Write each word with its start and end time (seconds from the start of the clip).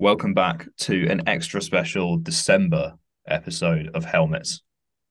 Welcome 0.00 0.32
back 0.32 0.66
to 0.78 1.06
an 1.08 1.28
extra 1.28 1.60
special 1.60 2.16
December 2.16 2.94
episode 3.28 3.90
of 3.92 4.02
Helmets. 4.02 4.62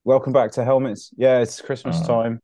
Welcome 0.02 0.32
back 0.32 0.50
to 0.54 0.64
Helmets. 0.64 1.12
Yeah, 1.16 1.38
it's 1.38 1.60
Christmas 1.60 2.00
Uh, 2.00 2.06
time. 2.08 2.40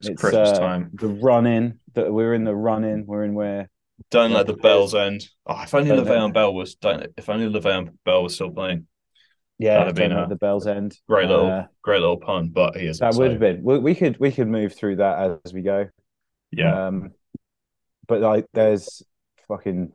It's, 0.00 0.18
Christmas 0.18 0.48
uh, 0.48 0.58
time. 0.60 0.90
The 0.94 1.08
run 1.08 1.44
in 1.46 1.78
that 1.92 2.10
we're 2.10 2.32
in 2.32 2.44
the 2.44 2.54
run 2.54 2.84
in. 2.84 3.04
We're 3.04 3.24
in 3.24 3.34
where 3.34 3.68
Don't 4.10 4.32
let 4.32 4.46
the 4.46 4.54
bells 4.54 4.94
end. 4.94 5.28
Oh, 5.46 5.60
if 5.62 5.74
only 5.74 5.90
Le'Veon 5.90 6.32
Bell 6.32 6.54
was 6.54 6.74
don't 6.76 7.06
if 7.18 7.28
only 7.28 7.48
Le'Veon 7.52 7.90
Bell 8.06 8.22
was 8.22 8.34
still 8.34 8.50
playing. 8.50 8.86
yeah, 9.58 9.84
That'd 9.84 9.96
don't 9.96 10.14
let 10.18 10.30
the 10.30 10.36
bells 10.36 10.66
end. 10.66 10.98
Great 11.06 11.28
little 11.28 11.50
Uh, 11.50 11.66
great 11.82 12.00
little 12.00 12.16
pun, 12.16 12.48
but 12.48 12.78
he 12.78 12.86
isn't. 12.86 13.06
that 13.06 13.18
would 13.20 13.32
have 13.32 13.40
been. 13.40 13.62
We, 13.62 13.78
we 13.78 13.94
could 13.94 14.18
we 14.18 14.32
could 14.32 14.48
move 14.48 14.74
through 14.74 14.96
that 14.96 15.38
as 15.44 15.52
we 15.52 15.60
go. 15.60 15.90
yeah. 16.50 16.86
Um, 16.86 17.12
but 18.08 18.22
like, 18.22 18.46
there's 18.54 19.02
fucking 19.48 19.92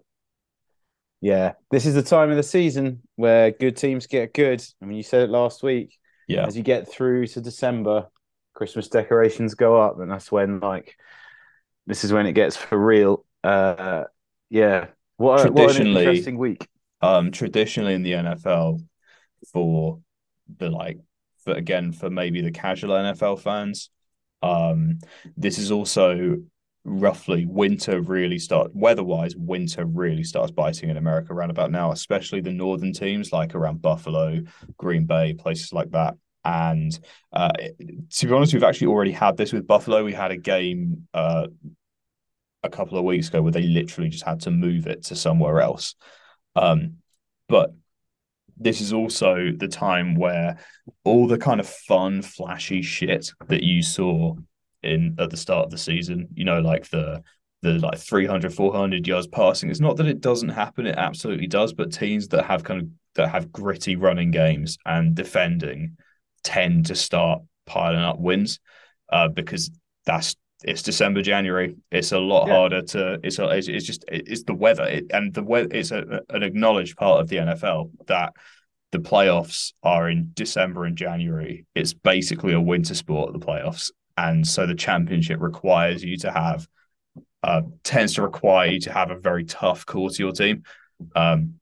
yeah. 1.22 1.54
This 1.72 1.86
is 1.86 1.96
the 1.96 2.04
time 2.04 2.30
of 2.32 2.38
the 2.38 2.44
season 2.44 3.02
where 3.16 3.52
good 3.52 3.76
teams 3.78 4.08
get 4.08 4.34
good. 4.34 4.64
I 4.82 4.86
mean, 4.86 4.98
you 4.98 5.04
said 5.04 5.22
it 5.24 5.30
last 5.30 5.64
week. 5.64 5.98
yeah. 6.28 6.46
As 6.46 6.56
you 6.56 6.64
get 6.64 6.90
through 6.92 7.28
to 7.28 7.42
December, 7.42 8.08
Christmas 8.54 8.88
decorations 8.88 9.56
go 9.56 9.80
up, 9.82 10.00
and 10.00 10.10
that's 10.12 10.32
when 10.32 10.60
like 10.60 10.96
this 11.88 12.04
is 12.04 12.14
when 12.14 12.26
it 12.26 12.34
gets 12.34 12.56
for 12.58 12.78
real. 12.78 13.26
Uh, 13.44 14.04
yeah. 14.50 14.88
What, 15.18 15.46
a, 15.46 15.52
what 15.52 15.62
an 15.62 15.76
Traditionally- 15.76 16.02
interesting 16.04 16.38
week. 16.38 16.68
um 17.02 17.32
traditionally 17.32 17.94
in 17.94 18.04
the 18.04 18.14
NFL 18.14 18.80
for 19.52 20.00
the 20.58 20.70
like 20.70 21.00
for 21.44 21.54
again 21.54 21.92
for 21.94 22.10
maybe 22.10 22.42
the 22.42 22.52
casual 22.52 22.92
NFL 22.96 23.40
fans 23.40 23.90
um 24.42 25.00
this 25.38 25.58
is 25.58 25.72
also 25.72 26.38
roughly 26.86 27.46
winter 27.46 28.02
really 28.02 28.40
start 28.40 28.72
weather-wise 28.74 29.36
winter 29.36 29.86
really 29.86 30.24
starts 30.24 30.52
biting 30.52 30.90
in 30.90 30.98
America 30.98 31.34
around 31.34 31.50
about 31.50 31.72
now 31.72 31.92
especially 31.92 32.42
the 32.42 32.52
northern 32.52 32.94
teams 32.94 33.32
like 33.32 33.54
around 33.54 33.82
Buffalo 33.82 34.40
Green 34.78 35.06
Bay 35.06 35.34
places 35.34 35.74
like 35.74 35.92
that. 35.92 36.16
And 36.46 36.98
uh 37.34 37.52
to 38.12 38.28
be 38.28 38.34
honest 38.34 38.54
we've 38.54 38.64
actually 38.64 38.88
already 38.88 39.12
had 39.12 39.36
this 39.36 39.52
with 39.52 39.68
Buffalo. 39.68 40.04
We 40.04 40.14
had 40.14 40.32
a 40.32 40.38
game 40.38 41.08
uh 41.14 41.48
a 42.64 42.70
couple 42.70 42.98
of 42.98 43.06
weeks 43.06 43.28
ago 43.28 43.42
where 43.42 43.52
they 43.52 43.64
literally 43.64 44.10
just 44.10 44.26
had 44.26 44.42
to 44.42 44.52
move 44.52 44.88
it 44.88 45.04
to 45.06 45.16
somewhere 45.16 45.62
else. 45.62 45.96
Um, 46.56 46.98
but 47.48 47.74
this 48.58 48.82
is 48.82 48.92
also 48.92 49.52
the 49.56 49.68
time 49.68 50.16
where 50.16 50.60
all 51.06 51.28
the 51.28 51.38
kind 51.38 51.60
of 51.60 51.68
fun, 51.68 52.22
flashy 52.22 52.82
shit 52.82 53.32
that 53.48 53.64
you 53.64 53.82
saw 53.82 54.36
in 54.84 55.16
at 55.20 55.30
the 55.30 55.38
start 55.38 55.66
of 55.66 55.72
the 55.72 55.78
season, 55.78 56.28
you 56.34 56.46
know, 56.46 56.60
like 56.60 56.90
the 56.90 57.22
the 57.62 57.74
like 57.74 57.98
300, 58.00 58.54
400 58.54 59.06
yards 59.06 59.28
passing. 59.28 59.70
It's 59.70 59.82
not 59.82 59.98
that 59.98 60.08
it 60.08 60.22
doesn't 60.22 60.50
happen; 60.50 60.88
it 60.88 60.96
absolutely 60.98 61.48
does. 61.48 61.74
But 61.74 61.92
teams 61.92 62.30
that 62.30 62.46
have 62.46 62.64
kind 62.64 62.82
of 62.82 62.88
that 63.16 63.30
have 63.30 63.52
gritty 63.52 63.96
running 63.96 64.32
games 64.32 64.78
and 64.86 65.14
defending 65.16 65.98
tend 66.44 66.86
to 66.86 66.96
start 66.96 67.42
piling 67.66 68.00
up 68.00 68.18
wins 68.20 68.60
uh, 69.12 69.28
because 69.28 69.70
that's 70.06 70.36
it's 70.64 70.82
December, 70.82 71.22
January. 71.22 71.76
It's 71.92 72.12
a 72.12 72.20
lot 72.20 72.48
Yeah. 72.48 72.54
harder 72.56 72.82
to. 72.82 73.20
It's 73.24 73.40
a, 73.40 73.48
it's, 73.50 73.68
it's 73.68 73.86
just 73.86 74.06
it's 74.08 74.44
the 74.44 74.54
weather 74.54 74.84
it, 74.86 75.06
and 75.12 75.34
the 75.34 75.44
weather. 75.44 75.70
It's 75.72 75.92
a, 75.92 76.22
an 76.30 76.44
acknowledged 76.44 76.98
part 76.98 77.22
of 77.22 77.28
the 77.30 77.38
NFL 77.38 77.92
that 78.08 78.34
the 78.92 79.00
playoffs 79.00 79.74
are 79.84 80.10
in 80.10 80.32
December 80.34 80.86
and 80.86 80.98
January. 80.98 81.66
It's 81.76 81.94
basically 81.94 82.54
a 82.54 82.62
winter 82.62 82.96
sport. 82.96 83.34
The 83.34 83.40
playoffs, 83.40 83.92
and 84.28 84.46
so 84.48 84.66
the 84.66 84.76
championship 84.76 85.40
requires 85.40 86.04
you 86.04 86.18
to 86.18 86.32
have 86.32 86.68
uh, 87.44 87.62
tends 87.84 88.16
to 88.16 88.22
require 88.22 88.68
you 88.70 88.80
to 88.82 88.92
have 88.92 89.12
a 89.12 89.18
very 89.20 89.46
tough 89.46 89.86
core 89.86 90.10
to 90.10 90.24
your 90.24 90.34
team. 90.34 90.64
Um, 91.16 91.56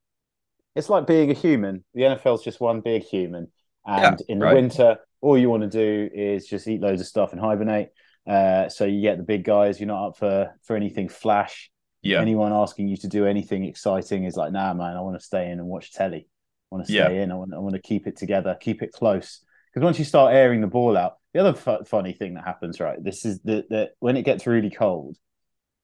It's 0.76 0.90
like 0.90 1.06
being 1.08 1.30
a 1.30 1.34
human. 1.36 1.84
The 1.94 2.02
NFL's 2.04 2.44
just 2.44 2.60
one 2.60 2.82
big 2.82 3.04
human, 3.04 3.48
and 3.86 4.20
Yeah, 4.20 4.26
in 4.34 4.40
the 4.40 4.46
right. 4.46 4.56
winter, 4.56 4.98
all 5.22 5.38
you 5.38 5.50
want 5.50 5.64
to 5.64 5.70
do 5.70 6.10
is 6.14 6.48
just 6.48 6.68
eat 6.68 6.82
loads 6.82 7.02
of 7.02 7.08
stuff 7.08 7.32
and 7.32 7.42
hibernate. 7.42 7.90
Uh, 8.26 8.68
so 8.70 8.86
you 8.86 9.02
get 9.02 9.18
the 9.18 9.24
big 9.24 9.44
guys. 9.44 9.80
You're 9.80 9.88
not 9.88 10.08
up 10.08 10.18
for 10.18 10.54
for 10.64 10.76
anything 10.76 11.10
flash. 11.10 11.70
yeah, 12.02 12.22
Anyone 12.22 12.52
asking 12.54 12.88
you 12.88 12.98
to 12.98 13.08
do 13.08 13.26
anything 13.26 13.64
exciting 13.66 14.26
is 14.26 14.36
like, 14.36 14.52
nah, 14.52 14.74
man. 14.74 14.98
I 14.98 15.02
want 15.02 15.18
to 15.20 15.26
stay 15.26 15.46
in 15.52 15.60
and 15.60 15.68
watch 15.68 15.92
telly. 15.94 16.24
I 16.28 16.76
want 16.76 16.86
to 16.86 16.92
stay 16.92 17.16
Yeah. 17.16 17.24
in. 17.24 17.32
I 17.32 17.36
want 17.36 17.54
I 17.54 17.60
want 17.60 17.76
to 17.76 17.82
keep 17.82 18.08
it 18.08 18.18
together, 18.18 18.58
keep 18.60 18.82
it 18.82 18.92
close. 18.92 19.30
Because 19.70 19.84
once 19.86 20.00
you 20.00 20.06
start 20.06 20.34
airing 20.34 20.62
the 20.62 20.68
ball 20.78 20.98
out, 20.98 21.14
the 21.38 21.44
other 21.44 21.54
fu- 21.54 21.84
funny 21.86 22.14
thing 22.14 22.34
that 22.34 22.46
happens, 22.46 22.80
right? 22.80 23.02
This 23.04 23.24
is 23.24 23.40
that 23.42 23.70
that 23.70 23.92
when 24.00 24.18
it 24.18 24.24
gets 24.24 24.48
really 24.48 24.72
cold, 24.72 25.18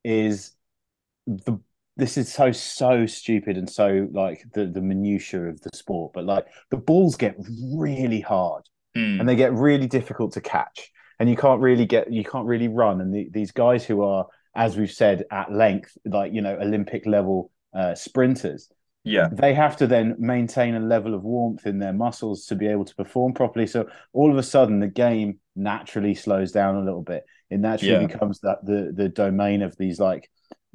is 0.04 0.52
the 1.28 1.60
this 1.96 2.18
is 2.18 2.34
so 2.34 2.52
so 2.52 3.06
stupid 3.06 3.56
and 3.56 3.70
so 3.70 4.08
like 4.12 4.44
the 4.54 4.66
the 4.66 4.82
minutia 4.82 5.44
of 5.44 5.62
the 5.62 5.70
sport, 5.74 6.14
but 6.14 6.26
like 6.26 6.48
the 6.72 6.78
balls 6.78 7.16
get 7.16 7.36
really 7.76 8.22
hard 8.22 8.64
Mm, 8.96 9.20
and 9.20 9.28
they 9.28 9.36
get 9.36 9.54
really 9.54 9.88
difficult 9.88 10.34
to 10.34 10.42
catch, 10.42 10.92
and 11.20 11.28
you 11.28 11.36
can't 11.36 11.62
really 11.62 11.86
get 11.86 12.12
you 12.12 12.24
can't 12.24 12.46
really 12.46 12.68
run. 12.68 13.02
And 13.02 13.14
the, 13.14 13.28
these 13.32 13.52
guys 13.52 13.84
who 13.84 14.04
are, 14.04 14.28
as 14.56 14.78
we've 14.78 14.92
said 14.92 15.24
at 15.32 15.52
length, 15.52 15.98
like 16.06 16.32
you 16.32 16.42
know 16.42 16.56
Olympic 16.62 17.06
level 17.08 17.52
uh, 17.76 17.96
sprinters, 17.96 18.70
yeah, 19.04 19.30
they 19.32 19.54
have 19.54 19.78
to 19.78 19.88
then 19.88 20.16
maintain 20.20 20.76
a 20.76 20.80
level 20.80 21.14
of 21.14 21.24
warmth 21.24 21.66
in 21.66 21.80
their 21.80 21.94
muscles 21.94 22.46
to 22.48 22.56
be 22.56 22.68
able 22.68 22.86
to 22.86 22.96
perform 22.96 23.34
properly. 23.34 23.68
So 23.68 23.88
all 24.14 24.32
of 24.32 24.38
a 24.38 24.44
sudden, 24.44 24.80
the 24.80 24.88
game 24.88 25.40
naturally 25.56 26.14
slows 26.16 26.52
down 26.52 26.76
a 26.76 26.84
little 26.84 27.02
bit. 27.02 27.24
It 27.50 27.60
naturally 27.60 28.06
Yeah. 28.06 28.08
becomes 28.08 28.40
that 28.42 28.66
the 28.66 28.92
the 28.96 29.10
domain 29.10 29.62
of 29.62 29.76
these 29.78 30.00
like 30.00 30.30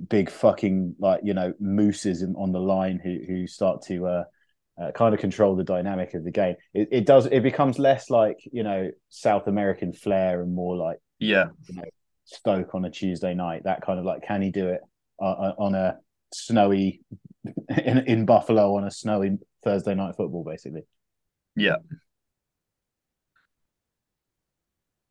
big 0.09 0.31
fucking 0.31 0.97
like 0.99 1.21
you 1.25 1.35
know 1.35 1.53
mooses 1.61 2.23
in, 2.23 2.35
on 2.37 2.53
the 2.53 2.61
line 2.61 3.01
who 3.03 3.19
who 3.27 3.47
start 3.47 3.83
to 3.83 4.07
uh, 4.07 4.25
uh, 4.81 4.93
kind 4.93 5.15
of 5.15 5.21
control 5.21 5.57
the 5.57 5.65
dynamic 5.65 6.15
of 6.15 6.25
the 6.25 6.31
game. 6.31 6.57
It, 6.75 6.89
it 6.93 7.07
does. 7.07 7.27
It 7.27 7.43
becomes 7.43 7.79
less 7.79 8.11
like 8.11 8.39
you 8.53 8.63
know 8.63 8.91
South 9.09 9.47
American 9.47 9.93
flair 9.93 10.43
and 10.43 10.55
more 10.55 10.77
like 10.77 10.99
yeah, 11.19 11.49
Stoke 12.25 12.75
on 12.75 12.85
a 12.85 12.91
Tuesday 12.91 13.35
night. 13.35 13.65
That 13.65 13.81
kind 13.81 13.99
of 13.99 14.05
like, 14.05 14.23
can 14.23 14.43
he 14.43 14.51
do 14.51 14.69
it 14.69 14.81
uh, 15.21 15.53
on 15.59 15.75
a 15.75 15.97
snowy 16.33 17.01
in 17.85 17.99
in 18.07 18.27
Buffalo 18.27 18.77
on 18.77 18.85
a 18.85 18.91
snowy 18.91 19.39
Thursday 19.65 19.95
night 19.95 20.17
football, 20.17 20.45
basically? 20.45 20.83
yeah. 21.57 21.79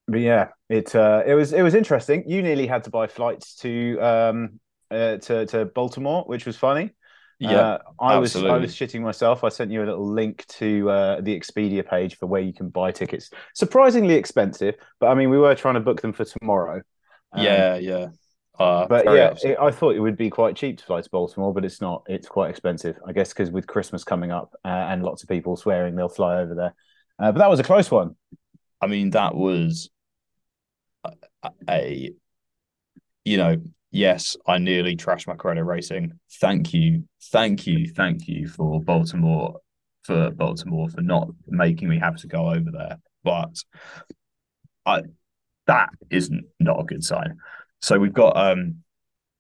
But 0.08 0.22
yeah, 0.22 0.50
it 0.70 0.96
uh, 0.96 1.24
it 1.26 1.34
was 1.34 1.52
it 1.54 1.62
was 1.62 1.76
interesting. 1.76 2.30
You 2.30 2.42
nearly 2.42 2.66
had 2.66 2.86
to 2.86 2.90
buy 2.90 3.08
flights 3.08 3.56
to 3.58 3.98
um 4.00 4.60
uh, 4.90 5.18
to 5.18 5.46
to 5.48 5.66
Baltimore, 5.66 6.24
which 6.26 6.46
was 6.46 6.56
funny. 6.56 6.92
Yeah, 7.40 7.68
Uh, 7.68 7.78
I 8.00 8.18
was 8.18 8.36
I 8.36 8.58
was 8.58 8.74
shitting 8.74 9.02
myself. 9.02 9.44
I 9.44 9.50
sent 9.50 9.70
you 9.72 9.84
a 9.84 9.86
little 9.86 10.10
link 10.10 10.46
to 10.60 10.90
uh, 10.90 11.22
the 11.22 11.38
Expedia 11.38 11.88
page 11.88 12.18
for 12.18 12.26
where 12.26 12.42
you 12.42 12.54
can 12.54 12.70
buy 12.70 12.92
tickets. 12.92 13.30
Surprisingly 13.54 14.16
expensive, 14.16 14.76
but 15.00 15.08
I 15.08 15.14
mean, 15.14 15.30
we 15.30 15.38
were 15.38 15.56
trying 15.56 15.76
to 15.76 15.82
book 15.82 16.02
them 16.02 16.14
for 16.14 16.26
tomorrow. 16.26 16.82
Um, 17.34 17.44
yeah, 17.44 17.76
yeah. 17.78 18.08
Uh, 18.60 18.88
But 18.88 19.06
yeah, 19.06 19.36
it, 19.44 19.58
I 19.60 19.72
thought 19.72 19.96
it 19.96 20.00
would 20.00 20.18
be 20.18 20.30
quite 20.30 20.56
cheap 20.56 20.80
to 20.80 20.84
fly 20.86 21.02
to 21.02 21.10
Baltimore, 21.10 21.54
but 21.54 21.64
it's 21.64 21.80
not. 21.82 22.04
It's 22.08 22.28
quite 22.28 22.50
expensive, 22.50 22.98
I 23.06 23.12
guess, 23.12 23.30
because 23.30 23.52
with 23.52 23.68
Christmas 23.68 24.04
coming 24.04 24.32
up 24.32 24.54
uh, 24.66 24.68
and 24.68 25.04
lots 25.04 25.24
of 25.24 25.30
people 25.30 25.56
swearing 25.56 25.96
they'll 25.96 26.10
fly 26.10 26.38
over 26.38 26.56
there. 26.56 26.74
Uh, 27.20 27.32
but 27.32 27.40
that 27.40 27.50
was 27.50 27.60
a 27.60 27.64
close 27.64 27.92
one. 27.92 28.16
I 28.82 28.88
mean, 28.88 29.12
that 29.12 29.36
was 29.36 29.90
a, 31.04 31.12
a, 31.70 32.12
you 33.26 33.38
know, 33.38 33.58
yes, 33.92 34.38
I 34.46 34.58
nearly 34.58 34.96
trashed 34.96 35.28
my 35.28 35.36
credit 35.36 35.64
rating. 35.64 36.14
Thank 36.40 36.74
you, 36.74 37.04
thank 37.32 37.68
you, 37.68 37.88
thank 37.94 38.28
you 38.28 38.48
for 38.48 38.82
Baltimore, 38.82 39.60
for 40.04 40.32
Baltimore 40.32 40.90
for 40.90 41.02
not 41.02 41.30
making 41.48 41.90
me 41.90 42.00
have 42.00 42.18
to 42.18 42.28
go 42.28 42.50
over 42.50 42.72
there. 42.72 42.98
But 43.24 43.56
I, 44.86 45.02
that 45.66 45.90
is 46.10 46.32
not 46.60 46.80
a 46.80 46.86
good 46.86 47.04
sign. 47.04 47.38
So 47.82 48.00
we've 48.00 48.14
got 48.14 48.38
um 48.38 48.84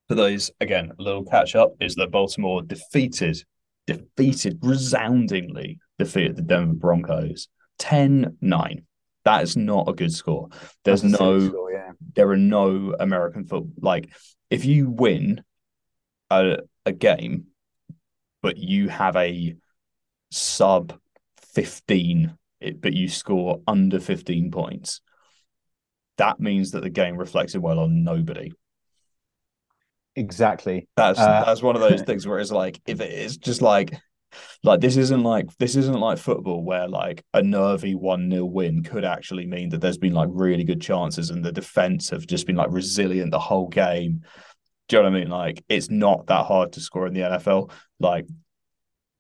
for 0.08 0.16
those 0.16 0.52
again, 0.62 0.92
a 0.98 1.02
little 1.02 1.26
catch 1.26 1.56
up 1.56 1.74
is 1.82 1.96
that 1.96 2.12
Baltimore 2.12 2.62
defeated, 2.62 3.44
defeated 3.86 4.60
resoundingly 4.62 5.80
defeated 6.00 6.38
the 6.38 6.44
Denver 6.44 6.74
Broncos 6.74 7.50
10-9. 7.80 8.84
That 9.26 9.44
is 9.44 9.58
not 9.58 9.90
a 9.90 9.94
good 9.94 10.14
score. 10.14 10.48
There's 10.86 11.02
That's 11.02 11.20
no 11.20 11.48
score, 11.50 11.72
yeah. 11.72 11.92
there 12.16 12.30
are 12.30 12.38
no 12.38 12.96
American 12.98 13.46
football. 13.46 13.74
Like 13.82 14.10
if 14.50 14.64
you 14.64 14.90
win 14.90 15.44
a 16.30 16.60
a 16.86 16.94
game, 16.94 17.48
but 18.42 18.58
you 18.58 18.88
have 18.88 19.18
a 19.18 19.56
sub 20.32 20.98
fifteen, 21.42 22.38
it, 22.62 22.80
but 22.80 22.94
you 22.94 23.10
score 23.10 23.62
under 23.68 24.00
fifteen 24.00 24.50
points, 24.52 25.02
that 26.18 26.40
means 26.40 26.72
that 26.72 26.82
the 26.82 26.90
game 26.90 27.18
reflected 27.18 27.62
well 27.62 27.80
on 27.80 28.04
nobody. 28.04 28.52
Exactly. 30.16 30.88
That's 30.98 31.20
Uh, 31.20 31.44
that's 31.46 31.62
one 31.62 31.76
of 31.76 31.82
those 31.82 32.02
things 32.02 32.28
where 32.28 32.40
it's 32.40 32.52
like 32.52 32.80
if 32.88 33.02
it 33.02 33.12
is 33.12 33.38
just 33.38 33.62
like 33.62 33.94
like 34.64 34.82
this 34.82 34.98
isn't 34.98 35.24
like 35.24 35.56
this 35.58 35.76
isn't 35.76 36.00
like 36.00 36.18
football 36.18 36.64
where 36.64 36.88
like 36.88 37.24
a 37.34 37.42
nervy 37.42 37.96
one 37.96 38.30
0 38.30 38.46
win 38.46 38.84
could 38.84 39.06
actually 39.06 39.46
mean 39.46 39.70
that 39.70 39.80
there's 39.80 39.98
been 39.98 40.14
like 40.14 40.30
really 40.32 40.64
good 40.64 40.82
chances 40.82 41.30
and 41.30 41.46
the 41.46 41.52
defense 41.52 42.10
have 42.10 42.26
just 42.26 42.48
been 42.48 42.56
like 42.56 42.72
resilient 42.72 43.32
the 43.32 43.40
whole 43.40 43.68
game. 43.68 44.24
Do 44.88 44.98
you 44.98 45.04
know 45.04 45.10
what 45.10 45.18
I 45.18 45.20
mean? 45.20 45.30
Like 45.30 45.64
it's 45.70 45.90
not 45.90 46.28
that 46.28 46.46
hard 46.46 46.74
to 46.74 46.82
score 46.82 47.08
in 47.08 47.14
the 47.14 47.22
NFL. 47.22 47.72
Like 48.00 48.26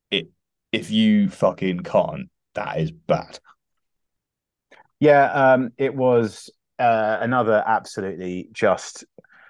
it 0.09 0.29
if 0.71 0.89
you 0.89 1.29
fucking 1.29 1.81
can't, 1.81 2.29
that 2.55 2.79
is 2.79 2.91
bad. 2.91 3.39
Yeah, 4.99 5.53
um, 5.53 5.73
it 5.77 5.93
was 5.93 6.49
uh, 6.79 7.17
another 7.21 7.63
absolutely 7.65 8.49
just 8.51 9.05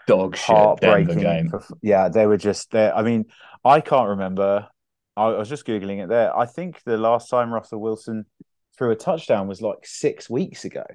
dog 0.07 0.35
shit 0.35 0.79
Denver 0.81 1.15
game. 1.15 1.51
Yeah, 1.81 2.09
they 2.09 2.25
were 2.25 2.37
just 2.37 2.71
there. 2.71 2.95
I 2.95 3.03
mean, 3.03 3.25
I 3.63 3.81
can't 3.81 4.09
remember. 4.09 4.67
I, 5.15 5.25
I 5.25 5.37
was 5.37 5.49
just 5.49 5.65
googling 5.65 6.03
it 6.03 6.09
there. 6.09 6.35
I 6.35 6.45
think 6.45 6.81
the 6.83 6.97
last 6.97 7.29
time 7.29 7.53
Russell 7.53 7.81
Wilson 7.81 8.25
threw 8.77 8.91
a 8.91 8.95
touchdown 8.95 9.47
was 9.47 9.61
like 9.61 9.79
six 9.83 10.29
weeks 10.29 10.65
ago. 10.65 10.85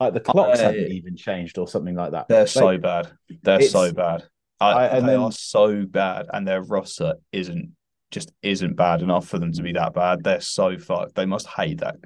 Like 0.00 0.12
the 0.12 0.20
clocks 0.20 0.60
I, 0.60 0.64
hadn't 0.64 0.92
even 0.92 1.16
changed 1.16 1.58
or 1.58 1.68
something 1.68 1.94
like 1.94 2.12
that. 2.12 2.28
They're 2.28 2.46
so 2.46 2.76
bad. 2.76 3.10
They're 3.42 3.62
so 3.62 3.92
bad. 3.92 4.24
I, 4.60 4.70
I, 4.70 4.86
and 4.86 5.06
they 5.06 5.12
then, 5.12 5.20
are 5.20 5.32
so 5.32 5.84
bad, 5.84 6.26
and 6.32 6.46
their 6.48 6.62
roster 6.62 7.14
isn't 7.32 7.72
just 8.16 8.32
isn't 8.40 8.76
bad 8.76 9.02
enough 9.02 9.28
for 9.28 9.38
them 9.38 9.52
to 9.52 9.62
be 9.62 9.72
that 9.72 9.92
bad. 9.92 10.24
They're 10.24 10.40
so 10.40 10.78
fucked. 10.78 11.16
They 11.16 11.26
must 11.26 11.46
hate 11.46 11.80
that. 11.80 11.96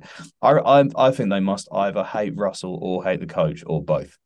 I 0.42 0.50
I, 0.50 0.84
I 0.96 1.10
think 1.12 1.30
they 1.30 1.38
must 1.38 1.68
either 1.72 2.02
hate 2.02 2.36
Russell 2.36 2.76
or 2.82 3.04
hate 3.04 3.20
the 3.20 3.26
coach 3.26 3.62
or 3.64 3.80
both. 3.80 4.18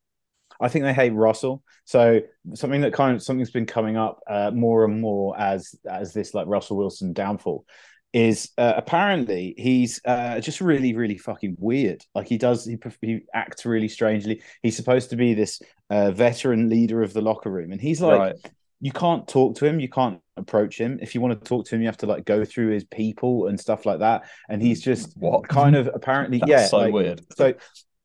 I 0.59 0.69
think 0.69 0.87
they 0.87 0.95
hate 0.95 1.13
Russell. 1.13 1.63
So 1.85 2.23
something 2.55 2.81
that 2.81 2.95
kind 2.95 3.15
of 3.15 3.23
something's 3.23 3.51
been 3.51 3.67
coming 3.67 3.99
up 3.99 4.21
uh, 4.27 4.51
more 4.51 4.87
and 4.87 4.99
more 4.99 5.39
as 5.39 5.75
as 5.87 6.15
this 6.15 6.33
like 6.33 6.47
Russell 6.47 6.79
Wilson 6.79 7.13
downfall 7.13 7.67
is 8.15 8.51
uh, 8.57 8.73
apparently 8.75 9.55
he's 9.59 10.01
uh, 10.07 10.41
just 10.41 10.63
really 10.63 10.95
really 10.95 11.19
fucking 11.19 11.57
weird. 11.59 12.03
Like 12.15 12.29
he 12.29 12.39
does 12.39 12.65
he, 12.65 12.79
he 13.03 13.21
acts 13.35 13.67
really 13.67 13.89
strangely. 13.89 14.43
He's 14.63 14.77
supposed 14.77 15.11
to 15.11 15.17
be 15.17 15.35
this 15.35 15.61
uh, 15.91 16.13
veteran 16.13 16.71
leader 16.71 17.03
of 17.03 17.13
the 17.13 17.21
locker 17.21 17.51
room, 17.51 17.73
and 17.73 17.81
he's 17.81 18.01
like. 18.01 18.19
Right 18.19 18.53
you 18.85 18.93
can't 18.93 19.27
talk 19.27 19.57
to 19.57 19.65
him 19.65 19.81
you 19.81 19.89
can't 19.89 20.21
approach 20.37 20.79
him. 20.79 20.99
If 21.01 21.15
you 21.15 21.21
want 21.21 21.39
to 21.39 21.49
talk 21.49 21.67
to 21.67 21.75
him 21.75 21.81
you 21.81 21.87
have 21.87 21.97
to 21.99 22.07
like 22.07 22.25
go 22.25 22.45
through 22.45 22.71
his 22.71 22.85
people 22.85 23.47
and 23.47 23.59
stuff 23.59 23.87
like 23.87 24.01
that. 24.01 24.25
And 24.49 24.61
he's 24.61 24.81
just 24.81 25.17
what? 25.17 25.49
kind 25.49 25.77
of 25.77 25.89
apparently 25.93 26.39
That's 26.41 26.51
yeah 26.51 26.67
so 26.67 26.79
like, 26.79 26.93
weird. 26.93 27.21
so 27.37 27.55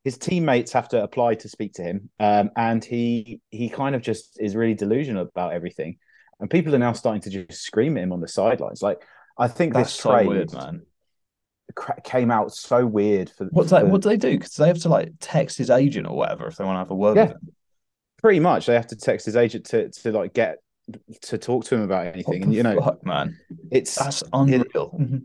his 0.04 0.18
teammates 0.18 0.72
have 0.72 0.90
to 0.90 1.04
apply 1.04 1.36
to 1.36 1.50
speak 1.50 1.74
to 1.74 1.84
him 1.84 2.10
um, 2.20 2.52
and 2.56 2.84
he 2.84 3.42
he 3.50 3.70
kind 3.70 3.96
of 3.96 4.02
just 4.02 4.40
is 4.40 4.56
really 4.56 4.76
delusional 4.76 5.24
about 5.24 5.54
everything. 5.54 5.98
And 6.40 6.50
people 6.50 6.74
are 6.74 6.80
now 6.80 6.94
starting 6.94 7.22
to 7.24 7.30
just 7.30 7.62
scream 7.62 7.98
at 7.98 8.04
him 8.04 8.14
on 8.14 8.22
the 8.22 8.28
sidelines. 8.28 8.81
Like 8.81 9.02
i 9.38 9.48
think 9.48 9.74
That's 9.74 9.90
this 9.90 10.02
so 10.02 10.12
trade 10.12 10.28
weird 10.28 10.54
man. 10.54 10.81
came 12.04 12.30
out 12.30 12.52
so 12.54 12.86
weird 12.86 13.30
for 13.30 13.46
what's 13.52 13.72
that 13.72 13.88
what 13.88 14.02
do 14.02 14.10
they 14.10 14.18
do? 14.18 14.38
Because 14.38 14.56
they 14.56 14.68
have 14.68 14.80
to 14.80 14.90
like 14.90 15.12
text 15.20 15.58
his 15.58 15.70
agent 15.70 16.08
or 16.08 16.16
whatever 16.16 16.48
if 16.48 16.58
they 16.58 16.66
want 16.66 16.76
to 16.76 16.80
have 16.80 16.92
a 16.92 16.96
word 16.96 17.16
yeah. 17.16 17.24
with 17.24 17.31
him. 17.31 17.54
Pretty 18.22 18.40
much 18.42 18.66
they 18.66 18.74
have 18.74 18.88
to 18.88 18.98
text 18.98 19.26
his 19.26 19.36
agent 19.36 19.66
to 19.68 19.90
to 19.90 20.12
like 20.12 20.34
get 20.34 20.58
to 21.22 21.38
talk 21.38 21.66
to 21.66 21.76
him 21.76 21.82
about 21.82 22.08
anything. 22.08 22.44
And 22.44 22.54
you 22.54 22.64
know, 22.64 22.80
fuck, 22.80 23.06
man, 23.06 23.38
it's 23.72 23.96
that's 23.96 24.24
unreal. 24.34 24.96
It, 25.00 25.22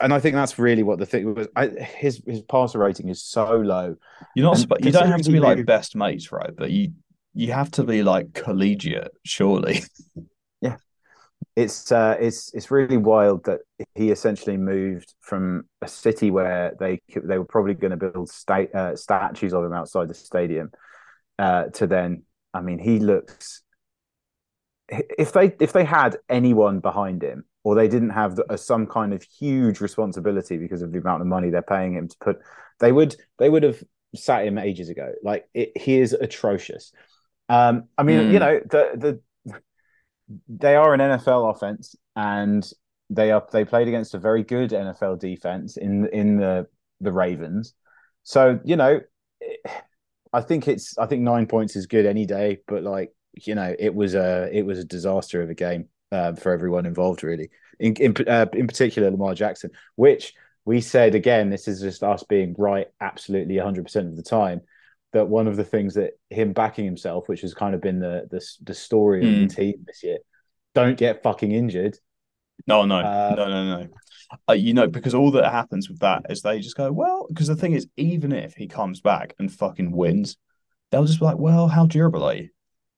and 0.00 0.12
I 0.12 0.20
think 0.20 0.34
that's 0.34 0.58
really 0.58 0.82
what 0.82 0.98
the 0.98 1.06
thing 1.06 1.34
was. 1.34 1.48
I, 1.56 1.68
his 1.68 2.22
his 2.26 2.42
passer 2.42 2.78
rating 2.78 3.08
is 3.08 3.22
so 3.22 3.56
low. 3.56 3.96
You're 4.34 4.44
not. 4.44 4.58
Sp- 4.60 4.80
you 4.80 4.92
don't 4.92 5.08
have 5.08 5.22
to 5.22 5.32
be 5.32 5.40
like 5.40 5.64
best 5.64 5.96
mates, 5.96 6.32
right? 6.32 6.50
But 6.54 6.70
you 6.70 6.92
you 7.34 7.52
have 7.52 7.70
to 7.72 7.84
be 7.84 8.02
like 8.02 8.32
collegiate, 8.32 9.12
surely. 9.24 9.82
Yeah, 10.62 10.76
it's 11.54 11.92
uh, 11.92 12.16
it's 12.18 12.52
it's 12.54 12.70
really 12.70 12.96
wild 12.96 13.44
that 13.44 13.60
he 13.94 14.10
essentially 14.10 14.56
moved 14.56 15.12
from 15.20 15.64
a 15.82 15.86
city 15.86 16.30
where 16.30 16.74
they 16.80 17.02
they 17.14 17.36
were 17.36 17.44
probably 17.44 17.74
going 17.74 17.90
to 17.90 17.98
build 17.98 18.30
state 18.30 18.74
uh, 18.74 18.96
statues 18.96 19.52
of 19.52 19.62
him 19.62 19.74
outside 19.74 20.08
the 20.08 20.14
stadium 20.14 20.70
uh, 21.38 21.64
to 21.74 21.86
then. 21.86 22.22
I 22.54 22.62
mean, 22.62 22.78
he 22.78 23.00
looks 23.00 23.62
if 24.88 25.32
they 25.32 25.54
if 25.60 25.72
they 25.72 25.84
had 25.84 26.16
anyone 26.28 26.80
behind 26.80 27.22
him 27.22 27.44
or 27.64 27.74
they 27.74 27.88
didn't 27.88 28.10
have 28.10 28.36
the, 28.36 28.56
some 28.56 28.86
kind 28.86 29.12
of 29.12 29.22
huge 29.22 29.80
responsibility 29.80 30.56
because 30.56 30.82
of 30.82 30.92
the 30.92 30.98
amount 30.98 31.20
of 31.20 31.26
money 31.26 31.50
they're 31.50 31.62
paying 31.62 31.94
him 31.94 32.08
to 32.08 32.16
put 32.20 32.38
they 32.78 32.92
would 32.92 33.16
they 33.38 33.50
would 33.50 33.62
have 33.62 33.82
sat 34.14 34.46
him 34.46 34.58
ages 34.58 34.88
ago. 34.88 35.12
Like 35.22 35.48
it, 35.54 35.76
he 35.76 35.98
is 35.98 36.12
atrocious. 36.12 36.92
Um 37.48 37.84
i 37.96 38.02
mean 38.02 38.20
mm. 38.20 38.32
you 38.32 38.38
know 38.38 38.60
the 38.70 38.90
the 38.96 39.60
they 40.48 40.74
are 40.74 40.92
an 40.92 40.98
nfl 40.98 41.54
offense 41.54 41.94
and 42.16 42.68
they 43.10 43.30
are 43.30 43.46
they 43.52 43.64
played 43.64 43.86
against 43.86 44.14
a 44.14 44.18
very 44.18 44.42
good 44.42 44.70
nfl 44.70 45.16
defense 45.16 45.76
in 45.76 46.08
in 46.08 46.38
the 46.38 46.66
the 47.00 47.12
ravens. 47.12 47.74
So 48.22 48.58
you 48.64 48.76
know 48.76 49.00
i 50.32 50.40
think 50.40 50.66
it's 50.66 50.98
i 50.98 51.06
think 51.06 51.22
nine 51.22 51.46
points 51.46 51.76
is 51.76 51.86
good 51.86 52.06
any 52.06 52.26
day 52.26 52.58
but 52.66 52.82
like 52.82 53.12
you 53.36 53.54
know, 53.54 53.74
it 53.78 53.94
was 53.94 54.14
a 54.14 54.48
it 54.52 54.62
was 54.62 54.78
a 54.78 54.84
disaster 54.84 55.42
of 55.42 55.50
a 55.50 55.54
game 55.54 55.88
uh, 56.12 56.34
for 56.34 56.52
everyone 56.52 56.86
involved, 56.86 57.22
really. 57.22 57.50
In 57.78 57.94
in, 57.96 58.14
uh, 58.26 58.46
in 58.52 58.66
particular, 58.66 59.10
Lamar 59.10 59.34
Jackson, 59.34 59.70
which 59.96 60.34
we 60.64 60.80
said 60.80 61.14
again, 61.14 61.50
this 61.50 61.68
is 61.68 61.80
just 61.80 62.02
us 62.02 62.22
being 62.24 62.54
right, 62.58 62.88
absolutely 63.00 63.56
100 63.56 63.84
percent 63.84 64.08
of 64.08 64.16
the 64.16 64.22
time. 64.22 64.62
That 65.12 65.28
one 65.28 65.46
of 65.46 65.56
the 65.56 65.64
things 65.64 65.94
that 65.94 66.12
him 66.30 66.52
backing 66.52 66.84
himself, 66.84 67.28
which 67.28 67.42
has 67.42 67.54
kind 67.54 67.74
of 67.74 67.80
been 67.80 68.00
the 68.00 68.26
the, 68.30 68.44
the 68.62 68.74
story 68.74 69.22
mm. 69.22 69.28
of 69.28 69.34
the 69.34 69.54
hmm. 69.54 69.60
team 69.60 69.84
this 69.86 70.02
year, 70.02 70.18
don't 70.74 70.98
get 70.98 71.22
fucking 71.22 71.52
injured. 71.52 71.98
No, 72.66 72.84
no, 72.84 72.96
uh, 72.96 73.34
no, 73.36 73.48
no, 73.48 73.78
no. 73.80 73.88
Uh, 74.48 74.54
you 74.54 74.74
know, 74.74 74.88
because 74.88 75.14
all 75.14 75.30
that 75.30 75.52
happens 75.52 75.88
with 75.88 76.00
that 76.00 76.22
is 76.28 76.42
they 76.42 76.58
just 76.58 76.76
go, 76.76 76.90
well, 76.90 77.26
because 77.28 77.46
the 77.46 77.56
thing 77.56 77.72
is, 77.72 77.86
even 77.96 78.32
if 78.32 78.54
he 78.54 78.66
comes 78.66 79.00
back 79.00 79.34
and 79.38 79.52
fucking 79.52 79.92
wins, 79.92 80.36
they'll 80.90 81.04
just 81.04 81.20
be 81.20 81.24
like, 81.24 81.38
well, 81.38 81.68
how 81.68 81.86
durable 81.86 82.24
are 82.24 82.34
you? 82.34 82.48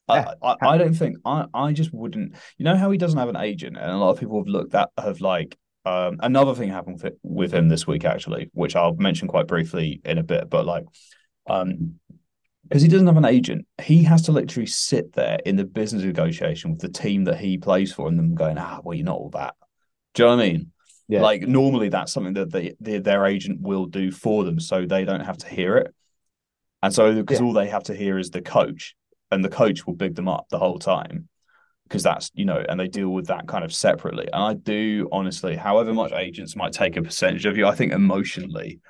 I, 0.08 0.34
I, 0.42 0.56
I, 0.62 0.78
don't 0.78 0.94
think 0.94 1.18
I, 1.24 1.46
I 1.52 1.72
just 1.72 1.92
wouldn't. 1.92 2.34
You 2.56 2.64
know 2.64 2.76
how 2.76 2.90
he 2.90 2.98
doesn't 2.98 3.18
have 3.18 3.28
an 3.28 3.36
agent, 3.36 3.76
and 3.76 3.90
a 3.90 3.96
lot 3.96 4.10
of 4.10 4.20
people 4.20 4.38
have 4.38 4.48
looked 4.48 4.74
at 4.74 4.90
have 4.98 5.20
like 5.20 5.56
um, 5.84 6.18
another 6.20 6.54
thing 6.54 6.68
happened 6.68 7.00
with, 7.02 7.14
with 7.22 7.54
him 7.54 7.68
this 7.68 7.86
week 7.86 8.04
actually, 8.04 8.50
which 8.52 8.76
I'll 8.76 8.94
mention 8.94 9.28
quite 9.28 9.46
briefly 9.46 10.00
in 10.04 10.18
a 10.18 10.22
bit. 10.22 10.50
But 10.50 10.66
like, 10.66 10.84
um, 11.48 11.94
because 12.68 12.82
he 12.82 12.88
doesn't 12.88 13.06
have 13.06 13.16
an 13.16 13.24
agent, 13.24 13.66
he 13.80 14.02
has 14.04 14.22
to 14.22 14.32
literally 14.32 14.66
sit 14.66 15.14
there 15.14 15.38
in 15.46 15.56
the 15.56 15.64
business 15.64 16.02
negotiation 16.02 16.72
with 16.72 16.80
the 16.80 16.90
team 16.90 17.24
that 17.24 17.38
he 17.38 17.56
plays 17.56 17.92
for, 17.92 18.08
and 18.08 18.18
them 18.18 18.34
going, 18.34 18.58
ah, 18.58 18.80
well, 18.82 18.94
you're 18.94 19.06
not 19.06 19.16
all 19.16 19.30
that. 19.30 19.54
Do 20.14 20.22
you 20.22 20.28
know 20.28 20.36
what 20.36 20.42
I 20.42 20.48
mean? 20.48 20.72
Yeah. 21.08 21.22
Like 21.22 21.42
normally 21.42 21.88
that's 21.88 22.12
something 22.12 22.34
that 22.34 22.52
they, 22.52 22.74
they, 22.80 22.98
their 22.98 23.24
agent 23.24 23.60
will 23.62 23.86
do 23.86 24.10
for 24.10 24.44
them, 24.44 24.60
so 24.60 24.84
they 24.84 25.04
don't 25.04 25.24
have 25.24 25.38
to 25.38 25.48
hear 25.48 25.78
it. 25.78 25.94
And 26.82 26.92
so 26.92 27.14
because 27.14 27.40
yeah. 27.40 27.46
all 27.46 27.52
they 27.54 27.68
have 27.68 27.84
to 27.84 27.94
hear 27.94 28.18
is 28.18 28.30
the 28.30 28.42
coach, 28.42 28.94
and 29.30 29.44
the 29.44 29.48
coach 29.48 29.86
will 29.86 29.94
big 29.94 30.14
them 30.14 30.28
up 30.28 30.46
the 30.50 30.58
whole 30.58 30.78
time 30.78 31.28
because 31.84 32.02
that's 32.02 32.30
you 32.34 32.44
know 32.44 32.62
and 32.68 32.78
they 32.78 32.88
deal 32.88 33.08
with 33.08 33.26
that 33.26 33.48
kind 33.48 33.64
of 33.64 33.72
separately. 33.72 34.28
And 34.32 34.42
i 34.42 34.54
do 34.54 35.08
honestly 35.10 35.56
however 35.56 35.92
much 35.92 36.12
agents 36.12 36.56
might 36.56 36.72
take 36.72 36.96
a 36.96 37.02
percentage 37.02 37.46
of 37.46 37.56
you 37.56 37.66
i 37.66 37.74
think 37.74 37.92
emotionally 37.92 38.80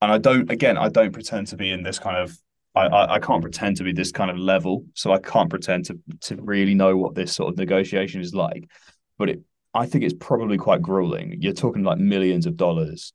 and 0.00 0.12
i 0.12 0.18
don't 0.18 0.50
again 0.50 0.78
i 0.78 0.88
don't 0.88 1.12
pretend 1.12 1.48
to 1.48 1.56
be 1.56 1.70
in 1.70 1.82
this 1.82 1.98
kind 1.98 2.16
of 2.16 2.36
I, 2.74 3.14
I, 3.14 3.18
can't 3.18 3.42
pretend 3.42 3.78
to 3.78 3.82
be 3.82 3.92
this 3.92 4.12
kind 4.12 4.30
of 4.30 4.38
level 4.38 4.84
so 4.94 5.10
i 5.12 5.18
can't 5.18 5.50
pretend 5.50 5.86
to 5.86 5.98
to 6.22 6.36
really 6.36 6.74
know 6.74 6.96
what 6.96 7.14
this 7.14 7.32
sort 7.32 7.52
of 7.52 7.58
negotiation 7.58 8.20
is 8.20 8.34
like. 8.34 8.70
But 9.18 9.30
it 9.30 9.40
i 9.74 9.86
think 9.86 10.04
it's 10.04 10.14
probably 10.18 10.58
quite 10.58 10.82
grueling. 10.82 11.38
You're 11.40 11.52
talking 11.54 11.82
like 11.82 11.98
millions 11.98 12.46
of 12.46 12.56
dollars 12.56 13.12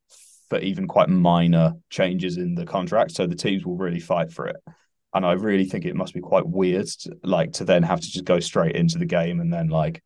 for 0.50 0.60
even 0.60 0.88
quite 0.88 1.08
minor 1.08 1.74
changes 1.90 2.38
in 2.38 2.56
the 2.56 2.66
contract 2.66 3.12
so 3.12 3.26
the 3.26 3.36
teams 3.36 3.66
will 3.66 3.78
really 3.78 4.02
fight 4.02 4.32
for 4.32 4.48
it 4.48 4.58
and 5.14 5.26
I 5.26 5.34
really 5.34 5.66
think 5.66 5.86
it 5.86 5.96
must 5.96 6.14
be 6.14 6.22
quite 6.22 6.46
weird, 6.48 6.88
to, 6.88 7.18
like 7.24 7.54
to 7.54 7.66
then 7.66 7.84
have 7.84 8.02
to 8.02 8.12
just 8.12 8.26
go 8.26 8.40
straight 8.40 8.76
into 8.76 8.98
the 8.98 9.06
game 9.06 9.40
and 9.40 9.54
then 9.54 9.70
like 9.70 10.02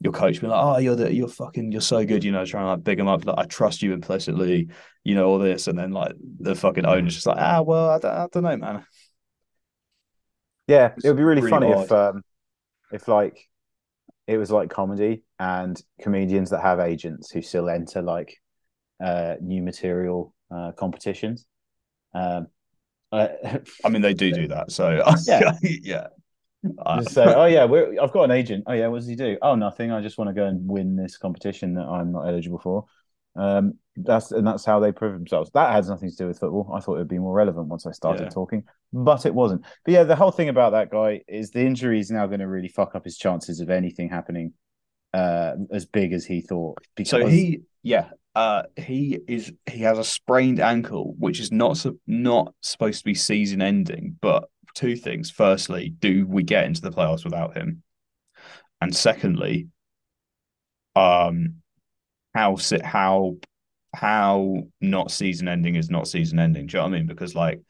your 0.00 0.12
coach 0.12 0.40
be 0.40 0.46
like, 0.46 0.60
"Oh, 0.62 0.78
you're 0.78 0.96
the 0.96 1.12
you're 1.14 1.28
fucking 1.28 1.72
you're 1.72 1.80
so 1.80 2.04
good," 2.04 2.24
you 2.24 2.32
know, 2.32 2.44
trying 2.44 2.64
to 2.64 2.70
like 2.70 2.84
big 2.84 2.98
him 2.98 3.08
up, 3.08 3.24
like 3.24 3.38
I 3.38 3.44
trust 3.44 3.82
you 3.82 3.92
implicitly, 3.92 4.68
you 5.04 5.14
know, 5.14 5.26
all 5.26 5.38
this, 5.38 5.68
and 5.68 5.78
then 5.78 5.92
like 5.92 6.12
the 6.40 6.54
fucking 6.54 6.86
owner's 6.86 7.14
just 7.14 7.26
like, 7.26 7.38
"Ah, 7.38 7.62
well, 7.62 7.90
I 7.90 7.98
don't, 7.98 8.10
I 8.12 8.26
don't 8.32 8.42
know, 8.42 8.56
man." 8.56 8.84
Yeah, 10.66 10.94
it 11.02 11.08
would 11.08 11.16
be 11.16 11.22
really, 11.22 11.40
really 11.40 11.50
funny 11.50 11.72
odd. 11.72 11.84
if 11.84 11.92
um 11.92 12.22
if 12.92 13.08
like 13.08 13.48
it 14.26 14.38
was 14.38 14.50
like 14.50 14.70
comedy 14.70 15.22
and 15.38 15.80
comedians 16.00 16.50
that 16.50 16.62
have 16.62 16.80
agents 16.80 17.30
who 17.30 17.42
still 17.42 17.68
enter 17.68 18.02
like 18.02 18.36
uh 19.02 19.36
new 19.40 19.62
material 19.62 20.34
uh 20.50 20.72
competitions. 20.72 21.46
Um, 22.14 22.48
uh, 23.12 23.28
I 23.84 23.88
mean, 23.88 24.02
they 24.02 24.14
do 24.14 24.32
do 24.32 24.48
that. 24.48 24.70
So 24.70 24.90
yeah, 25.26 25.52
yeah. 25.62 26.06
Just 26.98 27.14
say, 27.14 27.24
oh 27.24 27.44
yeah, 27.44 27.64
I've 28.02 28.12
got 28.12 28.24
an 28.24 28.30
agent. 28.32 28.64
Oh 28.66 28.72
yeah, 28.72 28.88
what 28.88 28.98
does 28.98 29.08
he 29.08 29.14
do? 29.14 29.38
Oh, 29.42 29.54
nothing. 29.54 29.92
I 29.92 30.00
just 30.00 30.18
want 30.18 30.28
to 30.28 30.34
go 30.34 30.46
and 30.46 30.68
win 30.68 30.96
this 30.96 31.16
competition 31.16 31.74
that 31.74 31.84
I'm 31.84 32.12
not 32.12 32.26
eligible 32.26 32.58
for. 32.58 32.84
Um, 33.36 33.74
that's 33.94 34.32
and 34.32 34.46
that's 34.46 34.64
how 34.64 34.80
they 34.80 34.90
prove 34.90 35.12
themselves. 35.12 35.50
That 35.54 35.72
has 35.72 35.88
nothing 35.88 36.10
to 36.10 36.16
do 36.16 36.26
with 36.26 36.40
football. 36.40 36.72
I 36.74 36.80
thought 36.80 36.96
it 36.96 36.98
would 36.98 37.08
be 37.08 37.18
more 37.18 37.34
relevant 37.34 37.68
once 37.68 37.86
I 37.86 37.92
started 37.92 38.24
yeah. 38.24 38.30
talking, 38.30 38.64
but 38.92 39.24
it 39.24 39.34
wasn't. 39.34 39.64
But 39.84 39.94
yeah, 39.94 40.02
the 40.02 40.16
whole 40.16 40.32
thing 40.32 40.48
about 40.48 40.72
that 40.72 40.90
guy 40.90 41.22
is 41.28 41.50
the 41.50 41.64
injury 41.64 42.00
is 42.00 42.10
now 42.10 42.26
going 42.26 42.40
to 42.40 42.48
really 42.48 42.68
fuck 42.68 42.96
up 42.96 43.04
his 43.04 43.16
chances 43.16 43.60
of 43.60 43.70
anything 43.70 44.08
happening 44.08 44.52
uh, 45.14 45.52
as 45.72 45.86
big 45.86 46.12
as 46.12 46.24
he 46.24 46.40
thought. 46.40 46.78
Because... 46.96 47.10
So 47.10 47.26
he, 47.26 47.62
yeah, 47.82 48.10
uh, 48.38 48.62
he 48.76 49.18
is 49.26 49.52
he 49.66 49.80
has 49.80 49.98
a 49.98 50.04
sprained 50.04 50.60
ankle, 50.60 51.16
which 51.18 51.40
is 51.40 51.50
not 51.50 51.84
not 52.06 52.54
supposed 52.60 53.00
to 53.00 53.04
be 53.04 53.14
season 53.14 53.60
ending. 53.60 54.16
But 54.20 54.48
two 54.74 54.94
things: 54.94 55.28
firstly, 55.28 55.88
do 55.98 56.24
we 56.24 56.44
get 56.44 56.64
into 56.64 56.80
the 56.80 56.92
playoffs 56.92 57.24
without 57.24 57.56
him? 57.56 57.82
And 58.80 58.94
secondly, 58.94 59.66
um, 60.94 61.54
how 62.32 62.56
how 62.84 63.38
how 63.92 64.68
not 64.80 65.10
season 65.10 65.48
ending 65.48 65.74
is 65.74 65.90
not 65.90 66.06
season 66.06 66.38
ending. 66.38 66.68
Do 66.68 66.76
you 66.76 66.78
know 66.78 66.90
what 66.90 66.94
I 66.94 66.98
mean? 66.98 67.06
Because 67.08 67.34
like, 67.34 67.60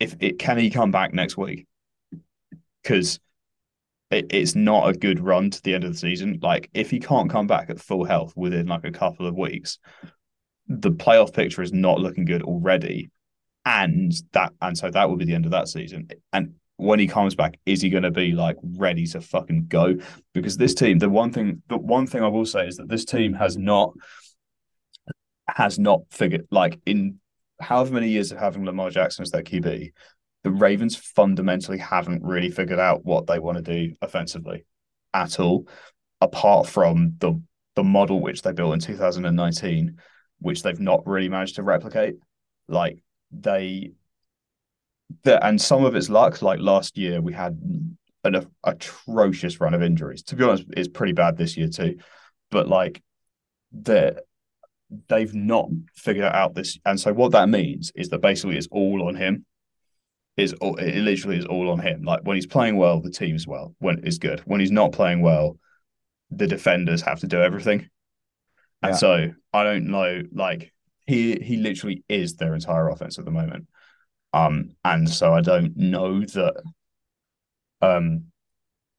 if 0.00 0.16
it 0.18 0.40
can 0.40 0.58
he 0.58 0.70
come 0.70 0.90
back 0.90 1.14
next 1.14 1.36
week? 1.36 1.68
Because 2.82 3.20
it, 4.10 4.26
it's 4.30 4.54
not 4.54 4.88
a 4.88 4.98
good 4.98 5.20
run 5.20 5.50
to 5.50 5.62
the 5.62 5.74
end 5.74 5.84
of 5.84 5.92
the 5.92 5.98
season. 5.98 6.38
Like, 6.42 6.70
if 6.74 6.90
he 6.90 7.00
can't 7.00 7.30
come 7.30 7.46
back 7.46 7.70
at 7.70 7.80
full 7.80 8.04
health 8.04 8.32
within 8.36 8.66
like 8.66 8.84
a 8.84 8.90
couple 8.90 9.26
of 9.26 9.36
weeks, 9.36 9.78
the 10.66 10.90
playoff 10.90 11.32
picture 11.32 11.62
is 11.62 11.72
not 11.72 12.00
looking 12.00 12.24
good 12.24 12.42
already. 12.42 13.10
And 13.64 14.12
that 14.32 14.52
and 14.62 14.78
so 14.78 14.90
that 14.90 15.08
will 15.08 15.16
be 15.16 15.26
the 15.26 15.34
end 15.34 15.44
of 15.44 15.50
that 15.50 15.68
season. 15.68 16.08
And 16.32 16.54
when 16.76 16.98
he 16.98 17.06
comes 17.06 17.34
back, 17.34 17.58
is 17.66 17.82
he 17.82 17.90
going 17.90 18.04
to 18.04 18.10
be 18.10 18.32
like 18.32 18.56
ready 18.62 19.06
to 19.08 19.20
fucking 19.20 19.66
go? 19.66 19.96
Because 20.32 20.56
this 20.56 20.74
team, 20.74 20.98
the 20.98 21.10
one 21.10 21.32
thing, 21.32 21.62
the 21.68 21.76
one 21.76 22.06
thing 22.06 22.22
I 22.22 22.28
will 22.28 22.46
say 22.46 22.66
is 22.66 22.76
that 22.76 22.88
this 22.88 23.04
team 23.04 23.34
has 23.34 23.58
not 23.58 23.92
has 25.48 25.78
not 25.78 26.02
figured 26.10 26.46
like 26.50 26.78
in 26.86 27.18
however 27.60 27.94
many 27.94 28.08
years 28.08 28.32
of 28.32 28.38
having 28.38 28.64
Lamar 28.64 28.90
Jackson 28.90 29.22
as 29.22 29.30
their 29.30 29.42
QB, 29.42 29.92
the 30.44 30.50
Ravens 30.50 30.96
fundamentally 30.96 31.78
haven't 31.78 32.22
really 32.22 32.50
figured 32.50 32.78
out 32.78 33.04
what 33.04 33.26
they 33.26 33.38
want 33.38 33.58
to 33.58 33.62
do 33.62 33.94
offensively 34.00 34.64
at 35.12 35.40
all, 35.40 35.68
apart 36.20 36.68
from 36.68 37.14
the 37.18 37.40
the 37.78 37.84
model 37.84 38.20
which 38.20 38.42
they 38.42 38.50
built 38.50 38.74
in 38.74 38.80
2019, 38.80 39.98
which 40.40 40.64
they've 40.64 40.80
not 40.80 41.06
really 41.06 41.28
managed 41.28 41.54
to 41.54 41.62
replicate. 41.62 42.16
Like 42.66 43.04
they, 43.30 43.92
the, 45.22 45.44
and 45.46 45.60
some 45.60 45.84
of 45.84 45.94
it's 45.94 46.08
luck. 46.08 46.42
Like 46.42 46.58
last 46.58 46.98
year, 46.98 47.20
we 47.20 47.32
had 47.32 47.56
an 48.24 48.46
atrocious 48.64 49.60
run 49.60 49.74
of 49.74 49.82
injuries. 49.82 50.24
To 50.24 50.34
be 50.34 50.42
honest, 50.42 50.64
it's 50.76 50.88
pretty 50.88 51.12
bad 51.12 51.36
this 51.36 51.56
year 51.56 51.68
too. 51.68 51.98
But 52.50 52.66
like 52.66 53.00
the 53.70 54.22
they've 55.08 55.34
not 55.34 55.68
figured 55.94 56.24
out 56.24 56.54
this, 56.54 56.78
and 56.84 56.98
so 56.98 57.12
what 57.12 57.30
that 57.30 57.48
means 57.48 57.92
is 57.94 58.08
that 58.08 58.20
basically 58.20 58.56
it's 58.56 58.68
all 58.72 59.06
on 59.06 59.14
him. 59.14 59.46
Is 60.38 60.54
it 60.60 60.94
literally 61.02 61.38
is 61.38 61.46
all 61.46 61.68
on 61.70 61.80
him. 61.80 62.04
Like 62.04 62.20
when 62.22 62.36
he's 62.36 62.46
playing 62.46 62.76
well, 62.76 63.00
the 63.00 63.10
team's 63.10 63.46
well. 63.46 63.74
When 63.80 64.04
is 64.04 64.18
good. 64.18 64.40
When 64.46 64.60
he's 64.60 64.70
not 64.70 64.92
playing 64.92 65.20
well, 65.20 65.58
the 66.30 66.46
defenders 66.46 67.02
have 67.02 67.20
to 67.20 67.26
do 67.26 67.42
everything. 67.42 67.88
And 68.82 68.92
yeah. 68.92 68.96
so 68.96 69.32
I 69.52 69.64
don't 69.64 69.88
know. 69.88 70.22
Like 70.32 70.72
he 71.06 71.34
he 71.34 71.56
literally 71.56 72.04
is 72.08 72.36
their 72.36 72.54
entire 72.54 72.88
offense 72.88 73.18
at 73.18 73.24
the 73.24 73.32
moment. 73.32 73.66
Um, 74.32 74.76
and 74.84 75.08
so 75.08 75.34
I 75.34 75.40
don't 75.40 75.76
know 75.76 76.20
that. 76.20 76.62
Um, 77.80 78.24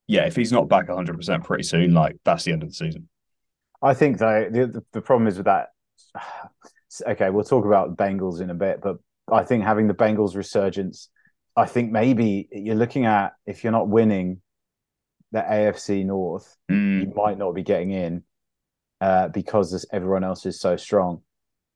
yeah, 0.08 0.26
if 0.26 0.36
he's 0.36 0.52
not 0.52 0.68
back 0.68 0.90
100 0.90 1.16
percent 1.16 1.46
pretty 1.46 1.64
soon, 1.64 1.94
like 1.94 2.18
that's 2.26 2.44
the 2.44 2.52
end 2.52 2.64
of 2.64 2.70
the 2.70 2.76
season. 2.76 3.08
I 3.82 3.94
think 3.94 4.18
though 4.18 4.50
the 4.52 4.84
the 4.92 5.02
problem 5.02 5.28
is 5.28 5.38
with 5.38 5.46
that 5.46 5.70
okay, 7.08 7.30
we'll 7.30 7.44
talk 7.44 7.66
about 7.66 7.96
Bengals 7.96 8.42
in 8.42 8.50
a 8.50 8.56
bit, 8.56 8.82
but 8.82 8.98
I 9.32 9.44
think 9.44 9.64
having 9.64 9.88
the 9.88 9.94
Bengals 9.94 10.36
resurgence, 10.36 11.10
I 11.60 11.66
think 11.66 11.92
maybe 11.92 12.48
you're 12.52 12.76
looking 12.76 13.06
at 13.06 13.34
if 13.46 13.64
you're 13.64 13.72
not 13.72 13.88
winning 13.88 14.42
the 15.32 15.40
AFC 15.40 16.06
North, 16.06 16.58
mm. 16.72 17.02
you 17.02 17.14
might 17.16 17.38
not 17.38 17.54
be 17.54 17.64
getting 17.64 17.92
in 17.92 18.24
uh, 19.02 19.28
because 19.28 19.86
everyone 19.92 20.24
else 20.24 20.46
is 20.46 20.60
so 20.60 20.76
strong. 20.78 21.22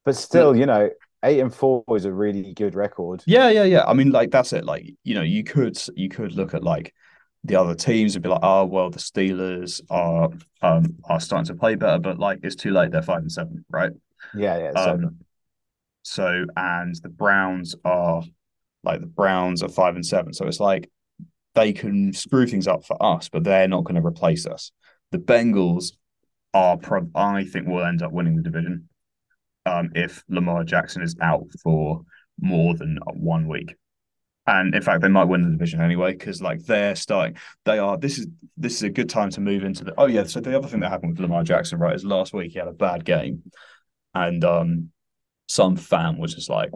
But 0.06 0.16
still, 0.16 0.56
you 0.56 0.66
know, 0.66 0.90
eight 1.24 1.40
and 1.40 1.54
four 1.54 1.84
is 1.90 2.06
a 2.06 2.12
really 2.12 2.54
good 2.54 2.76
record. 2.76 3.24
Yeah, 3.26 3.50
yeah, 3.50 3.64
yeah. 3.64 3.84
I 3.86 3.94
mean, 3.94 4.12
like 4.12 4.32
that's 4.32 4.54
it. 4.54 4.66
Like 4.66 4.94
you 5.04 5.16
know, 5.16 5.22
you 5.22 5.44
could 5.44 5.78
you 5.96 6.10
could 6.10 6.34
look 6.34 6.54
at 6.54 6.64
like 6.64 6.94
the 7.44 7.56
other 7.56 7.76
teams 7.76 8.16
and 8.16 8.24
be 8.24 8.30
like, 8.30 8.42
oh 8.44 8.66
well, 8.66 8.90
the 8.90 9.00
Steelers 9.00 9.82
are 9.90 10.30
um 10.62 10.96
are 11.06 11.20
starting 11.20 11.48
to 11.48 11.60
play 11.60 11.76
better, 11.76 12.00
but 12.00 12.20
like 12.20 12.40
it's 12.44 12.56
too 12.56 12.72
late. 12.72 12.92
They're 12.92 13.02
five 13.02 13.22
and 13.22 13.32
seven, 13.32 13.66
right? 13.70 13.92
Yeah, 14.34 14.58
yeah. 14.58 14.80
Um, 14.80 15.20
so 16.04 16.46
and 16.58 16.96
the 17.02 17.10
Browns 17.10 17.76
are 17.86 18.24
like 18.84 19.00
the 19.00 19.08
Browns 19.08 19.64
are 19.64 19.70
five 19.70 19.96
and 19.96 20.06
seven. 20.06 20.34
So 20.34 20.48
it's 20.48 20.60
like 20.60 20.90
they 21.56 21.74
can 21.74 22.14
screw 22.14 22.48
things 22.48 22.68
up 22.68 22.86
for 22.86 23.02
us, 23.02 23.30
but 23.30 23.44
they're 23.44 23.68
not 23.68 23.84
going 23.84 24.02
to 24.02 24.06
replace 24.06 24.46
us. 24.46 24.72
The 25.12 25.20
Bengals 25.20 25.94
are 26.54 26.78
pro- 26.78 27.10
I 27.16 27.46
think 27.46 27.68
will 27.68 27.86
end 27.86 28.02
up 28.02 28.12
winning 28.12 28.36
the 28.36 28.44
division 28.44 28.90
um, 29.66 29.92
if 29.96 30.24
Lamar 30.30 30.64
Jackson 30.64 31.02
is 31.02 31.16
out 31.22 31.48
for 31.62 32.02
more 32.40 32.76
than 32.76 32.98
one 33.14 33.48
week. 33.48 33.76
And 34.46 34.76
in 34.76 34.82
fact, 34.82 35.02
they 35.02 35.08
might 35.08 35.26
win 35.26 35.42
the 35.42 35.52
division 35.52 35.80
anyway 35.80 36.12
because 36.12 36.42
like 36.42 36.66
they're 36.66 36.96
starting. 36.96 37.38
They 37.64 37.80
are. 37.80 37.98
This 37.98 38.18
is 38.18 38.28
this 38.58 38.76
is 38.76 38.84
a 38.84 38.90
good 38.90 39.10
time 39.10 39.30
to 39.32 39.42
move 39.42 39.64
into 39.64 39.86
the. 39.86 39.94
Oh 39.98 40.08
yeah. 40.08 40.24
So 40.24 40.42
the 40.42 40.58
other 40.58 40.68
thing 40.68 40.82
that 40.82 40.90
happened 40.90 41.12
with 41.12 41.22
Lamar 41.22 41.44
Jackson, 41.44 41.80
right, 41.80 41.96
is 41.96 42.04
last 42.04 42.34
week 42.34 42.52
he 42.52 42.60
had 42.60 42.68
a 42.68 42.74
bad 42.74 43.06
game, 43.06 43.44
and 44.14 44.44
um, 44.44 44.90
some 45.48 45.78
fan 45.78 46.18
was 46.18 46.36
just 46.36 46.50
like, 46.50 46.72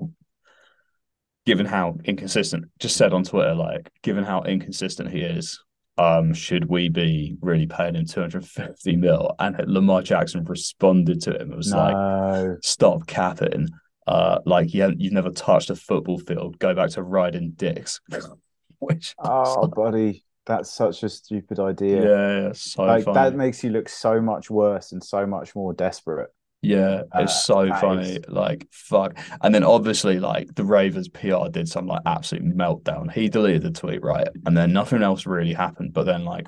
given 1.48 1.66
how 1.66 1.96
inconsistent, 2.04 2.66
just 2.78 2.98
said 2.98 3.14
on 3.14 3.24
Twitter, 3.24 3.56
like, 3.56 3.90
given 4.04 4.26
how 4.26 4.42
inconsistent 4.42 5.10
he 5.10 5.22
is, 5.22 5.58
um, 5.98 6.34
should 6.34 6.66
we 6.66 6.90
be 6.90 7.38
really 7.40 7.66
paying 7.66 7.96
him 7.96 8.06
250 8.06 8.98
mil? 8.98 9.34
And 9.40 9.56
Lamar 9.66 10.02
Jackson 10.02 10.44
responded 10.44 11.22
to 11.22 11.40
him. 11.40 11.54
It 11.54 11.56
was 11.56 11.72
no. 11.72 11.78
like, 11.78 12.58
stop 12.64 13.08
capping. 13.08 13.70
Uh, 14.06 14.40
like 14.46 14.74
you 14.74 14.94
you've 14.98 15.14
never 15.14 15.32
touched 15.32 15.70
a 15.70 15.76
football 15.76 16.20
field. 16.20 16.60
Go 16.60 16.76
back 16.76 16.90
to 16.92 17.02
riding 17.02 17.52
dicks. 17.52 18.02
Which 18.80 19.16
oh, 19.18 19.62
like, 19.62 19.72
buddy, 19.74 20.26
that's 20.46 20.72
such 20.72 21.02
a 21.04 21.10
stupid 21.10 21.60
idea. 21.60 22.04
Yeah, 22.04 22.52
so 22.54 22.84
like 22.84 23.06
funny. 23.06 23.16
that 23.16 23.36
makes 23.36 23.64
you 23.64 23.70
look 23.70 23.88
so 23.88 24.22
much 24.22 24.50
worse 24.50 24.92
and 24.92 25.04
so 25.04 25.26
much 25.26 25.56
more 25.56 25.74
desperate. 25.74 26.30
Yeah, 26.62 27.04
it's 27.16 27.50
uh, 27.50 27.70
so 27.70 27.70
funny. 27.76 28.16
Is... 28.16 28.28
Like 28.28 28.68
fuck. 28.72 29.18
And 29.42 29.54
then 29.54 29.64
obviously 29.64 30.20
like 30.20 30.54
the 30.56 30.66
Ravens 30.66 31.08
PR 31.08 31.50
did 31.52 31.70
some 31.70 31.88
like 31.88 32.02
absolute 32.06 32.44
meltdown. 32.46 33.12
He 33.12 33.30
deleted 33.30 33.64
the 33.64 33.72
tweet, 33.72 34.04
right? 34.04 34.28
And 34.46 34.58
then 34.58 34.74
nothing 34.74 35.04
else 35.04 35.26
really 35.26 35.54
happened. 35.54 35.94
But 35.94 36.06
then 36.06 36.26
like 36.26 36.48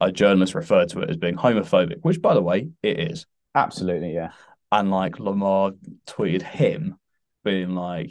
a 0.00 0.12
journalist 0.12 0.54
referred 0.54 0.90
to 0.90 1.00
it 1.00 1.10
as 1.10 1.16
being 1.16 1.36
homophobic, 1.36 1.98
which 2.02 2.22
by 2.22 2.34
the 2.34 2.42
way, 2.42 2.68
it 2.82 3.00
is. 3.00 3.26
Absolutely, 3.54 4.14
yeah. 4.14 4.32
And 4.70 4.90
like 4.90 5.18
Lamar 5.18 5.72
tweeted 6.06 6.42
him 6.42 6.96
being 7.44 7.74
like, 7.74 8.10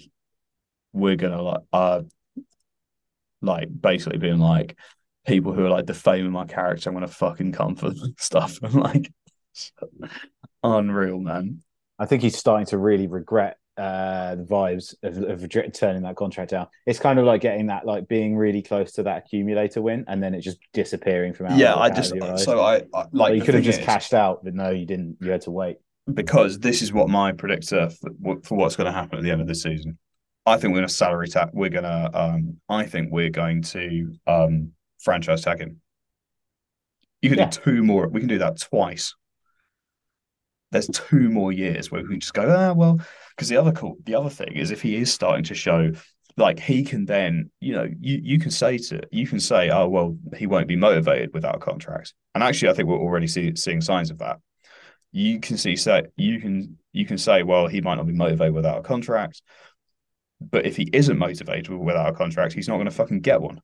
We're 0.94 1.16
gonna 1.16 1.42
like 1.42 1.62
uh 1.72 2.02
like 3.42 3.70
basically 3.82 4.20
being 4.20 4.40
like 4.40 4.78
people 5.26 5.54
who 5.54 5.66
are 5.66 5.70
like 5.70 5.86
defaming 5.86 6.32
my 6.32 6.46
character, 6.46 6.90
I'm 6.90 6.96
gonna 6.96 7.08
fucking 7.08 7.54
come 7.54 7.76
for 7.76 7.92
stuff. 8.18 8.60
And 8.64 8.76
like 8.76 9.12
Unreal, 10.64 11.20
man. 11.20 11.62
I 11.98 12.06
think 12.06 12.22
he's 12.22 12.38
starting 12.38 12.66
to 12.68 12.78
really 12.78 13.08
regret 13.08 13.58
uh, 13.78 14.36
the 14.36 14.44
vibes 14.44 14.96
of, 15.04 15.18
of 15.18 15.74
turning 15.74 16.04
that 16.04 16.16
contract 16.16 16.52
down. 16.52 16.68
It's 16.86 17.00
kind 17.00 17.20
of 17.20 17.26
like 17.26 17.42
getting 17.42 17.68
that, 17.68 17.86
like 17.86 18.08
being 18.08 18.36
really 18.36 18.62
close 18.62 18.92
to 18.94 19.04
that 19.04 19.26
accumulator 19.26 19.82
win, 19.82 20.06
and 20.08 20.22
then 20.22 20.34
it 20.34 20.42
just 20.42 20.60
disappearing 20.74 21.34
from 21.34 21.48
out. 21.48 21.58
Yeah, 21.58 21.76
I 21.76 21.90
just 21.90 22.14
so 22.38 22.62
I, 22.62 22.84
I 22.94 23.06
like 23.12 23.36
you 23.36 23.42
could 23.42 23.56
have 23.56 23.64
just 23.64 23.80
is, 23.80 23.86
cashed 23.86 24.14
out, 24.14 24.44
but 24.44 24.54
no, 24.54 24.70
you 24.70 24.86
didn't. 24.86 25.18
You 25.22 25.32
had 25.32 25.42
to 25.42 25.52
wait 25.52 25.78
because 26.14 26.60
this 26.60 26.82
is 26.82 26.92
what 26.92 27.10
my 27.10 27.32
predictor 27.32 27.90
for, 27.90 28.42
for 28.44 28.58
what's 28.58 28.76
going 28.76 28.86
to 28.86 28.92
happen 28.92 29.18
at 29.18 29.24
the 29.24 29.32
end 29.32 29.42
of 29.42 29.48
this 29.48 29.64
season. 29.64 29.98
I 30.46 30.58
think 30.58 30.74
we're 30.74 30.80
going 30.80 30.88
to 30.88 30.94
salary 30.94 31.28
tag. 31.28 31.50
We're 31.54 31.70
going 31.70 31.84
to. 31.84 32.12
Um, 32.14 32.58
I 32.68 32.86
think 32.86 33.12
we're 33.12 33.30
going 33.30 33.62
to 33.64 34.14
um, 34.28 34.72
franchise 35.00 35.44
tag 35.44 35.60
him. 35.60 35.82
You 37.22 37.30
can 37.30 37.40
yeah. 37.40 37.50
do 37.50 37.62
two 37.62 37.84
more. 37.84 38.08
We 38.08 38.20
can 38.20 38.30
do 38.30 38.40
that 38.40 38.60
twice 38.60 39.16
there's 40.72 40.88
two 40.88 41.30
more 41.30 41.52
years 41.52 41.92
where 41.92 42.04
we 42.04 42.18
just 42.18 42.34
go, 42.34 42.50
ah, 42.50 42.74
well, 42.74 43.00
because 43.36 43.50
the 43.50 43.58
other 43.58 43.72
cool, 43.72 43.98
the 44.06 44.16
other 44.16 44.30
thing 44.30 44.54
is 44.54 44.72
if 44.72 44.82
he 44.82 44.96
is 44.96 45.14
starting 45.14 45.44
to 45.46 45.56
show 45.56 45.92
like 46.38 46.60
he 46.60 46.84
can 46.84 47.06
then, 47.06 47.52
you 47.60 47.74
know, 47.74 47.88
you 48.00 48.20
you 48.24 48.40
can 48.40 48.52
say 48.52 48.78
to 48.78 49.02
you 49.12 49.28
can 49.28 49.40
say, 49.40 49.70
oh 49.70 49.88
well, 49.88 50.18
he 50.38 50.48
won't 50.48 50.68
be 50.68 50.76
motivated 50.76 51.34
without 51.34 51.60
contracts. 51.60 52.14
And 52.34 52.44
actually, 52.44 52.70
I 52.70 52.74
think 52.74 52.88
we're 52.88 52.98
already 52.98 53.28
see, 53.28 53.56
seeing 53.56 53.82
signs 53.82 54.12
of 54.12 54.20
that. 54.20 54.40
You 55.12 55.40
can 55.40 55.58
see 55.58 55.76
say 55.76 56.04
you 56.16 56.40
can 56.40 56.78
you 56.94 57.06
can 57.06 57.18
say, 57.18 57.44
well, 57.44 57.68
he 57.68 57.82
might 57.82 57.96
not 57.96 58.08
be 58.08 58.14
motivated 58.14 58.54
without 58.54 58.80
a 58.80 58.82
contract, 58.82 59.42
but 60.40 60.66
if 60.66 60.78
he 60.78 60.90
isn't 60.94 61.18
motivated 61.18 61.70
without 61.70 62.10
a 62.10 62.14
contract, 62.14 62.54
he's 62.54 62.68
not 62.68 62.76
going 62.76 62.86
to 62.86 62.92
fucking 62.92 63.22
get 63.22 63.42
one. 63.42 63.62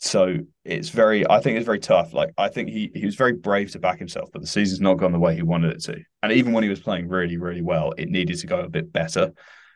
So 0.00 0.38
it's 0.64 0.88
very, 0.88 1.28
I 1.28 1.40
think 1.40 1.58
it's 1.58 1.66
very 1.66 1.78
tough. 1.78 2.14
Like 2.14 2.30
I 2.38 2.48
think 2.48 2.70
he 2.70 2.90
he 2.94 3.04
was 3.04 3.16
very 3.16 3.34
brave 3.34 3.70
to 3.72 3.78
back 3.78 3.98
himself, 3.98 4.30
but 4.32 4.40
the 4.40 4.48
season's 4.48 4.80
not 4.80 4.94
gone 4.94 5.12
the 5.12 5.18
way 5.18 5.34
he 5.34 5.42
wanted 5.42 5.72
it 5.72 5.82
to. 5.84 6.02
And 6.22 6.32
even 6.32 6.52
when 6.52 6.62
he 6.62 6.70
was 6.70 6.80
playing 6.80 7.08
really, 7.08 7.36
really 7.36 7.60
well, 7.60 7.92
it 7.98 8.08
needed 8.08 8.38
to 8.38 8.46
go 8.46 8.60
a 8.60 8.68
bit 8.68 8.90
better. 8.90 9.32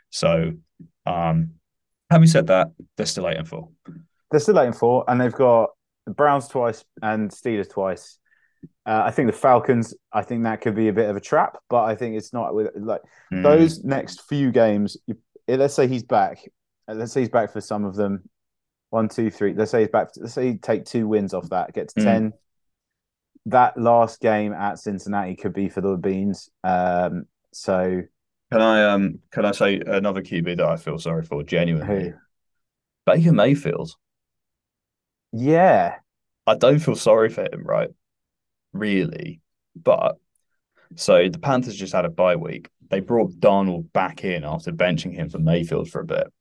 So, 0.09 0.52
um, 1.04 1.50
having 2.11 2.26
said 2.26 2.47
that, 2.47 2.69
they're 2.97 3.04
still 3.04 3.28
eight 3.28 3.37
and 3.37 3.47
four. 3.47 3.69
They're 4.31 4.40
still 4.40 4.59
eight 4.59 4.66
and 4.66 4.76
four, 4.76 5.04
and 5.09 5.21
they've 5.21 5.33
got 5.33 5.71
the 6.07 6.12
Browns 6.12 6.49
twice 6.49 6.85
and 7.02 7.31
Steelers 7.31 7.69
twice. 7.69 8.19
Uh, 8.87 9.02
I 9.04 9.11
think 9.11 9.31
the 9.31 9.37
Falcons. 9.37 9.95
I 10.11 10.23
think 10.23 10.45
that 10.45 10.62
could 10.62 10.75
be 10.75 10.88
a 10.88 10.93
bit 10.95 11.11
of 11.11 11.16
a 11.16 11.21
trap, 11.21 11.59
but 11.69 11.85
I 11.85 11.97
think 11.97 12.16
it's 12.16 12.33
not 12.33 12.54
with 12.54 12.71
like 12.76 13.02
mm. 13.31 13.43
those 13.43 13.85
next 13.85 14.23
few 14.23 14.52
games. 14.52 14.97
Let's 15.47 15.75
say 15.75 15.87
he's 15.87 16.02
back. 16.02 16.38
Let's 16.88 17.12
say 17.12 17.21
he's 17.21 17.28
back 17.28 17.52
for 17.52 17.61
some 17.61 17.85
of 17.85 17.95
them 17.95 18.23
one, 18.95 19.09
two, 19.09 19.29
three. 19.29 19.55
Let's 19.55 19.73
say 19.73 19.81
he's 19.81 19.91
back. 19.91 20.11
Let's 20.17 20.35
say 20.35 20.53
he 20.53 20.57
take 20.57 20.85
two 20.85 21.09
wins 21.09 21.35
off 21.35 21.51
that, 21.51 21.75
get 21.75 21.89
to 21.89 22.01
mm. 22.01 22.05
ten. 22.05 22.33
that 23.47 23.77
last 23.77 24.21
game 24.21 24.53
at 24.53 24.79
Cincinnati 24.79 25.35
could 25.35 25.53
be 25.53 25.69
for 25.69 25.81
the 25.81 25.97
beans. 25.97 26.49
Um, 26.63 27.27
so 27.53 28.03
can 28.53 28.61
I 28.63 28.85
um 28.85 29.19
can 29.33 29.45
I 29.45 29.51
say 29.51 29.81
another 29.85 30.23
QB 30.23 30.59
that 30.59 30.67
I 30.67 30.77
feel 30.77 30.99
sorry 30.99 31.25
for 31.25 31.43
genuinely? 31.43 32.11
Who? 32.11 32.13
Baker 33.05 33.33
Mayfield. 33.33 33.97
Yeah, 35.33 35.97
I 36.47 36.55
don't 36.55 36.79
feel 36.79 36.95
sorry 36.95 37.31
for 37.31 37.43
him, 37.43 37.65
right? 37.65 37.91
Really, 38.73 39.41
but 39.75 40.19
so 40.95 41.29
the 41.29 41.41
Panthers 41.41 41.75
just 41.75 41.93
had 41.93 42.05
a 42.05 42.11
bye 42.11 42.37
week. 42.37 42.71
They 42.91 43.01
brought 43.01 43.33
Darnold 43.41 43.93
back 43.93 44.23
in 44.23 44.45
after 44.45 44.71
benching 44.71 45.13
him 45.15 45.31
for 45.31 45.41
Mayfield 45.41 45.91
for 45.91 46.01
a 46.01 46.07
bit. 46.07 46.33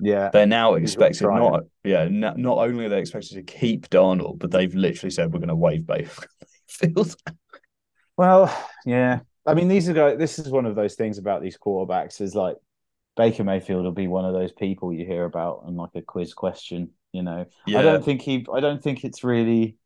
Yeah, 0.00 0.30
they're 0.32 0.46
now 0.46 0.74
expected 0.74 1.22
not 1.22 1.64
yeah 1.84 2.08
not, 2.10 2.36
not 2.36 2.58
only 2.58 2.86
are 2.86 2.88
they 2.88 2.98
expected 2.98 3.34
to 3.34 3.42
keep 3.42 3.88
Darnold, 3.90 4.40
but 4.40 4.50
they've 4.50 4.74
literally 4.74 5.10
said 5.10 5.32
we're 5.32 5.38
going 5.38 5.48
to 5.48 5.54
waive 5.54 5.88
Mayfield. 5.88 7.16
well, 8.16 8.66
yeah. 8.84 9.20
I 9.46 9.54
mean, 9.54 9.68
these 9.68 9.88
are 9.88 9.92
guys, 9.92 10.18
this 10.18 10.38
is 10.38 10.50
one 10.50 10.66
of 10.66 10.74
those 10.74 10.94
things 10.94 11.18
about 11.18 11.42
these 11.42 11.58
quarterbacks 11.58 12.20
is 12.20 12.34
like 12.34 12.56
Baker 13.16 13.44
Mayfield 13.44 13.84
will 13.84 13.92
be 13.92 14.08
one 14.08 14.24
of 14.24 14.32
those 14.32 14.52
people 14.52 14.92
you 14.92 15.04
hear 15.04 15.24
about 15.24 15.62
on 15.64 15.76
like 15.76 15.90
a 15.94 16.02
quiz 16.02 16.34
question. 16.34 16.90
You 17.12 17.22
know, 17.22 17.46
yeah. 17.66 17.78
I 17.78 17.82
don't 17.82 18.04
think 18.04 18.22
he. 18.22 18.44
I 18.52 18.58
don't 18.60 18.82
think 18.82 19.04
it's 19.04 19.22
really. 19.22 19.76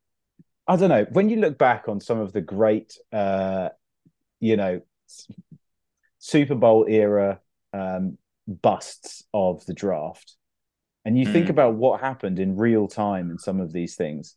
I 0.67 0.77
don't 0.77 0.89
know. 0.89 1.07
When 1.13 1.29
you 1.29 1.37
look 1.37 1.59
back 1.59 1.89
on 1.89 2.01
some 2.01 2.21
of 2.21 2.33
the 2.33 2.41
great, 2.41 2.97
uh, 3.13 3.71
you 4.41 4.57
know, 4.57 4.81
Super 6.19 6.55
Bowl 6.55 6.87
era 6.89 7.41
um, 7.73 8.17
busts 8.49 9.25
of 9.33 9.65
the 9.67 9.75
draft, 9.75 10.37
and 11.05 11.19
you 11.19 11.27
mm. 11.27 11.33
think 11.33 11.47
hmm. 11.47 11.53
about 11.53 11.75
what 11.75 12.01
happened 12.01 12.39
in 12.39 12.57
real 12.57 12.89
time 12.89 13.31
in 13.31 13.39
some 13.39 13.61
of 13.61 13.73
these 13.73 13.95
things. 13.95 14.37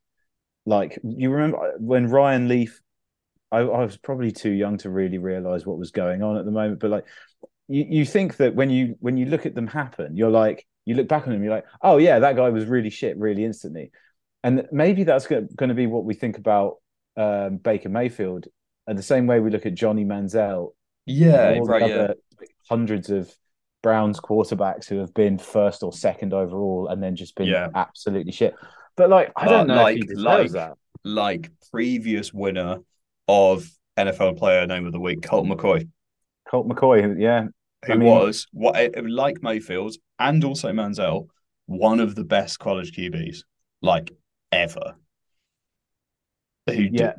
Like 0.65 1.00
you 1.03 1.32
remember 1.32 1.74
when 1.80 2.08
Ryan 2.08 2.48
Leaf, 2.48 2.82
I, 3.51 3.60
I 3.60 3.84
was 3.84 3.98
probably 3.98 4.32
too 4.32 4.51
young 4.51 4.77
to 4.80 4.89
really 4.89 5.18
realize 5.18 5.65
what 5.65 5.80
was 5.80 5.91
going 5.91 6.22
on 6.22 6.38
at 6.38 6.46
the 6.46 6.51
moment, 6.51 6.80
but 6.80 6.91
like 6.91 7.06
you, 7.68 7.86
you 7.89 8.06
think 8.06 8.38
that 8.38 8.53
when 8.53 8.70
you 8.70 8.96
when 9.00 9.18
you 9.18 9.25
look 9.25 9.46
at 9.46 9.56
them 9.56 9.68
happen, 9.68 10.15
you're 10.15 10.30
like 10.30 10.68
you 10.86 10.96
look 10.96 11.08
back 11.08 11.25
on 11.25 11.34
them, 11.34 11.44
you're 11.44 11.53
like, 11.53 11.65
oh 11.82 11.98
yeah, 11.98 12.20
that 12.20 12.36
guy 12.36 12.50
was 12.50 12.65
really 12.65 12.89
shit 12.89 13.18
really 13.18 13.44
instantly, 13.44 13.91
and 14.44 14.68
maybe 14.72 15.03
that's 15.03 15.27
going 15.27 15.48
to 15.58 15.74
be 15.74 15.88
what 15.88 16.06
we 16.06 16.13
think 16.13 16.38
about 16.38 16.77
um, 17.18 17.58
Baker 17.58 17.89
Mayfield, 17.89 18.48
and 18.88 18.98
the 18.98 19.03
same 19.03 19.25
way 19.25 19.39
we 19.39 19.50
look 19.50 19.65
at 19.65 19.74
Johnny 19.74 20.06
Manziel. 20.06 20.74
Yeah, 21.06 21.60
right. 21.63 21.89
Yeah. 21.89 22.13
Hundreds 22.70 23.10
of 23.10 23.34
Browns 23.83 24.19
quarterbacks 24.19 24.88
who 24.88 24.97
have 25.00 25.13
been 25.13 25.38
first 25.38 25.83
or 25.83 25.91
second 25.91 26.33
overall 26.33 26.88
and 26.88 27.01
then 27.01 27.15
just 27.15 27.35
been 27.35 27.47
yeah. 27.47 27.69
absolutely 27.73 28.31
shit. 28.31 28.55
But 28.95 29.09
like, 29.09 29.31
I 29.35 29.47
don't 29.47 29.67
know 29.67 29.75
like, 29.75 30.01
like, 30.13 30.51
that. 30.51 30.73
Like 31.03 31.51
previous 31.71 32.31
winner 32.33 32.79
of 33.27 33.67
NFL 33.97 34.38
Player 34.38 34.67
Name 34.67 34.85
of 34.85 34.91
the 34.91 35.00
Week, 35.00 35.21
Colt 35.21 35.47
McCoy. 35.47 35.89
Colt 36.50 36.67
McCoy, 36.67 37.19
yeah, 37.19 37.45
who 37.85 37.93
I 37.93 37.95
mean, 37.95 38.09
was 38.09 38.47
what 38.51 38.75
eh, 38.75 38.89
like 39.03 39.41
Mayfield 39.41 39.95
and 40.19 40.43
also 40.43 40.71
Manziel, 40.71 41.27
one 41.65 42.00
of 42.00 42.15
the 42.15 42.23
best 42.23 42.59
college 42.59 42.95
QBs 42.95 43.43
like 43.81 44.11
ever. 44.51 44.95
Who 46.67 46.89
yeah. 46.91 47.13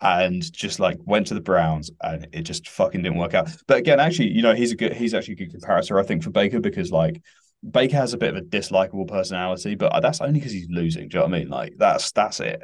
And 0.00 0.52
just 0.52 0.78
like 0.78 0.98
went 1.04 1.28
to 1.28 1.34
the 1.34 1.40
Browns 1.40 1.90
and 2.02 2.26
it 2.32 2.42
just 2.42 2.68
fucking 2.68 3.02
didn't 3.02 3.18
work 3.18 3.32
out. 3.32 3.48
But 3.66 3.78
again, 3.78 3.98
actually, 3.98 4.30
you 4.30 4.42
know, 4.42 4.54
he's 4.54 4.72
a 4.72 4.76
good 4.76 4.92
he's 4.92 5.14
actually 5.14 5.34
a 5.34 5.36
good 5.36 5.52
comparator, 5.54 5.98
I 5.98 6.06
think, 6.06 6.22
for 6.22 6.30
Baker 6.30 6.60
because 6.60 6.92
like 6.92 7.22
Baker 7.68 7.96
has 7.96 8.12
a 8.12 8.18
bit 8.18 8.34
of 8.34 8.36
a 8.36 8.46
dislikable 8.46 9.08
personality, 9.08 9.74
but 9.74 9.98
that's 10.02 10.20
only 10.20 10.38
because 10.38 10.52
he's 10.52 10.68
losing. 10.68 11.08
Do 11.08 11.16
you 11.16 11.20
know 11.20 11.30
what 11.30 11.34
I 11.34 11.38
mean? 11.38 11.48
Like 11.48 11.74
that's 11.78 12.12
that's 12.12 12.40
it. 12.40 12.62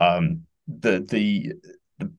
Um 0.00 0.46
the 0.66 1.00
the 1.00 1.52
the 1.98 2.12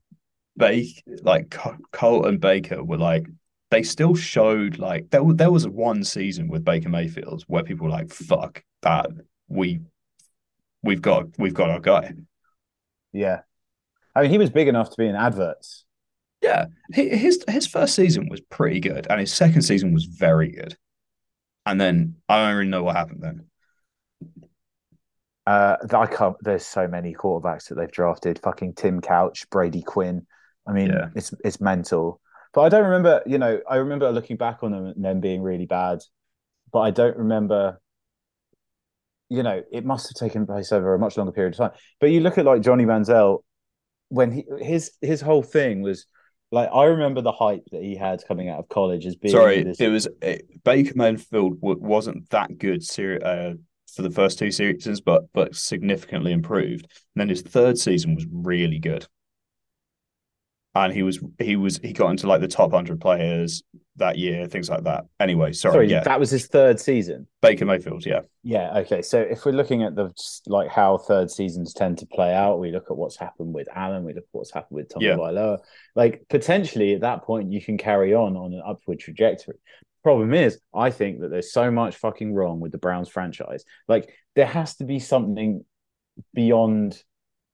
Bake 0.56 1.02
like 1.22 1.50
Colt 1.90 2.26
and 2.26 2.40
Baker 2.40 2.82
were 2.82 2.98
like 2.98 3.26
they 3.70 3.82
still 3.82 4.14
showed 4.14 4.78
like 4.78 5.10
there, 5.10 5.22
there 5.34 5.50
was 5.50 5.66
one 5.66 6.04
season 6.04 6.46
with 6.46 6.64
Baker 6.64 6.88
Mayfield 6.88 7.42
where 7.48 7.64
people 7.64 7.86
were 7.86 7.90
like, 7.92 8.12
fuck 8.12 8.62
that. 8.82 9.10
We 9.48 9.80
we've 10.84 11.02
got 11.02 11.26
we've 11.38 11.54
got 11.54 11.70
our 11.70 11.80
guy. 11.80 12.12
Yeah. 13.12 13.40
I 14.14 14.22
mean 14.22 14.30
he 14.30 14.38
was 14.38 14.50
big 14.50 14.68
enough 14.68 14.90
to 14.90 14.96
be 14.96 15.06
in 15.06 15.16
adverts. 15.16 15.84
Yeah. 16.42 16.66
His 16.92 17.42
his 17.48 17.66
first 17.66 17.94
season 17.94 18.28
was 18.28 18.40
pretty 18.40 18.80
good 18.80 19.06
and 19.08 19.20
his 19.20 19.32
second 19.32 19.62
season 19.62 19.92
was 19.94 20.04
very 20.04 20.50
good. 20.50 20.76
And 21.66 21.80
then 21.80 22.16
I 22.28 22.44
don't 22.44 22.56
really 22.56 22.70
know 22.70 22.82
what 22.82 22.96
happened 22.96 23.22
then. 23.22 23.46
Uh, 25.46 25.76
I 25.92 26.06
can't. 26.06 26.36
There's 26.40 26.64
so 26.64 26.88
many 26.88 27.14
quarterbacks 27.14 27.68
that 27.68 27.74
they've 27.74 27.90
drafted. 27.90 28.38
Fucking 28.38 28.74
Tim 28.74 29.00
Couch, 29.00 29.48
Brady 29.50 29.82
Quinn. 29.82 30.26
I 30.66 30.72
mean, 30.72 30.88
yeah. 30.88 31.08
it's 31.14 31.34
it's 31.44 31.60
mental. 31.60 32.20
But 32.54 32.62
I 32.62 32.68
don't 32.68 32.84
remember, 32.84 33.22
you 33.26 33.36
know, 33.38 33.60
I 33.68 33.76
remember 33.76 34.10
looking 34.12 34.36
back 34.36 34.62
on 34.62 34.70
them 34.70 34.86
and 34.86 35.04
them 35.04 35.20
being 35.20 35.42
really 35.42 35.66
bad, 35.66 36.02
but 36.72 36.80
I 36.80 36.92
don't 36.92 37.16
remember, 37.16 37.80
you 39.28 39.42
know, 39.42 39.62
it 39.72 39.84
must 39.84 40.08
have 40.08 40.14
taken 40.14 40.46
place 40.46 40.70
over 40.70 40.94
a 40.94 40.98
much 40.98 41.16
longer 41.16 41.32
period 41.32 41.54
of 41.54 41.58
time. 41.58 41.72
But 42.00 42.10
you 42.10 42.20
look 42.20 42.38
at 42.38 42.44
like 42.44 42.62
Johnny 42.62 42.84
Manziel, 42.84 43.42
when 44.08 44.30
he 44.32 44.44
his 44.60 44.92
his 45.00 45.20
whole 45.20 45.42
thing 45.42 45.82
was 45.82 46.06
like 46.52 46.68
I 46.72 46.84
remember 46.84 47.20
the 47.20 47.32
hype 47.32 47.64
that 47.72 47.82
he 47.82 47.96
had 47.96 48.22
coming 48.26 48.48
out 48.48 48.60
of 48.60 48.68
college 48.68 49.06
as 49.06 49.16
being. 49.16 49.32
Sorry, 49.32 49.62
this... 49.62 49.80
it 49.80 49.88
was 49.88 50.08
it, 50.22 50.62
Baker 50.64 50.92
Mayfield 50.94 51.58
wasn't 51.60 52.28
that 52.30 52.58
good 52.58 52.84
ser- 52.84 53.20
uh, 53.24 53.54
for 53.92 54.02
the 54.02 54.10
first 54.10 54.38
two 54.38 54.50
seasons, 54.50 55.00
but 55.00 55.24
but 55.32 55.54
significantly 55.54 56.32
improved. 56.32 56.86
And 57.14 57.20
then 57.20 57.28
his 57.28 57.42
third 57.42 57.78
season 57.78 58.14
was 58.14 58.26
really 58.30 58.78
good 58.78 59.06
and 60.74 60.92
he 60.92 61.02
was 61.02 61.20
he 61.38 61.56
was 61.56 61.78
he 61.78 61.92
got 61.92 62.10
into 62.10 62.26
like 62.26 62.40
the 62.40 62.48
top 62.48 62.72
hundred 62.72 63.00
players 63.00 63.62
that 63.96 64.18
year, 64.18 64.46
things 64.46 64.68
like 64.68 64.82
that. 64.84 65.04
Anyway, 65.20 65.52
sorry, 65.52 65.74
sorry 65.74 65.90
yeah, 65.90 66.02
that 66.02 66.18
was 66.18 66.30
his 66.30 66.48
third 66.48 66.80
season. 66.80 67.28
Baker 67.42 67.64
Mayfield, 67.64 68.04
yeah, 68.04 68.20
yeah, 68.42 68.78
okay. 68.78 69.00
So 69.00 69.20
if 69.20 69.44
we're 69.44 69.52
looking 69.52 69.84
at 69.84 69.94
the 69.94 70.10
like 70.46 70.68
how 70.68 70.98
third 70.98 71.30
seasons 71.30 71.74
tend 71.74 71.98
to 71.98 72.06
play 72.06 72.34
out, 72.34 72.58
we 72.58 72.72
look 72.72 72.90
at 72.90 72.96
what's 72.96 73.16
happened 73.16 73.54
with 73.54 73.68
Allen, 73.74 74.04
we 74.04 74.14
look 74.14 74.24
at 74.24 74.28
what's 74.32 74.52
happened 74.52 74.76
with 74.76 74.88
Tommy 74.88 75.06
yeah. 75.06 75.56
Like 75.94 76.24
potentially 76.28 76.94
at 76.94 77.02
that 77.02 77.22
point, 77.22 77.52
you 77.52 77.62
can 77.62 77.78
carry 77.78 78.14
on 78.14 78.36
on 78.36 78.52
an 78.52 78.62
upward 78.66 78.98
trajectory. 78.98 79.56
Problem 80.02 80.34
is, 80.34 80.58
I 80.74 80.90
think 80.90 81.20
that 81.20 81.30
there's 81.30 81.52
so 81.52 81.70
much 81.70 81.96
fucking 81.96 82.34
wrong 82.34 82.60
with 82.60 82.72
the 82.72 82.78
Browns 82.78 83.08
franchise. 83.08 83.64
Like 83.88 84.12
there 84.34 84.44
has 84.44 84.76
to 84.76 84.84
be 84.84 84.98
something 84.98 85.64
beyond 86.34 87.02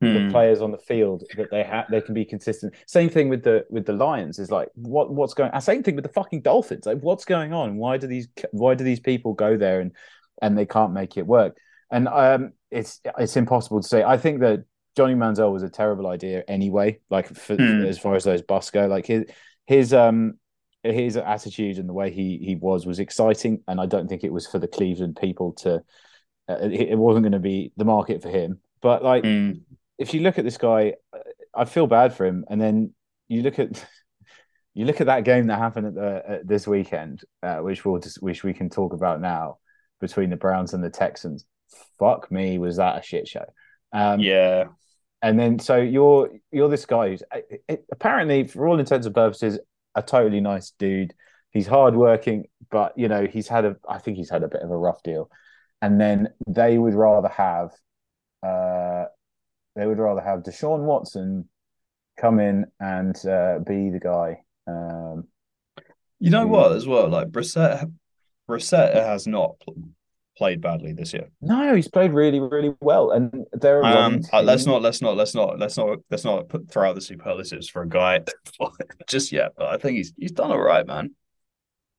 the 0.00 0.20
hmm. 0.20 0.30
players 0.30 0.62
on 0.62 0.70
the 0.70 0.78
field 0.78 1.24
that 1.36 1.50
they 1.50 1.62
have 1.62 1.84
they 1.90 2.00
can 2.00 2.14
be 2.14 2.24
consistent. 2.24 2.74
Same 2.86 3.10
thing 3.10 3.28
with 3.28 3.42
the 3.42 3.66
with 3.68 3.84
the 3.84 3.92
Lions 3.92 4.38
is 4.38 4.50
like 4.50 4.68
what 4.74 5.12
what's 5.12 5.34
going. 5.34 5.50
On? 5.50 5.60
Same 5.60 5.82
thing 5.82 5.94
with 5.94 6.04
the 6.04 6.12
fucking 6.12 6.40
Dolphins. 6.40 6.86
Like 6.86 7.00
what's 7.00 7.26
going 7.26 7.52
on? 7.52 7.76
Why 7.76 7.98
do 7.98 8.06
these 8.06 8.26
why 8.52 8.74
do 8.74 8.82
these 8.82 9.00
people 9.00 9.34
go 9.34 9.58
there 9.58 9.80
and 9.80 9.92
and 10.40 10.56
they 10.56 10.64
can't 10.64 10.94
make 10.94 11.18
it 11.18 11.26
work? 11.26 11.58
And 11.90 12.08
um, 12.08 12.52
it's 12.70 13.00
it's 13.18 13.36
impossible 13.36 13.82
to 13.82 13.88
say. 13.88 14.02
I 14.02 14.16
think 14.16 14.40
that 14.40 14.64
Johnny 14.96 15.14
Manziel 15.14 15.52
was 15.52 15.62
a 15.62 15.68
terrible 15.68 16.06
idea 16.06 16.44
anyway. 16.48 17.00
Like 17.10 17.34
for, 17.34 17.56
hmm. 17.56 17.84
as 17.84 17.98
far 17.98 18.14
as 18.14 18.24
those 18.24 18.42
busts 18.42 18.70
go, 18.70 18.86
like 18.86 19.04
his 19.04 19.24
his 19.66 19.92
um 19.92 20.38
his 20.82 21.18
attitude 21.18 21.76
and 21.76 21.86
the 21.86 21.92
way 21.92 22.10
he 22.10 22.38
he 22.42 22.54
was 22.54 22.86
was 22.86 23.00
exciting, 23.00 23.62
and 23.68 23.78
I 23.78 23.84
don't 23.84 24.08
think 24.08 24.24
it 24.24 24.32
was 24.32 24.46
for 24.46 24.58
the 24.58 24.68
Cleveland 24.68 25.18
people 25.20 25.52
to. 25.58 25.82
Uh, 26.48 26.56
it, 26.62 26.88
it 26.92 26.98
wasn't 26.98 27.22
going 27.22 27.32
to 27.32 27.38
be 27.38 27.70
the 27.76 27.84
market 27.84 28.22
for 28.22 28.30
him, 28.30 28.60
but 28.80 29.04
like. 29.04 29.24
Hmm 29.24 29.50
if 30.00 30.14
you 30.14 30.20
look 30.20 30.38
at 30.38 30.44
this 30.44 30.56
guy, 30.56 30.94
I 31.54 31.66
feel 31.66 31.86
bad 31.86 32.14
for 32.14 32.24
him. 32.24 32.44
And 32.48 32.60
then 32.60 32.94
you 33.28 33.42
look 33.42 33.58
at 33.60 33.86
you 34.74 34.86
look 34.86 35.00
at 35.00 35.06
that 35.06 35.24
game 35.24 35.46
that 35.48 35.58
happened 35.58 35.86
at, 35.88 35.94
the, 35.94 36.22
at 36.26 36.48
this 36.48 36.66
weekend, 36.66 37.22
uh, 37.42 37.58
which 37.58 37.84
we'll 37.84 38.00
just, 38.00 38.22
which 38.22 38.42
we 38.42 38.54
can 38.54 38.70
talk 38.70 38.92
about 38.92 39.20
now 39.20 39.58
between 40.00 40.30
the 40.30 40.36
Browns 40.36 40.74
and 40.74 40.82
the 40.82 40.90
Texans. 40.90 41.44
Fuck 41.98 42.32
me, 42.32 42.58
was 42.58 42.76
that 42.76 42.98
a 42.98 43.02
shit 43.02 43.28
show? 43.28 43.44
Um, 43.92 44.20
yeah. 44.20 44.64
And 45.22 45.38
then 45.38 45.58
so 45.58 45.76
you're 45.76 46.30
you're 46.50 46.70
this 46.70 46.86
guy 46.86 47.10
who's 47.10 47.22
apparently, 47.92 48.44
for 48.44 48.66
all 48.66 48.80
intents 48.80 49.06
and 49.06 49.14
purposes, 49.14 49.58
a 49.94 50.02
totally 50.02 50.40
nice 50.40 50.72
dude. 50.78 51.12
He's 51.50 51.66
hardworking, 51.66 52.46
but 52.70 52.96
you 52.96 53.08
know 53.08 53.26
he's 53.26 53.48
had 53.48 53.66
a 53.66 53.76
I 53.86 53.98
think 53.98 54.16
he's 54.16 54.30
had 54.30 54.44
a 54.44 54.48
bit 54.48 54.62
of 54.62 54.70
a 54.70 54.76
rough 54.76 55.02
deal. 55.02 55.30
And 55.82 56.00
then 56.00 56.28
they 56.46 56.78
would 56.78 56.94
rather 56.94 57.28
have 57.28 57.72
uh, 58.42 59.06
they 59.76 59.86
would 59.86 59.98
rather 59.98 60.20
have 60.20 60.40
Deshaun 60.40 60.80
Watson 60.80 61.48
come 62.18 62.38
in 62.38 62.66
and 62.78 63.16
uh, 63.26 63.58
be 63.66 63.90
the 63.90 64.00
guy. 64.00 64.38
Um, 64.66 65.24
you 66.18 66.30
know 66.30 66.42
who, 66.42 66.48
what, 66.48 66.72
as 66.72 66.86
well, 66.86 67.08
like 67.08 67.28
Brissett, 67.28 67.90
Brissett 68.48 68.94
has 68.94 69.26
not 69.26 69.56
played 70.36 70.60
badly 70.60 70.92
this 70.92 71.12
year. 71.12 71.28
No, 71.40 71.74
he's 71.74 71.88
played 71.88 72.12
really, 72.12 72.40
really 72.40 72.74
well, 72.80 73.10
and 73.10 73.46
there. 73.52 73.84
Um, 73.84 74.20
uh, 74.32 74.42
let's 74.42 74.66
not, 74.66 74.82
let's 74.82 75.00
not, 75.00 75.16
let's 75.16 75.34
not, 75.34 75.58
let's 75.58 75.76
not, 75.76 75.98
let's 76.10 76.24
not 76.24 76.48
put 76.48 76.70
throw 76.70 76.90
out 76.90 76.94
the 76.94 77.00
superlatives 77.00 77.68
for 77.68 77.82
a 77.82 77.88
guy 77.88 78.20
just 79.08 79.32
yet. 79.32 79.52
But 79.56 79.68
I 79.68 79.76
think 79.78 79.96
he's 79.96 80.12
he's 80.18 80.32
done 80.32 80.50
all 80.50 80.60
right, 80.60 80.86
man. 80.86 81.14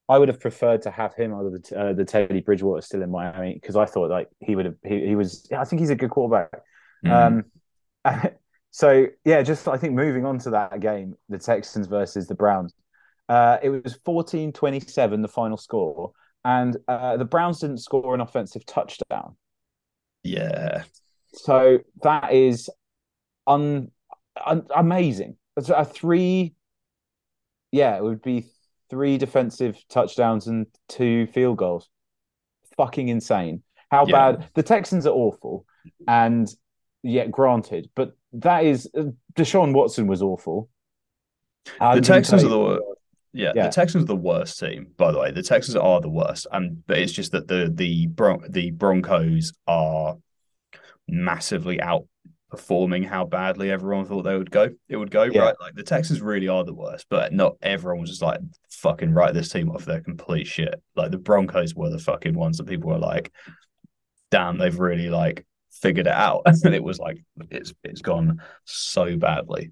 I 0.09 0.17
would 0.17 0.27
have 0.27 0.39
preferred 0.39 0.81
to 0.81 0.91
have 0.91 1.15
him 1.15 1.33
over 1.33 1.57
the 1.57 1.79
uh, 1.79 1.93
the 1.93 2.03
Teddy 2.03 2.41
Bridgewater 2.41 2.81
still 2.81 3.01
in 3.01 3.11
Miami 3.11 3.53
because 3.53 3.75
I 3.75 3.85
thought 3.85 4.09
like 4.09 4.27
he 4.39 4.55
would 4.55 4.65
have 4.65 4.75
he, 4.83 5.07
he 5.07 5.15
was. 5.15 5.47
I 5.55 5.63
think 5.63 5.79
he's 5.79 5.89
a 5.89 5.95
good 5.95 6.09
quarterback. 6.09 6.49
Mm. 7.05 7.11
Um, 7.11 7.45
So 8.71 9.07
yeah, 9.25 9.41
just 9.41 9.67
I 9.67 9.77
think 9.77 9.93
moving 9.93 10.25
on 10.25 10.39
to 10.39 10.51
that 10.51 10.79
game, 10.79 11.15
the 11.27 11.37
Texans 11.37 11.87
versus 11.87 12.27
the 12.27 12.35
Browns. 12.35 12.73
Uh, 13.27 13.57
it 13.61 13.69
was 13.69 13.99
14-27, 14.05 15.21
the 15.21 15.27
final 15.27 15.57
score, 15.57 16.11
and 16.43 16.77
uh, 16.87 17.17
the 17.17 17.25
Browns 17.25 17.59
didn't 17.59 17.79
score 17.79 18.15
an 18.15 18.21
offensive 18.21 18.65
touchdown. 18.65 19.35
Yeah. 20.23 20.83
So 21.33 21.79
that 22.03 22.33
is 22.33 22.69
un, 23.45 23.91
un 24.45 24.65
amazing. 24.75 25.35
It's 25.57 25.69
a 25.69 25.85
three. 25.85 26.55
Yeah, 27.71 27.97
it 27.97 28.03
would 28.03 28.21
be 28.21 28.45
three 28.89 29.17
defensive 29.17 29.77
touchdowns 29.89 30.47
and 30.47 30.65
two 30.87 31.27
field 31.27 31.57
goals. 31.57 31.89
Fucking 32.77 33.09
insane. 33.09 33.63
How 33.89 34.05
yeah. 34.05 34.31
bad 34.31 34.49
the 34.55 34.63
Texans 34.63 35.05
are 35.05 35.13
awful, 35.13 35.65
and 36.07 36.49
yeah, 37.03 37.27
granted, 37.27 37.89
but 37.95 38.15
that 38.33 38.65
is 38.65 38.89
uh, 38.97 39.05
Deshaun 39.33 39.73
Watson 39.73 40.07
was 40.07 40.21
awful. 40.21 40.69
The 41.79 42.01
Texans 42.01 42.43
are 42.43 42.49
the 42.49 42.81
yeah, 43.33 43.53
yeah, 43.55 43.67
the 43.67 43.71
Texans 43.71 44.03
are 44.03 44.07
the 44.07 44.15
worst 44.15 44.59
team. 44.59 44.87
By 44.97 45.11
the 45.11 45.19
way, 45.19 45.31
the 45.31 45.43
Texans 45.43 45.75
are 45.75 46.01
the 46.01 46.09
worst, 46.09 46.47
and 46.51 46.85
but 46.85 46.97
it's 46.97 47.11
just 47.11 47.31
that 47.31 47.47
the 47.47 47.71
the 47.73 48.07
Bron- 48.07 48.45
the 48.49 48.71
Broncos 48.71 49.53
are 49.67 50.17
massively 51.07 51.77
outperforming 51.77 53.05
how 53.05 53.25
badly 53.25 53.71
everyone 53.71 54.05
thought 54.05 54.23
they 54.23 54.37
would 54.37 54.51
go. 54.51 54.69
It 54.89 54.97
would 54.97 55.11
go 55.11 55.23
yeah. 55.23 55.41
right. 55.41 55.55
Like 55.59 55.75
the 55.75 55.83
Texans 55.83 56.21
really 56.21 56.47
are 56.47 56.63
the 56.63 56.73
worst, 56.73 57.07
but 57.09 57.31
not 57.31 57.55
everyone 57.61 58.01
was 58.01 58.09
just 58.09 58.21
like 58.21 58.39
fucking 58.69 59.13
write 59.13 59.33
this 59.33 59.49
team 59.49 59.69
off 59.69 59.85
their 59.85 60.01
complete 60.01 60.47
shit. 60.47 60.81
Like 60.95 61.11
the 61.11 61.17
Broncos 61.17 61.73
were 61.75 61.89
the 61.89 61.99
fucking 61.99 62.33
ones 62.33 62.57
that 62.57 62.67
people 62.67 62.89
were 62.89 62.97
like, 62.97 63.31
damn, 64.29 64.57
they've 64.57 64.77
really 64.77 65.09
like 65.09 65.45
figured 65.81 66.07
it 66.07 66.13
out. 66.13 66.43
and 66.45 66.75
it 66.75 66.83
was 66.83 66.99
like 66.99 67.23
it's 67.49 67.73
it's 67.83 68.01
gone 68.01 68.41
so 68.65 69.17
badly. 69.17 69.71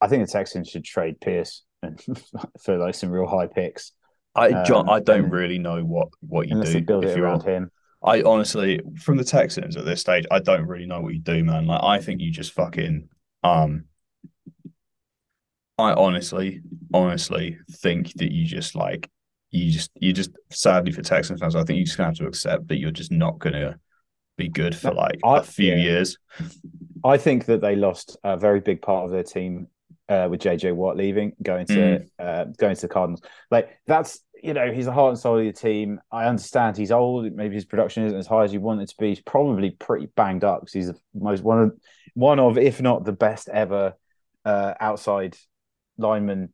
I 0.00 0.08
think 0.08 0.26
the 0.26 0.32
Texans 0.32 0.68
should 0.68 0.84
trade 0.84 1.20
Pierce 1.20 1.62
and 1.82 2.02
for 2.62 2.78
like 2.78 2.94
some 2.94 3.10
real 3.10 3.26
high 3.26 3.46
picks. 3.46 3.92
I 4.34 4.64
John, 4.64 4.88
um, 4.88 4.90
I 4.90 5.00
don't 5.00 5.30
really 5.30 5.58
know 5.58 5.82
what 5.82 6.08
what 6.20 6.48
you 6.48 6.62
do 6.62 6.80
build 6.80 7.04
it 7.04 7.18
around 7.18 7.44
him. 7.44 7.70
I 8.02 8.22
honestly, 8.22 8.80
from 9.00 9.16
the 9.16 9.24
Texans 9.24 9.76
at 9.76 9.84
this 9.84 10.00
stage, 10.00 10.26
I 10.30 10.38
don't 10.40 10.66
really 10.66 10.86
know 10.86 11.00
what 11.00 11.14
you 11.14 11.20
do, 11.20 11.42
man. 11.42 11.66
Like, 11.66 11.82
I 11.82 12.00
think 12.00 12.20
you 12.20 12.30
just 12.30 12.52
fucking 12.52 13.08
um. 13.42 13.84
I 15.76 15.92
honestly, 15.92 16.60
honestly 16.92 17.58
think 17.68 18.12
that 18.14 18.30
you 18.32 18.44
just 18.44 18.76
like 18.76 19.10
you 19.50 19.72
just 19.72 19.90
you 19.98 20.12
just 20.12 20.30
sadly 20.50 20.92
for 20.92 21.02
Texans 21.02 21.40
fans, 21.40 21.56
I 21.56 21.64
think 21.64 21.78
you 21.78 21.84
just 21.84 21.96
gonna 21.96 22.10
have 22.10 22.18
to 22.18 22.26
accept 22.26 22.68
that 22.68 22.78
you're 22.78 22.90
just 22.90 23.10
not 23.10 23.38
gonna 23.38 23.78
be 24.36 24.48
good 24.48 24.74
for 24.76 24.92
like 24.92 25.18
I, 25.24 25.38
a 25.38 25.42
few 25.42 25.72
yeah. 25.72 25.82
years. 25.82 26.18
I 27.04 27.16
think 27.18 27.46
that 27.46 27.60
they 27.60 27.76
lost 27.76 28.16
a 28.24 28.36
very 28.36 28.60
big 28.60 28.82
part 28.82 29.04
of 29.04 29.10
their 29.10 29.22
team 29.22 29.68
uh, 30.08 30.28
with 30.30 30.40
JJ 30.40 30.74
Watt 30.74 30.96
leaving, 30.96 31.32
going 31.42 31.66
to 31.66 31.74
mm. 31.74 32.08
uh, 32.18 32.44
going 32.58 32.74
to 32.74 32.82
the 32.82 32.88
Cardinals. 32.88 33.22
Like 33.50 33.78
that's 33.86 34.20
you 34.42 34.54
know 34.54 34.70
he's 34.70 34.86
the 34.86 34.92
heart 34.92 35.10
and 35.10 35.18
soul 35.18 35.38
of 35.38 35.44
the 35.44 35.52
team. 35.52 36.00
I 36.10 36.26
understand 36.26 36.76
he's 36.76 36.92
old. 36.92 37.30
Maybe 37.32 37.54
his 37.54 37.64
production 37.64 38.04
isn't 38.04 38.18
as 38.18 38.26
high 38.26 38.44
as 38.44 38.52
you 38.52 38.60
want 38.60 38.82
it 38.82 38.88
to 38.90 38.96
be. 38.98 39.08
He's 39.08 39.20
probably 39.20 39.70
pretty 39.70 40.06
banged 40.16 40.44
up 40.44 40.60
because 40.60 40.72
he's 40.72 40.88
the 40.88 40.98
most 41.14 41.42
one 41.42 41.62
of 41.62 41.78
one 42.14 42.38
of 42.38 42.58
if 42.58 42.80
not 42.80 43.04
the 43.04 43.12
best 43.12 43.48
ever 43.48 43.94
uh, 44.44 44.74
outside 44.80 45.36
lineman 45.98 46.52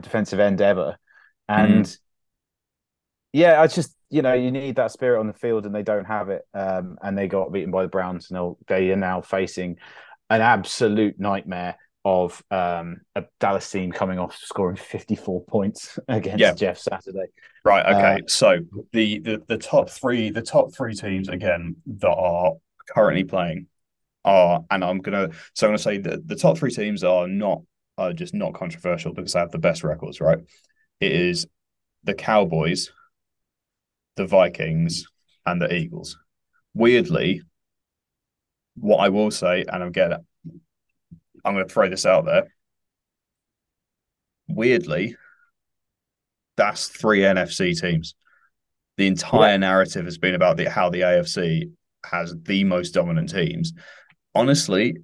defensive 0.00 0.40
end 0.40 0.60
ever. 0.60 0.98
And 1.48 1.84
mm. 1.84 1.98
yeah, 3.32 3.60
I 3.60 3.66
just 3.66 3.94
you 4.10 4.22
know 4.22 4.34
you 4.34 4.50
need 4.50 4.76
that 4.76 4.92
spirit 4.92 5.20
on 5.20 5.26
the 5.26 5.32
field, 5.32 5.66
and 5.66 5.74
they 5.74 5.82
don't 5.82 6.04
have 6.04 6.28
it. 6.30 6.42
Um, 6.54 6.96
and 7.02 7.16
they 7.16 7.28
got 7.28 7.52
beaten 7.52 7.70
by 7.70 7.82
the 7.82 7.88
Browns, 7.88 8.30
and 8.30 8.56
they 8.66 8.90
are 8.90 8.96
now 8.96 9.20
facing 9.20 9.76
an 10.30 10.40
absolute 10.40 11.18
nightmare 11.18 11.76
of 12.04 12.42
um, 12.50 13.00
a 13.14 13.24
Dallas 13.40 13.70
team 13.70 13.92
coming 13.92 14.18
off 14.18 14.34
scoring 14.36 14.76
54 14.76 15.44
points 15.44 15.98
against 16.08 16.40
yeah. 16.40 16.54
Jeff 16.54 16.78
Saturday. 16.78 17.26
Right. 17.64 17.84
Okay. 17.84 18.22
Uh, 18.22 18.26
so 18.26 18.58
the, 18.92 19.18
the 19.18 19.42
the 19.46 19.58
top 19.58 19.90
three 19.90 20.30
the 20.30 20.42
top 20.42 20.74
three 20.74 20.94
teams 20.94 21.28
again 21.28 21.76
that 21.86 22.08
are 22.08 22.52
currently 22.88 23.24
playing 23.24 23.66
are, 24.24 24.64
and 24.70 24.84
I'm 24.84 24.98
gonna 24.98 25.30
so 25.54 25.66
I'm 25.66 25.70
gonna 25.70 25.78
say 25.78 25.98
that 25.98 26.26
the 26.26 26.36
top 26.36 26.58
three 26.58 26.70
teams 26.70 27.04
are 27.04 27.28
not 27.28 27.60
are 27.98 28.12
just 28.12 28.32
not 28.32 28.54
controversial 28.54 29.12
because 29.12 29.32
they 29.32 29.40
have 29.40 29.50
the 29.50 29.58
best 29.58 29.84
records. 29.84 30.20
Right. 30.20 30.38
It 31.00 31.12
is 31.12 31.46
the 32.04 32.14
Cowboys, 32.14 32.90
the 34.18 34.26
Vikings, 34.26 35.06
and 35.46 35.62
the 35.62 35.72
Eagles. 35.72 36.18
Weirdly, 36.74 37.42
what 38.74 38.98
I 38.98 39.08
will 39.08 39.30
say, 39.30 39.64
and 39.66 39.82
I'm 39.82 39.92
getting 39.92 40.18
I'm 41.44 41.54
going 41.54 41.66
to 41.66 41.72
throw 41.72 41.88
this 41.88 42.04
out 42.04 42.26
there. 42.26 42.52
Weirdly, 44.48 45.16
that's 46.56 46.88
three 46.88 47.20
NFC 47.20 47.80
teams. 47.80 48.14
The 48.96 49.06
entire 49.06 49.52
yeah. 49.52 49.56
narrative 49.58 50.04
has 50.04 50.18
been 50.18 50.34
about 50.34 50.56
the, 50.56 50.68
how 50.68 50.90
the 50.90 51.02
AFC 51.02 51.70
has 52.04 52.34
the 52.42 52.64
most 52.64 52.90
dominant 52.90 53.30
teams. 53.30 53.72
Honestly, 54.34 54.96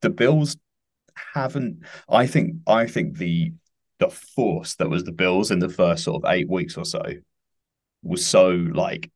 the 0.00 0.10
Bills 0.10 0.56
haven't. 1.34 1.84
I 2.08 2.26
think. 2.26 2.56
I 2.66 2.86
think 2.86 3.18
the 3.18 3.52
the 3.98 4.08
force 4.08 4.74
that 4.76 4.90
was 4.90 5.04
the 5.04 5.12
Bills 5.12 5.50
in 5.50 5.58
the 5.58 5.68
first 5.68 6.04
sort 6.04 6.24
of 6.24 6.32
eight 6.32 6.48
weeks 6.48 6.76
or 6.76 6.84
so 6.84 7.02
was 8.04 8.24
so 8.24 8.50
like 8.50 9.10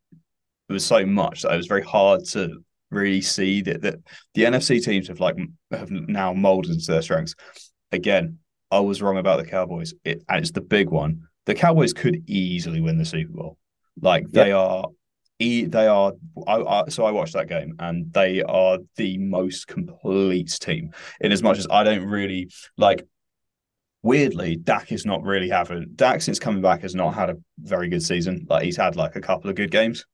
it 0.68 0.72
was 0.72 0.85
so 0.85 1.07
much 1.07 1.42
that 1.42 1.53
it 1.53 1.57
was 1.57 1.66
very 1.66 1.83
hard 1.83 2.24
to 2.27 2.62
really 2.90 3.20
see 3.20 3.61
that 3.62 3.83
that 3.83 3.96
the 4.35 4.44
NFC 4.44 4.83
teams 4.83 5.09
have 5.09 5.20
like 5.20 5.37
have 5.70 5.90
now 5.90 6.33
molded 6.33 6.72
into 6.72 6.90
their 6.90 7.03
strengths. 7.03 7.35
Again, 7.92 8.38
I 8.70 8.81
was 8.81 9.01
wrong 9.01 9.18
about 9.18 9.38
the 9.38 9.51
Cowboys. 9.51 9.94
It, 10.05 10.22
and 10.29 10.40
it's 10.40 10.51
the 10.51 10.61
big 10.61 10.90
one. 10.90 11.22
The 11.46 11.55
Cowboys 11.55 11.92
could 11.92 12.22
easily 12.29 12.81
win 12.81 12.98
the 12.98 13.05
Super 13.05 13.33
Bowl. 13.33 13.59
Like 14.01 14.29
they 14.31 14.48
yep. 14.48 14.57
are 14.57 14.85
they 15.38 15.87
are 15.87 16.12
I, 16.46 16.57
I, 16.57 16.88
so 16.88 17.05
I 17.05 17.12
watched 17.12 17.35
that 17.35 17.48
game 17.48 17.77
and 17.79 18.12
they 18.12 18.42
are 18.42 18.79
the 18.96 19.18
most 19.18 19.68
complete 19.68 20.57
team 20.61 20.92
in 21.20 21.33
as 21.33 21.42
much 21.42 21.59
as 21.59 21.66
I 21.70 21.85
don't 21.85 22.05
really 22.05 22.51
like 22.77 23.07
weirdly 24.03 24.57
Dak 24.57 24.93
is 24.93 25.05
not 25.05 25.23
really 25.23 25.49
having 25.49 25.89
Dak 25.95 26.23
since 26.23 26.39
coming 26.39 26.63
back 26.63 26.83
has 26.83 26.95
not 26.95 27.15
had 27.15 27.31
a 27.31 27.37
very 27.59 27.89
good 27.89 28.03
season 28.03 28.47
like 28.49 28.65
he's 28.65 28.77
had 28.77 28.97
like 28.97 29.17
a 29.17 29.21
couple 29.21 29.51
of 29.51 29.57
good 29.57 29.71
games 29.71 30.07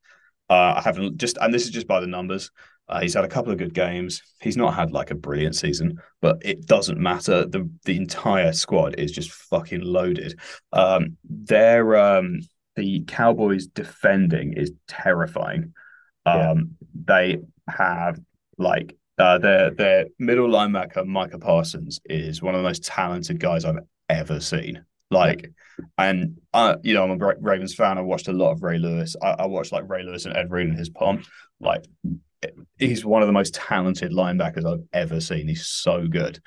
uh, 0.51 0.75
I 0.77 0.83
haven't 0.83 1.17
just, 1.17 1.39
and 1.41 1.53
this 1.53 1.65
is 1.65 1.71
just 1.71 1.87
by 1.87 2.01
the 2.01 2.07
numbers. 2.07 2.51
Uh, 2.87 3.01
he's 3.01 3.15
had 3.15 3.25
a 3.25 3.29
couple 3.29 3.51
of 3.51 3.59
good 3.59 3.73
games. 3.73 4.21
He's 4.41 4.59
not 4.59 4.75
had 4.75 4.93
like 4.93 5.11
a 5.11 5.15
brilliant 5.15 5.57
season, 5.57 5.99
but 6.21 6.39
it 6.43 6.67
doesn't 6.67 6.99
matter. 6.99 7.47
the 7.47 7.71
The 7.85 7.97
entire 7.97 8.53
squad 8.53 8.97
is 8.99 9.11
just 9.11 9.33
fucking 9.33 9.81
loaded. 9.81 10.39
Um, 10.73 11.17
they're 11.25 11.97
um, 11.97 12.41
the 12.77 13.05
Cowboys 13.07 13.69
defending 13.69 14.53
is 14.53 14.73
terrifying. 14.87 15.73
Um, 16.27 16.37
yeah. 16.37 16.55
They 17.07 17.39
have 17.69 18.21
like 18.59 18.95
uh, 19.19 19.39
their 19.39 19.71
their 19.71 20.07
middle 20.19 20.49
linebacker 20.49 21.07
Micah 21.07 21.39
Parsons 21.39 22.01
is 22.07 22.43
one 22.43 22.55
of 22.55 22.63
the 22.63 22.69
most 22.69 22.85
talented 22.85 23.39
guys 23.39 23.65
I've 23.65 23.79
ever 24.09 24.41
seen. 24.41 24.85
Like, 25.11 25.51
and 25.99 26.39
I, 26.53 26.77
you 26.83 26.95
know, 26.95 27.05
I'm 27.05 27.21
a 27.21 27.35
Ravens 27.41 27.75
fan. 27.75 27.99
I 27.99 28.01
watched 28.01 28.29
a 28.29 28.33
lot 28.33 28.53
of 28.53 28.63
Ray 28.63 28.79
Lewis. 28.79 29.17
I, 29.23 29.31
I 29.31 29.47
watched 29.47 29.73
like 29.73 29.89
Ray 29.89 30.03
Lewis 30.03 30.25
and 30.25 30.37
Ed 30.37 30.51
Reed 30.51 30.69
and 30.69 30.79
his 30.79 30.89
pomp. 30.89 31.27
Like, 31.61 31.85
he's 32.79 33.05
one 33.05 33.23
of 33.23 33.29
the 33.29 33.33
most 33.33 33.55
talented 33.55 34.13
linebackers 34.13 34.67
I've 34.67 34.85
ever 34.93 35.21
seen. 35.21 35.47
He's 35.47 35.67
so 35.67 36.07
good. 36.07 36.41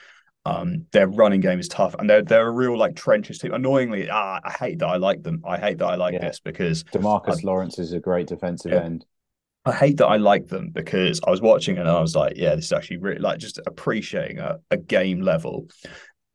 Um, 0.45 0.85
their 0.91 1.07
running 1.07 1.41
game 1.41 1.59
is 1.59 1.67
tough, 1.67 1.95
and 1.99 2.09
they're 2.09 2.21
they're 2.21 2.47
a 2.47 2.51
real 2.51 2.77
like 2.77 2.95
trenches 2.95 3.37
team. 3.37 3.53
Annoyingly, 3.53 4.09
ah, 4.09 4.39
I 4.43 4.51
hate 4.51 4.79
that 4.79 4.87
I 4.87 4.95
like 4.95 5.21
them. 5.21 5.43
I 5.45 5.57
hate 5.57 5.77
that 5.79 5.87
I 5.87 5.95
like 5.95 6.13
yeah. 6.13 6.21
this 6.27 6.39
because 6.39 6.85
Demarcus 6.85 7.39
I, 7.39 7.39
Lawrence 7.43 7.79
is 7.79 7.91
a 7.91 7.99
great 7.99 8.27
defensive 8.27 8.71
yeah. 8.71 8.83
end. 8.83 9.05
I 9.67 9.73
hate 9.73 9.97
that 9.97 10.07
I 10.07 10.17
like 10.17 10.47
them 10.47 10.69
because 10.69 11.19
I 11.25 11.29
was 11.29 11.41
watching 11.41 11.77
and 11.77 11.89
I 11.89 11.99
was 11.99 12.15
like, 12.15 12.33
yeah, 12.37 12.55
this 12.55 12.65
is 12.65 12.71
actually 12.71 12.97
really 12.97 13.19
like 13.19 13.39
just 13.39 13.59
appreciating 13.65 14.39
a, 14.39 14.57
a 14.71 14.77
game 14.77 15.21
level 15.21 15.67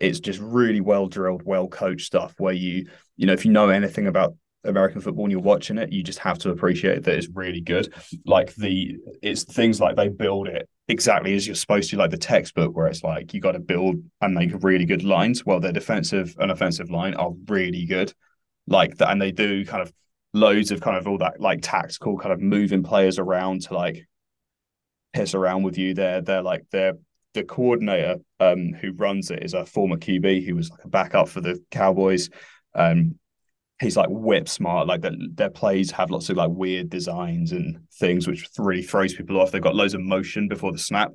it's 0.02 0.18
just 0.18 0.40
really 0.40 0.80
well 0.80 1.06
drilled, 1.06 1.42
well 1.44 1.68
coached 1.68 2.06
stuff 2.06 2.34
where 2.38 2.52
you, 2.52 2.86
you 3.16 3.24
know, 3.24 3.32
if 3.32 3.44
you 3.44 3.52
know 3.52 3.68
anything 3.68 4.08
about 4.08 4.34
American 4.64 5.00
football 5.00 5.24
and 5.24 5.32
you're 5.32 5.40
watching 5.40 5.78
it, 5.78 5.92
you 5.92 6.02
just 6.02 6.18
have 6.18 6.38
to 6.38 6.50
appreciate 6.50 7.04
that 7.04 7.14
it's 7.14 7.28
really 7.32 7.60
good. 7.60 7.92
Like 8.26 8.52
the 8.56 8.96
it's 9.22 9.44
things 9.44 9.80
like 9.80 9.94
they 9.94 10.08
build 10.08 10.48
it 10.48 10.68
exactly 10.88 11.34
as 11.34 11.46
you're 11.46 11.54
supposed 11.54 11.88
to, 11.90 11.96
like 11.96 12.10
the 12.10 12.16
textbook 12.16 12.74
where 12.74 12.88
it's 12.88 13.04
like 13.04 13.32
you 13.32 13.40
got 13.40 13.52
to 13.52 13.60
build 13.60 13.96
and 14.20 14.34
make 14.34 14.50
really 14.62 14.84
good 14.84 15.04
lines. 15.04 15.46
Well, 15.46 15.60
their 15.60 15.72
defensive 15.72 16.34
and 16.40 16.50
offensive 16.50 16.90
line 16.90 17.14
are 17.14 17.30
really 17.46 17.86
good. 17.86 18.12
Like 18.66 18.96
that, 18.98 19.10
and 19.10 19.22
they 19.22 19.32
do 19.32 19.64
kind 19.64 19.82
of 19.82 19.92
loads 20.34 20.70
of 20.70 20.80
kind 20.80 20.96
of 20.96 21.06
all 21.06 21.18
that 21.18 21.40
like 21.40 21.60
tactical 21.62 22.18
kind 22.18 22.32
of 22.32 22.40
moving 22.40 22.82
players 22.82 23.18
around 23.18 23.62
to 23.62 23.74
like 23.74 24.06
piss 25.12 25.34
around 25.34 25.62
with 25.62 25.78
you. 25.78 25.94
They're 25.94 26.20
they're 26.20 26.42
like 26.42 26.64
they're 26.70 26.94
the 27.34 27.44
coordinator 27.44 28.16
um, 28.40 28.72
who 28.72 28.92
runs 28.92 29.30
it 29.30 29.42
is 29.42 29.54
a 29.54 29.64
former 29.64 29.96
QB 29.96 30.44
who 30.44 30.54
was 30.54 30.70
like 30.70 30.84
a 30.84 30.88
backup 30.88 31.28
for 31.28 31.40
the 31.40 31.62
Cowboys. 31.70 32.30
Um, 32.74 33.18
he's 33.80 33.96
like 33.96 34.08
whip 34.10 34.48
smart. 34.48 34.86
Like 34.86 35.00
their, 35.00 35.12
their 35.34 35.50
plays 35.50 35.90
have 35.92 36.10
lots 36.10 36.28
of 36.28 36.36
like 36.36 36.50
weird 36.50 36.90
designs 36.90 37.52
and 37.52 37.80
things, 37.94 38.28
which 38.28 38.48
really 38.58 38.82
throws 38.82 39.14
people 39.14 39.40
off. 39.40 39.50
They've 39.50 39.62
got 39.62 39.74
loads 39.74 39.94
of 39.94 40.02
motion 40.02 40.48
before 40.48 40.72
the 40.72 40.78
snap. 40.78 41.10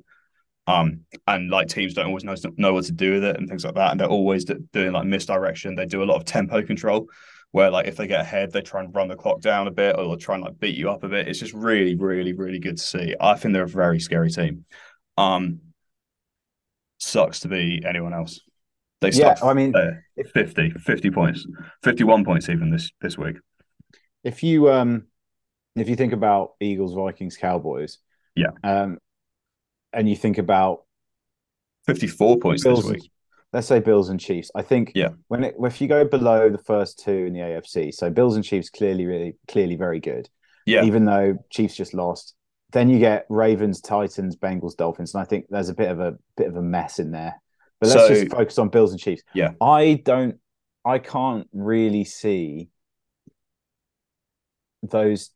Um, 0.66 1.00
and 1.26 1.50
like 1.50 1.68
teams 1.68 1.94
don't 1.94 2.08
always 2.08 2.24
know, 2.24 2.34
know 2.58 2.74
what 2.74 2.84
to 2.84 2.92
do 2.92 3.14
with 3.14 3.24
it 3.24 3.36
and 3.36 3.48
things 3.48 3.64
like 3.64 3.76
that. 3.76 3.92
And 3.92 4.00
they're 4.00 4.08
always 4.08 4.44
doing 4.44 4.92
like 4.92 5.06
misdirection. 5.06 5.76
They 5.76 5.86
do 5.86 6.02
a 6.02 6.04
lot 6.04 6.16
of 6.16 6.24
tempo 6.24 6.62
control 6.62 7.06
where 7.52 7.70
like 7.70 7.86
if 7.86 7.96
they 7.96 8.06
get 8.06 8.20
ahead, 8.20 8.52
they 8.52 8.60
try 8.60 8.82
and 8.82 8.94
run 8.94 9.08
the 9.08 9.16
clock 9.16 9.40
down 9.40 9.68
a 9.68 9.70
bit 9.70 9.96
or 9.96 10.04
they'll 10.04 10.16
try 10.16 10.34
and 10.34 10.44
like 10.44 10.58
beat 10.58 10.76
you 10.76 10.90
up 10.90 11.02
a 11.02 11.08
bit. 11.08 11.28
It's 11.28 11.38
just 11.38 11.54
really, 11.54 11.94
really, 11.94 12.32
really 12.32 12.58
good 12.58 12.76
to 12.76 12.82
see. 12.82 13.14
I 13.20 13.34
think 13.34 13.54
they're 13.54 13.64
a 13.64 13.68
very 13.68 14.00
scary 14.00 14.30
team. 14.30 14.64
Um, 15.16 15.60
sucks 16.98 17.40
to 17.40 17.48
be 17.48 17.82
anyone 17.86 18.12
else. 18.12 18.40
They 19.00 19.12
start 19.12 19.38
yeah, 19.40 19.48
I 19.48 19.54
mean, 19.54 19.74
uh, 19.76 19.92
50, 20.34 20.70
50 20.70 21.10
points, 21.10 21.46
51 21.84 22.24
points 22.24 22.48
even 22.48 22.70
this 22.70 22.90
this 23.00 23.16
week. 23.16 23.36
If 24.24 24.42
you 24.42 24.70
um 24.72 25.04
if 25.76 25.88
you 25.88 25.94
think 25.94 26.12
about 26.12 26.54
Eagles, 26.60 26.94
Vikings, 26.94 27.36
Cowboys, 27.36 27.98
yeah, 28.34 28.50
um, 28.64 28.98
and 29.92 30.08
you 30.08 30.16
think 30.16 30.38
about 30.38 30.82
54 31.86 32.38
points 32.38 32.64
Bills 32.64 32.82
this 32.82 32.92
week. 32.92 33.10
Let's 33.52 33.66
say 33.66 33.80
Bills 33.80 34.08
and 34.08 34.20
Chiefs. 34.20 34.50
I 34.54 34.62
think 34.62 34.92
yeah. 34.94 35.10
when 35.28 35.44
it, 35.44 35.54
if 35.60 35.80
you 35.80 35.88
go 35.88 36.04
below 36.04 36.50
the 36.50 36.58
first 36.58 36.98
two 36.98 37.10
in 37.26 37.32
the 37.32 37.40
AFC, 37.40 37.92
so 37.94 38.10
Bills 38.10 38.36
and 38.36 38.44
Chiefs 38.44 38.70
clearly 38.70 39.06
really 39.06 39.36
clearly 39.46 39.76
very 39.76 40.00
good. 40.00 40.28
Yeah. 40.66 40.84
Even 40.84 41.04
though 41.04 41.38
Chiefs 41.50 41.74
just 41.76 41.94
lost. 41.94 42.34
Then 42.70 42.90
you 42.90 42.98
get 42.98 43.24
Ravens, 43.30 43.80
Titans, 43.80 44.36
Bengals, 44.36 44.76
Dolphins, 44.76 45.14
and 45.14 45.22
I 45.22 45.24
think 45.24 45.46
there's 45.48 45.70
a 45.70 45.74
bit 45.74 45.90
of 45.90 46.00
a 46.00 46.18
bit 46.36 46.48
of 46.48 46.56
a 46.56 46.62
mess 46.62 46.98
in 46.98 47.10
there. 47.10 47.40
But 47.80 47.88
let's 47.88 48.00
so, 48.00 48.08
just 48.08 48.30
focus 48.30 48.58
on 48.58 48.68
Bills 48.68 48.92
and 48.92 49.00
Chiefs. 49.00 49.22
Yeah. 49.32 49.52
I 49.60 50.02
don't 50.04 50.38
I 50.84 50.98
can't 50.98 51.48
really 51.52 52.04
see 52.04 52.68
those 54.82 55.30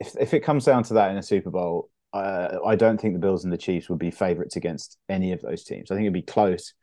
if 0.00 0.14
if 0.18 0.34
it 0.34 0.40
comes 0.40 0.64
down 0.64 0.82
to 0.84 0.94
that 0.94 1.10
in 1.10 1.16
a 1.16 1.22
Super 1.22 1.50
Bowl, 1.50 1.90
uh, 2.12 2.58
I 2.64 2.76
don't 2.76 3.00
think 3.00 3.14
the 3.14 3.20
Bills 3.20 3.44
and 3.44 3.52
the 3.52 3.58
Chiefs 3.58 3.88
would 3.88 3.98
be 3.98 4.10
favorites 4.10 4.56
against 4.56 4.98
any 5.08 5.32
of 5.32 5.40
those 5.42 5.64
teams. 5.64 5.90
I 5.90 5.94
think 5.94 6.04
it'd 6.04 6.12
be 6.12 6.22
close, 6.22 6.74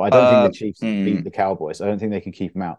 but 0.00 0.14
I 0.14 0.16
don't 0.16 0.24
uh, 0.24 0.30
think 0.30 0.54
the 0.54 0.56
uh, 0.56 0.58
Chiefs 0.58 0.80
mm, 0.80 1.04
beat 1.04 1.24
the 1.24 1.30
Cowboys. 1.30 1.82
I 1.82 1.86
don't 1.86 1.98
think 1.98 2.10
they 2.10 2.22
can 2.22 2.32
keep 2.32 2.54
them 2.54 2.62
out. 2.62 2.78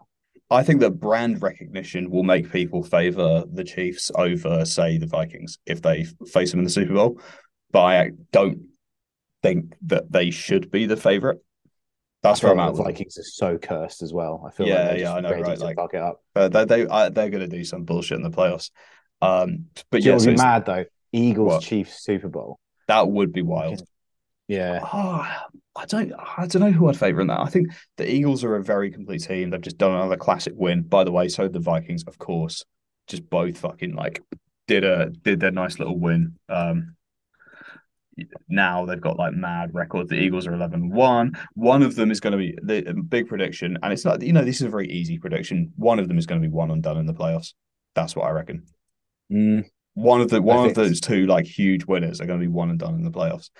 I 0.50 0.64
think 0.64 0.80
that 0.80 0.98
brand 0.98 1.40
recognition 1.40 2.10
will 2.10 2.24
make 2.24 2.50
people 2.50 2.82
favor 2.82 3.44
the 3.50 3.62
Chiefs 3.62 4.10
over, 4.16 4.64
say, 4.64 4.98
the 4.98 5.06
Vikings 5.06 5.58
if 5.64 5.80
they 5.82 6.04
face 6.26 6.50
them 6.50 6.58
in 6.58 6.64
the 6.64 6.70
Super 6.70 6.94
Bowl. 6.94 7.20
But 7.70 7.82
I 7.82 8.10
don't 8.32 8.62
think 9.40 9.74
that 9.82 10.10
they 10.10 10.30
should 10.30 10.72
be 10.72 10.86
the 10.86 10.96
favorite. 10.96 11.38
That's 12.24 12.42
where 12.42 12.50
I'm 12.50 12.58
at. 12.58 12.74
The 12.74 12.82
Vikings 12.82 13.16
are 13.18 13.22
so 13.22 13.56
cursed 13.56 14.02
as 14.02 14.12
well. 14.12 14.44
I 14.44 14.50
feel 14.50 14.66
yeah, 14.66 14.88
like 14.88 14.98
yeah, 14.98 15.14
I 15.14 15.20
know, 15.20 15.30
right? 15.30 15.58
Like, 15.58 15.76
fuck 15.76 15.94
it 15.94 16.02
up. 16.02 16.24
But 16.34 16.52
they, 16.52 16.64
they, 16.64 16.84
they're 16.86 17.30
going 17.30 17.38
to 17.38 17.46
do 17.46 17.62
some 17.62 17.84
bullshit 17.84 18.16
in 18.16 18.24
the 18.24 18.30
playoffs. 18.30 18.70
Um, 19.20 19.66
but 19.92 20.02
yeah, 20.02 20.18
so 20.18 20.26
be 20.26 20.36
mad 20.36 20.66
though. 20.66 20.86
Eagles 21.12 21.52
what? 21.52 21.62
Chiefs 21.62 22.02
Super 22.02 22.28
Bowl. 22.28 22.58
That 22.88 23.08
would 23.08 23.32
be 23.32 23.42
wild. 23.42 23.80
Yeah. 24.48 24.80
Oh, 24.92 25.26
I 25.74 25.86
don't 25.86 26.12
I 26.12 26.46
don't 26.46 26.62
know 26.62 26.72
who 26.72 26.88
I'd 26.88 26.96
favour 26.96 27.20
in 27.20 27.28
that. 27.28 27.40
I 27.40 27.46
think 27.46 27.68
the 27.96 28.10
Eagles 28.10 28.44
are 28.44 28.56
a 28.56 28.62
very 28.62 28.90
complete 28.90 29.22
team. 29.22 29.50
They've 29.50 29.60
just 29.60 29.78
done 29.78 29.94
another 29.94 30.16
classic 30.16 30.54
win. 30.56 30.82
By 30.82 31.04
the 31.04 31.12
way, 31.12 31.28
so 31.28 31.48
the 31.48 31.60
Vikings, 31.60 32.04
of 32.04 32.18
course. 32.18 32.64
Just 33.08 33.28
both 33.28 33.58
fucking 33.58 33.94
like 33.94 34.22
did 34.68 34.84
a 34.84 35.10
did 35.10 35.40
their 35.40 35.50
nice 35.50 35.78
little 35.78 35.98
win. 35.98 36.38
Um 36.48 36.94
now 38.48 38.84
they've 38.84 39.00
got 39.00 39.18
like 39.18 39.34
mad 39.34 39.70
records. 39.72 40.10
The 40.10 40.16
Eagles 40.16 40.46
are 40.46 40.54
11 40.54 40.90
1. 40.90 41.32
One 41.54 41.82
of 41.82 41.96
them 41.96 42.10
is 42.10 42.20
going 42.20 42.32
to 42.32 42.38
be 42.38 42.56
the 42.62 42.94
big 42.94 43.28
prediction, 43.28 43.78
and 43.82 43.92
it's 43.92 44.04
not, 44.04 44.22
you 44.22 44.32
know, 44.32 44.44
this 44.44 44.56
is 44.56 44.62
a 44.62 44.68
very 44.68 44.90
easy 44.90 45.18
prediction. 45.18 45.72
One 45.76 45.98
of 45.98 46.08
them 46.08 46.18
is 46.18 46.26
going 46.26 46.40
to 46.40 46.46
be 46.46 46.52
one 46.52 46.70
and 46.70 46.82
done 46.82 46.98
in 46.98 47.06
the 47.06 47.14
playoffs. 47.14 47.54
That's 47.94 48.14
what 48.14 48.26
I 48.26 48.30
reckon. 48.30 48.64
Mm. 49.32 49.64
One 49.94 50.20
of 50.20 50.30
the 50.30 50.40
one 50.40 50.68
of 50.68 50.74
those 50.74 51.00
two 51.00 51.26
like 51.26 51.46
huge 51.46 51.84
winners 51.84 52.20
are 52.20 52.26
going 52.26 52.40
to 52.40 52.46
be 52.46 52.52
one 52.52 52.70
and 52.70 52.78
done 52.78 52.94
in 52.94 53.02
the 53.02 53.10
playoffs. 53.10 53.50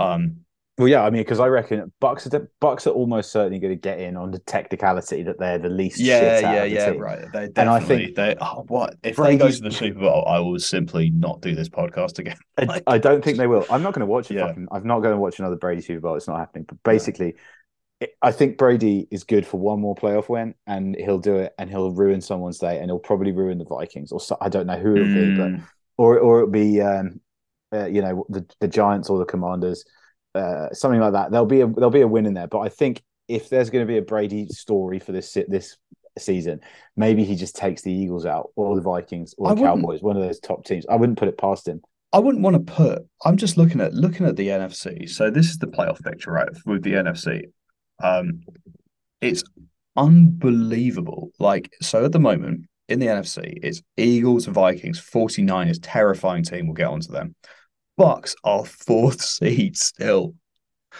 Um, 0.00 0.36
well, 0.80 0.88
yeah, 0.88 1.02
I 1.04 1.10
mean, 1.10 1.20
because 1.20 1.40
I 1.40 1.46
reckon 1.48 1.92
Bucks 2.00 2.26
are 2.26 2.50
Bucks 2.58 2.86
are 2.86 2.90
almost 2.90 3.32
certainly 3.32 3.58
going 3.58 3.74
to 3.74 3.78
get 3.78 4.00
in 4.00 4.16
on 4.16 4.30
the 4.30 4.38
technicality 4.38 5.22
that 5.24 5.38
they're 5.38 5.58
the 5.58 5.68
least. 5.68 6.00
Yeah, 6.00 6.40
yeah, 6.40 6.64
yeah, 6.64 6.92
team. 6.92 7.00
right. 7.00 7.18
They. 7.34 7.50
And 7.56 7.68
I 7.68 7.80
think 7.80 8.14
they. 8.14 8.34
Oh, 8.40 8.64
what 8.66 8.96
if 9.02 9.16
Brady's, 9.16 9.38
they 9.38 9.46
go 9.46 9.50
to 9.50 9.60
the 9.60 9.70
Super 9.70 10.00
Bowl? 10.00 10.24
I 10.26 10.38
will 10.38 10.58
simply 10.58 11.10
not 11.10 11.42
do 11.42 11.54
this 11.54 11.68
podcast 11.68 12.18
again. 12.18 12.38
like, 12.66 12.82
I, 12.86 12.96
don't 12.96 13.22
think 13.22 13.36
they 13.36 13.46
will. 13.46 13.66
I'm 13.70 13.82
not 13.82 13.92
going 13.92 14.00
to 14.00 14.06
watch 14.06 14.30
it. 14.30 14.36
Yeah. 14.36 14.46
Fucking, 14.46 14.68
I'm 14.72 14.86
not 14.86 15.00
going 15.00 15.12
to 15.12 15.20
watch 15.20 15.38
another 15.38 15.56
Brady 15.56 15.82
Super 15.82 16.00
Bowl. 16.00 16.14
It's 16.14 16.28
not 16.28 16.38
happening. 16.38 16.64
But 16.66 16.82
basically, 16.82 17.34
I 18.22 18.32
think 18.32 18.56
Brady 18.56 19.06
is 19.10 19.24
good 19.24 19.46
for 19.46 19.60
one 19.60 19.82
more 19.82 19.94
playoff 19.94 20.30
win, 20.30 20.54
and 20.66 20.96
he'll 20.96 21.18
do 21.18 21.36
it, 21.36 21.52
and 21.58 21.68
he'll 21.68 21.92
ruin 21.92 22.22
someone's 22.22 22.58
day, 22.58 22.78
and 22.78 22.86
he'll 22.86 22.98
probably 22.98 23.32
ruin 23.32 23.58
the 23.58 23.66
Vikings, 23.66 24.12
or 24.12 24.20
so, 24.20 24.38
I 24.40 24.48
don't 24.48 24.66
know 24.66 24.78
who 24.78 24.96
it'll 24.96 25.08
mm. 25.08 25.14
be, 25.14 25.36
but 25.36 25.50
hmm. 25.50 25.64
or 25.98 26.18
or 26.18 26.38
it'll 26.38 26.50
be 26.50 26.80
um, 26.80 27.20
uh, 27.72 27.86
you 27.86 28.02
know 28.02 28.24
the 28.28 28.46
the 28.60 28.68
Giants 28.68 29.10
or 29.10 29.18
the 29.18 29.24
Commanders, 29.24 29.84
uh, 30.34 30.72
something 30.72 31.00
like 31.00 31.12
that. 31.12 31.30
There'll 31.30 31.46
be 31.46 31.60
a 31.60 31.66
there'll 31.66 31.90
be 31.90 32.00
a 32.02 32.08
win 32.08 32.26
in 32.26 32.34
there, 32.34 32.48
but 32.48 32.60
I 32.60 32.68
think 32.68 33.02
if 33.28 33.48
there's 33.48 33.70
going 33.70 33.86
to 33.86 33.90
be 33.90 33.98
a 33.98 34.02
Brady 34.02 34.46
story 34.48 34.98
for 34.98 35.12
this 35.12 35.36
this 35.48 35.76
season, 36.18 36.60
maybe 36.96 37.24
he 37.24 37.36
just 37.36 37.56
takes 37.56 37.82
the 37.82 37.92
Eagles 37.92 38.26
out 38.26 38.50
or 38.56 38.74
the 38.76 38.82
Vikings 38.82 39.34
or 39.38 39.54
the 39.54 39.62
Cowboys, 39.62 40.02
one 40.02 40.16
of 40.16 40.22
those 40.22 40.40
top 40.40 40.64
teams. 40.64 40.84
I 40.88 40.96
wouldn't 40.96 41.18
put 41.18 41.28
it 41.28 41.38
past 41.38 41.68
him. 41.68 41.80
I 42.12 42.18
wouldn't 42.18 42.42
want 42.42 42.54
to 42.54 42.72
put. 42.72 43.02
I'm 43.24 43.36
just 43.36 43.56
looking 43.56 43.80
at 43.80 43.94
looking 43.94 44.26
at 44.26 44.36
the 44.36 44.48
NFC. 44.48 45.08
So 45.08 45.30
this 45.30 45.48
is 45.48 45.58
the 45.58 45.68
playoff 45.68 46.02
picture, 46.02 46.32
right? 46.32 46.48
With 46.66 46.82
the 46.82 46.94
NFC, 46.94 47.44
um, 48.02 48.40
it's 49.20 49.44
unbelievable. 49.96 51.30
Like, 51.38 51.70
so 51.80 52.04
at 52.04 52.12
the 52.12 52.18
moment 52.18 52.66
in 52.88 52.98
the 52.98 53.06
NFC, 53.06 53.58
it's 53.62 53.82
Eagles, 53.96 54.46
Vikings, 54.46 55.00
49ers, 55.00 55.78
terrifying 55.80 56.42
team. 56.42 56.66
We'll 56.66 56.74
get 56.74 56.88
onto 56.88 57.12
them. 57.12 57.36
Bucks 58.00 58.34
are 58.44 58.64
fourth 58.64 59.20
seed 59.20 59.76
still. 59.76 60.34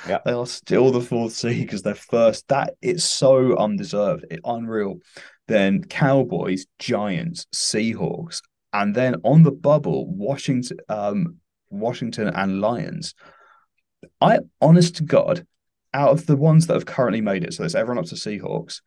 Yeah. 0.06 0.18
They 0.22 0.32
are 0.32 0.46
still 0.46 0.90
the 0.90 1.00
fourth 1.00 1.32
seed 1.32 1.62
because 1.62 1.80
they're 1.80 1.94
first. 1.94 2.46
That 2.48 2.74
it's 2.82 3.04
so 3.04 3.56
undeserved, 3.56 4.26
it, 4.30 4.40
unreal. 4.44 4.98
Then 5.48 5.82
Cowboys, 5.82 6.66
Giants, 6.78 7.46
Seahawks, 7.54 8.42
and 8.74 8.94
then 8.94 9.14
on 9.24 9.44
the 9.44 9.50
bubble, 9.50 10.14
Washington, 10.14 10.76
um, 10.90 11.36
Washington 11.70 12.28
and 12.28 12.60
Lions. 12.60 13.14
I 14.20 14.40
honest 14.60 14.96
to 14.96 15.04
God, 15.04 15.46
out 15.94 16.10
of 16.10 16.26
the 16.26 16.36
ones 16.36 16.66
that 16.66 16.74
have 16.74 16.84
currently 16.84 17.22
made 17.22 17.44
it, 17.44 17.54
so 17.54 17.62
there's 17.62 17.74
everyone 17.74 18.04
up 18.04 18.10
to 18.10 18.14
Seahawks, 18.14 18.82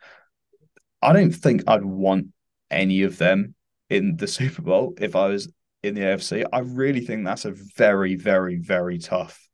I 1.02 1.14
don't 1.14 1.32
think 1.32 1.64
I'd 1.66 1.84
want 1.84 2.28
any 2.70 3.02
of 3.02 3.18
them 3.18 3.56
in 3.90 4.18
the 4.18 4.28
Super 4.38 4.62
Bowl 4.62 4.94
if 5.02 5.16
I 5.16 5.30
was 5.30 5.52
in 5.84 5.96
the 5.96 6.02
AFC. 6.02 6.46
I 6.52 6.60
really 6.60 7.02
think 7.02 7.26
that's 7.26 7.46
a 7.46 7.52
very, 7.52 8.16
very, 8.16 8.58
very 8.58 8.98
tough. 8.98 9.48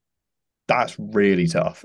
That's 0.68 0.96
really 0.98 1.48
tough. 1.48 1.84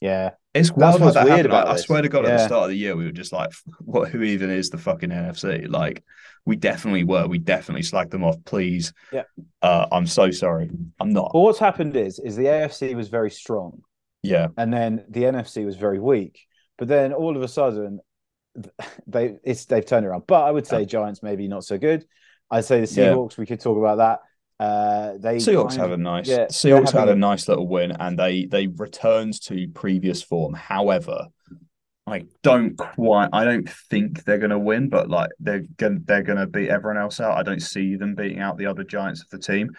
Yeah. 0.00 0.30
It's 0.54 0.72
wild 0.72 1.00
how 1.00 1.10
that 1.10 1.28
happened. 1.28 1.52
I, 1.52 1.72
I, 1.72 1.76
swear 1.76 2.00
to 2.00 2.08
God, 2.08 2.24
yeah. 2.24 2.30
at 2.30 2.36
the 2.38 2.46
start 2.46 2.64
of 2.64 2.70
the 2.70 2.76
year, 2.76 2.96
we 2.96 3.04
were 3.04 3.12
just 3.12 3.32
like, 3.32 3.50
"What? 3.80 4.08
Who 4.08 4.22
even 4.22 4.48
is 4.48 4.70
the 4.70 4.78
fucking 4.78 5.10
NFC?" 5.10 5.68
Like, 5.68 6.02
we 6.46 6.56
definitely 6.56 7.04
were. 7.04 7.26
We 7.26 7.38
definitely 7.38 7.82
slagged 7.82 8.10
them 8.10 8.24
off. 8.24 8.36
Please, 8.46 8.94
yeah. 9.12 9.24
Uh, 9.60 9.86
I'm 9.92 10.06
so 10.06 10.30
sorry. 10.30 10.70
I'm 10.98 11.10
not. 11.10 11.32
Well, 11.34 11.42
what's 11.42 11.58
happened 11.58 11.94
is, 11.94 12.18
is 12.18 12.36
the 12.36 12.44
AFC 12.44 12.94
was 12.94 13.08
very 13.08 13.30
strong, 13.30 13.82
yeah. 14.22 14.48
And 14.56 14.72
then 14.72 15.04
the 15.08 15.24
NFC 15.24 15.64
was 15.64 15.76
very 15.76 15.98
weak. 15.98 16.40
But 16.78 16.88
then 16.88 17.12
all 17.12 17.36
of 17.36 17.42
a 17.42 17.48
sudden, 17.48 18.00
they 19.06 19.36
it's 19.44 19.66
they've 19.66 19.84
turned 19.84 20.06
around. 20.06 20.24
But 20.26 20.44
I 20.44 20.50
would 20.50 20.66
say 20.66 20.80
yeah. 20.80 20.86
Giants 20.86 21.22
maybe 21.22 21.48
not 21.48 21.64
so 21.64 21.78
good. 21.78 22.06
I'd 22.50 22.64
say 22.64 22.80
the 22.80 22.86
Seahawks. 22.86 23.36
Yeah. 23.36 23.40
We 23.40 23.46
could 23.46 23.60
talk 23.60 23.78
about 23.78 23.98
that. 23.98 24.20
Uh, 24.58 25.18
they 25.18 25.36
Seahawks 25.36 25.70
kind 25.70 25.80
of, 25.80 25.90
have 25.90 25.92
a 25.92 25.96
nice. 25.96 26.28
Yeah, 26.28 26.46
Seahawks 26.46 26.92
had 26.92 27.08
a, 27.08 27.12
a 27.12 27.16
nice 27.16 27.48
little 27.48 27.68
win, 27.68 27.92
and 27.92 28.18
they 28.18 28.46
they 28.46 28.68
returned 28.68 29.40
to 29.42 29.68
previous 29.68 30.22
form. 30.22 30.54
However, 30.54 31.26
I 32.06 32.24
don't 32.42 32.76
quite. 32.76 33.30
I 33.32 33.44
don't 33.44 33.68
think 33.68 34.24
they're 34.24 34.38
going 34.38 34.50
to 34.50 34.58
win, 34.58 34.88
but 34.88 35.10
like 35.10 35.30
they're 35.40 35.64
going 35.76 36.02
they're 36.06 36.22
going 36.22 36.38
to 36.38 36.46
beat 36.46 36.70
everyone 36.70 36.98
else 36.98 37.20
out. 37.20 37.36
I 37.36 37.42
don't 37.42 37.60
see 37.60 37.96
them 37.96 38.14
beating 38.14 38.40
out 38.40 38.56
the 38.56 38.66
other 38.66 38.84
giants 38.84 39.22
of 39.22 39.28
the 39.30 39.38
team. 39.38 39.70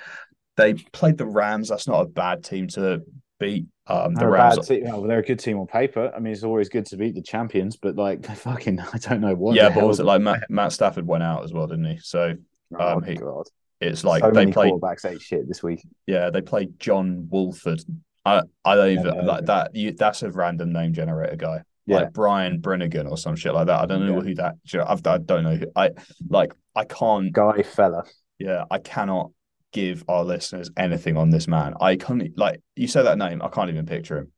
They 0.58 0.73
played 0.73 1.17
the 1.17 1.25
Rams. 1.25 1.69
That's 1.69 1.88
not 1.88 2.01
a 2.01 2.06
bad 2.06 2.43
team 2.43 2.67
to 2.69 3.01
beat 3.39 3.67
um, 3.88 4.13
the 4.15 4.27
Rams. 4.27 4.67
Team. 4.67 4.84
Well, 4.86 5.03
they're 5.03 5.19
a 5.19 5.23
good 5.23 5.39
team 5.39 5.60
on 5.60 5.67
paper. 5.67 6.12
I 6.15 6.19
mean, 6.19 6.34
it's 6.34 6.43
always 6.43 6.69
good 6.69 6.86
to 6.88 6.97
beat 6.97 7.15
the 7.15 7.21
champions, 7.21 7.77
but 7.77 7.95
like, 7.95 8.25
fucking, 8.36 8.80
I 8.80 8.97
don't 8.97 9.21
know 9.21 9.36
what. 9.36 9.56
Yeah, 9.56 9.69
but 9.69 9.88
was 9.88 9.99
it 9.99 10.06
like 10.06 10.21
Matt, 10.21 10.49
Matt, 10.49 10.73
Stafford 10.73 11.08
went 11.08 11.23
out 11.23 11.43
as 11.43 11.53
well, 11.53 11.67
didn't 11.67 11.86
he? 11.86 11.97
So, 11.97 12.36
oh, 12.77 12.97
um, 12.97 13.03
he, 13.03 13.15
God. 13.15 13.47
it's 13.80 14.03
like 14.03 14.23
so 14.23 14.32
they 14.32 14.47
played 14.47 14.73
quarterbacks 14.73 15.10
ate 15.10 15.21
shit 15.21 15.47
this 15.47 15.62
week. 15.63 15.86
Yeah, 16.06 16.30
they 16.30 16.41
played 16.41 16.80
John 16.80 17.27
Wolford. 17.30 17.82
I 18.25 18.41
I 18.65 18.75
don't 18.75 18.91
even 18.91 19.06
yeah, 19.15 19.21
like 19.21 19.45
that. 19.45 19.75
You, 19.75 19.91
that's 19.93 20.23
a 20.23 20.32
random 20.32 20.73
name 20.73 20.93
generator 20.93 21.36
guy. 21.36 21.63
Yeah. 21.86 21.97
Like 21.99 22.13
Brian 22.13 22.60
Brinnigan 22.60 23.10
or 23.10 23.17
some 23.17 23.38
shit 23.38 23.53
like 23.53 23.67
that. 23.67 23.80
I 23.80 23.86
don't 23.86 24.06
know 24.06 24.17
yeah. 24.17 24.21
who 24.21 24.36
that. 24.36 24.56
I've, 24.86 25.08
I 25.08 25.17
don't 25.19 25.43
know. 25.43 25.56
Who, 25.56 25.67
I 25.75 25.91
like. 26.27 26.53
I 26.75 26.84
can't. 26.84 27.32
Guy 27.32 27.63
fella. 27.63 28.03
Yeah, 28.39 28.65
I 28.69 28.80
cannot 28.80 29.32
give 29.71 30.03
our 30.08 30.23
listeners 30.23 30.69
anything 30.77 31.17
on 31.17 31.30
this 31.30 31.47
man. 31.47 31.73
I 31.80 31.95
can't 31.95 32.38
like 32.38 32.62
you 32.75 32.88
say 32.88 33.03
that 33.03 33.17
name, 33.17 33.41
I 33.41 33.49
can't 33.49 33.69
even 33.69 33.86
picture 33.86 34.19
him. 34.19 34.32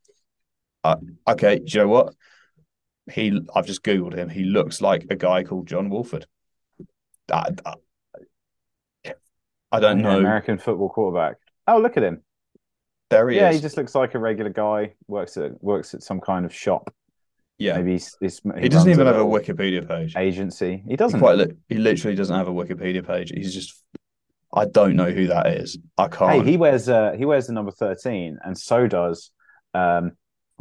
Uh, 0.84 0.98
okay, 1.28 1.60
do 1.60 1.64
you 1.66 1.80
know 1.82 1.88
what? 1.88 2.14
He, 3.12 3.40
I've 3.56 3.66
just 3.66 3.84
googled 3.84 4.16
him. 4.16 4.30
He 4.30 4.44
looks 4.44 4.82
like 4.82 5.08
a 5.10 5.16
guy 5.16 5.44
called 5.44 5.68
John 5.68 5.90
Wolford. 5.90 6.26
I, 7.32 7.50
I, 7.66 7.74
I 9.72 9.80
don't 9.80 10.02
know 10.02 10.18
American 10.18 10.58
football 10.58 10.90
quarterback. 10.90 11.38
Oh, 11.68 11.80
look 11.80 11.98
at 11.98 12.04
him. 12.04 12.24
There 13.10 13.30
he 13.30 13.38
is. 13.38 13.42
yeah, 13.42 13.50
is. 13.50 13.56
he 13.56 13.62
just 13.62 13.78
looks 13.78 13.96
like 13.96 14.16
a 14.16 14.20
regular 14.20 14.52
guy. 14.52 14.94
Works 15.08 15.38
at 15.38 15.62
works 15.64 15.94
at 15.94 16.04
some 16.04 16.20
kind 16.20 16.46
of 16.46 16.54
shop. 16.54 16.94
yeah. 17.58 17.78
Maybe 17.78 17.94
he's, 17.94 18.16
he's, 18.20 18.40
he, 18.56 18.62
he 18.64 18.70
doesn't 18.70 18.90
even 18.90 19.08
have 19.08 19.16
a 19.18 19.24
Wikipedia 19.26 19.88
page. 19.88 20.16
agency. 20.16 20.84
He 20.86 20.92
He 20.92 20.96
doesn't. 20.96 21.20
quite 21.20 21.38
li- 21.38 21.54
he 21.68 21.76
literally 21.76 22.16
doesn't 22.16 22.36
have 22.36 22.48
a 22.48 22.52
Wikipedia 22.54 23.06
page. 23.06 23.32
He's 23.34 23.54
just 23.54 23.84
I 24.54 24.66
don't 24.66 24.96
know 24.96 25.12
who 25.12 25.28
that 25.28 25.48
is. 25.48 25.78
I 25.98 26.08
can't. 26.08 26.44
Hey, 26.46 26.52
he 26.52 26.58
wears 26.58 26.90
uh 26.90 27.14
he 27.18 27.26
wears 27.26 27.48
the 27.48 27.54
number 27.54 27.72
13 27.72 28.40
and 28.44 28.58
so 28.58 28.88
does 28.88 29.32
um 29.74 30.14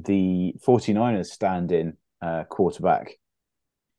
the 0.04 0.54
49ers 0.66 1.26
stand-in 1.26 1.96
uh 2.22 2.44
quarterback. 2.44 3.12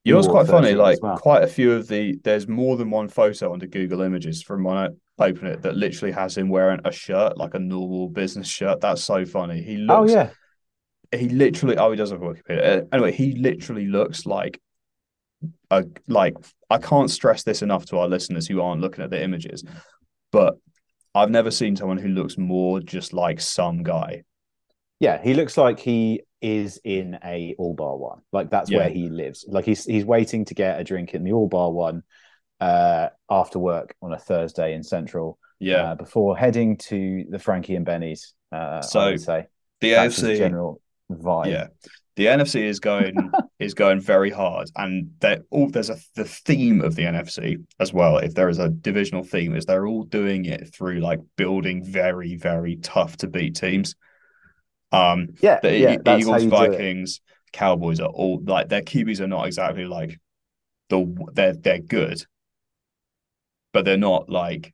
You 0.04 0.12
know 0.12 0.18
what's 0.18 0.28
quite 0.28 0.46
funny? 0.46 0.72
Like 0.74 0.98
well. 1.02 1.18
quite 1.18 1.42
a 1.42 1.46
few 1.46 1.72
of 1.72 1.86
the 1.86 2.18
there's 2.24 2.48
more 2.48 2.76
than 2.76 2.90
one 2.90 3.08
photo 3.08 3.52
under 3.52 3.66
Google 3.66 4.00
Images 4.00 4.42
from 4.42 4.64
when 4.64 4.76
I 4.76 4.88
open 5.18 5.46
it 5.48 5.62
that 5.62 5.76
literally 5.76 6.12
has 6.12 6.36
him 6.36 6.48
wearing 6.48 6.80
a 6.84 6.92
shirt, 6.92 7.36
like 7.36 7.54
a 7.54 7.58
normal 7.58 8.08
business 8.08 8.48
shirt. 8.48 8.80
That's 8.80 9.04
so 9.04 9.24
funny. 9.26 9.62
He 9.62 9.76
Oh 9.88 10.04
looks 10.04 10.12
yeah. 10.12 10.30
he 11.12 11.28
literally 11.28 11.76
oh 11.76 11.90
he 11.90 11.96
does 11.96 12.10
have 12.10 12.22
a 12.22 12.24
Wikipedia. 12.26 12.82
Uh, 12.82 12.86
Anyway, 12.92 13.12
he 13.12 13.32
literally 13.34 13.86
looks 13.86 14.26
like 14.26 14.60
a 15.70 15.84
like 16.08 16.36
I 16.68 16.78
can't 16.78 17.10
stress 17.10 17.42
this 17.42 17.62
enough 17.62 17.86
to 17.86 17.98
our 17.98 18.08
listeners 18.08 18.46
who 18.46 18.60
aren't 18.60 18.80
looking 18.80 19.04
at 19.04 19.10
the 19.10 19.22
images, 19.22 19.64
but 20.32 20.54
I've 21.14 21.30
never 21.30 21.50
seen 21.50 21.76
someone 21.76 21.98
who 21.98 22.08
looks 22.08 22.38
more 22.38 22.80
just 22.80 23.12
like 23.12 23.40
some 23.40 23.82
guy. 23.82 24.22
Yeah, 25.00 25.20
he 25.22 25.34
looks 25.34 25.56
like 25.56 25.80
he 25.80 26.22
is 26.42 26.80
in 26.84 27.18
a 27.24 27.54
all 27.58 27.74
bar 27.74 27.96
one. 27.96 28.20
Like 28.32 28.50
that's 28.50 28.70
Yeah. 28.70 28.78
where 28.78 28.88
he 28.90 29.08
lives. 29.08 29.44
Like 29.48 29.64
he's 29.64 29.84
he's 29.84 30.04
waiting 30.04 30.44
to 30.46 30.54
get 30.54 30.80
a 30.80 30.84
drink 30.84 31.14
in 31.14 31.24
the 31.24 31.32
all 31.32 31.48
bar 31.48 31.70
one 31.70 32.02
uh 32.60 33.08
after 33.30 33.58
work 33.58 33.94
on 34.02 34.12
a 34.12 34.18
Thursday 34.18 34.74
in 34.74 34.82
Central 34.82 35.38
Yeah. 35.58 35.92
uh, 35.92 35.94
before 35.94 36.36
heading 36.36 36.76
to 36.88 37.24
the 37.28 37.38
Frankie 37.38 37.76
and 37.76 37.84
Benny's. 37.84 38.34
Uh, 38.52 38.82
So, 38.82 39.00
I 39.00 39.10
would 39.10 39.20
say 39.20 39.46
the 39.80 39.90
that's 39.92 40.20
AFC 40.20 40.36
general 40.38 40.80
vibe. 41.10 41.50
Yeah, 41.50 41.66
the 42.16 42.26
NFC 42.26 42.62
is 42.62 42.80
going 42.80 43.30
is 43.58 43.74
going 43.74 44.00
very 44.00 44.30
hard, 44.30 44.68
and 44.76 45.12
they 45.20 45.38
all 45.50 45.68
there's 45.70 45.90
a 45.90 45.98
the 46.16 46.24
theme 46.24 46.80
of 46.82 46.94
the 46.96 47.04
NFC 47.04 47.56
as 47.78 47.92
well. 47.92 48.18
If 48.18 48.34
there 48.34 48.48
is 48.48 48.58
a 48.58 48.68
divisional 48.68 49.24
theme, 49.24 49.54
is 49.56 49.64
they're 49.66 49.86
all 49.86 50.04
doing 50.04 50.44
it 50.44 50.74
through 50.74 51.00
like 51.00 51.20
building 51.36 51.84
very 51.84 52.36
very 52.36 52.76
tough 52.76 53.16
to 53.18 53.26
beat 53.26 53.56
teams. 53.56 53.94
Um, 54.92 55.28
yeah, 55.40 55.60
the 55.62 55.72
yeah. 55.74 55.92
E- 55.94 56.00
Eagles, 56.06 56.44
you 56.44 56.50
do 56.50 56.72
it. 56.72 56.72
Vikings, 56.72 57.20
Cowboys 57.52 58.00
are 58.00 58.08
all 58.08 58.40
like 58.44 58.68
their 58.68 58.82
QBs 58.82 59.20
are 59.20 59.26
not 59.28 59.46
exactly 59.46 59.84
like 59.84 60.18
the 60.90 61.06
they're 61.34 61.54
they're 61.54 61.80
good, 61.80 62.24
but 63.72 63.84
they're 63.84 63.96
not 63.96 64.28
like 64.28 64.72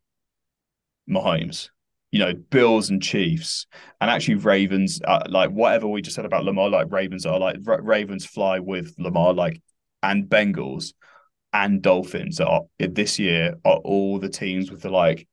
Mahomes. 1.09 1.71
You 2.13 2.21
know, 2.21 2.35
Bills 2.35 2.89
and 2.89 3.03
Chiefs, 3.03 3.67
and 4.01 4.11
actually 4.11 4.37
Ravens. 4.37 5.01
Uh, 5.05 5.25
like 5.29 5.51
whatever 5.51 5.87
we 5.89 6.01
just 6.03 6.17
said 6.17 6.25
about 6.25 6.45
Lamar, 6.45 6.71
like 6.71 6.91
Ravens 6.91 7.27
are 7.27 7.39
like 7.39 7.57
Ra- 7.63 7.79
Ravens 7.83 8.25
fly 8.25 8.59
with 8.61 8.95
Lamar, 8.99 9.35
like 9.35 9.61
and 10.03 10.25
Bengals 10.25 10.95
and 11.53 11.83
Dolphins 11.83 12.41
are 12.41 12.63
this 12.79 13.19
year 13.19 13.57
are 13.65 13.79
all 13.79 14.19
the 14.19 14.29
teams 14.29 14.71
with 14.71 14.83
the 14.83 14.91
like 14.91 15.29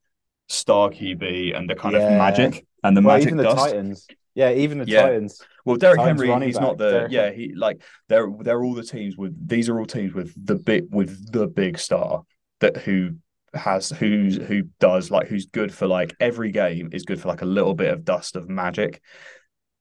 star 0.50 0.89
QB 0.89 1.54
and 1.54 1.69
the 1.69 1.76
kind 1.76 1.96
of 1.96 2.10
magic 2.10 2.65
and 2.84 2.98
the 2.98 3.02
Well, 3.02 3.15
magic 3.15 3.28
even 3.28 3.38
the 3.38 3.43
dust. 3.43 3.58
Titans. 3.72 4.08
Yeah, 4.36 4.52
even 4.52 4.80
the 4.80 4.86
Yeah. 4.88 5.04
Titans. 5.04 5.41
Well, 5.65 5.78
Derrick 5.78 6.00
Titans 6.00 6.22
Henry, 6.22 6.46
he's 6.48 6.60
not 6.60 6.78
the 6.78 6.91
Derrick 6.91 7.12
yeah. 7.12 7.32
He 7.32 7.54
like 7.56 7.82
they're 8.10 8.30
they're 8.41 8.63
all 8.63 8.74
the 8.74 8.84
teams 8.84 9.15
with 9.17 9.36
these 9.48 9.69
are 9.69 9.80
all 9.80 9.86
teams 9.86 10.13
with 10.13 10.34
the 10.43 10.56
big 10.56 10.86
with 10.89 11.32
the 11.32 11.48
big 11.48 11.78
star 11.78 12.24
that 12.60 12.78
who 12.78 13.15
has 13.54 13.89
who's 13.91 14.38
who 14.38 14.63
does 14.80 15.12
like 15.12 15.28
who's 15.28 15.46
good 15.46 15.72
for 15.74 15.86
like 15.86 16.15
every 16.19 16.52
game 16.52 16.89
is 16.91 17.04
good 17.04 17.22
for 17.22 17.28
like 17.28 17.43
a 17.43 17.46
little 17.46 17.76
bit 17.76 17.93
of 17.93 18.04
dust 18.04 18.36
of 18.36 18.50
magic, 18.50 19.02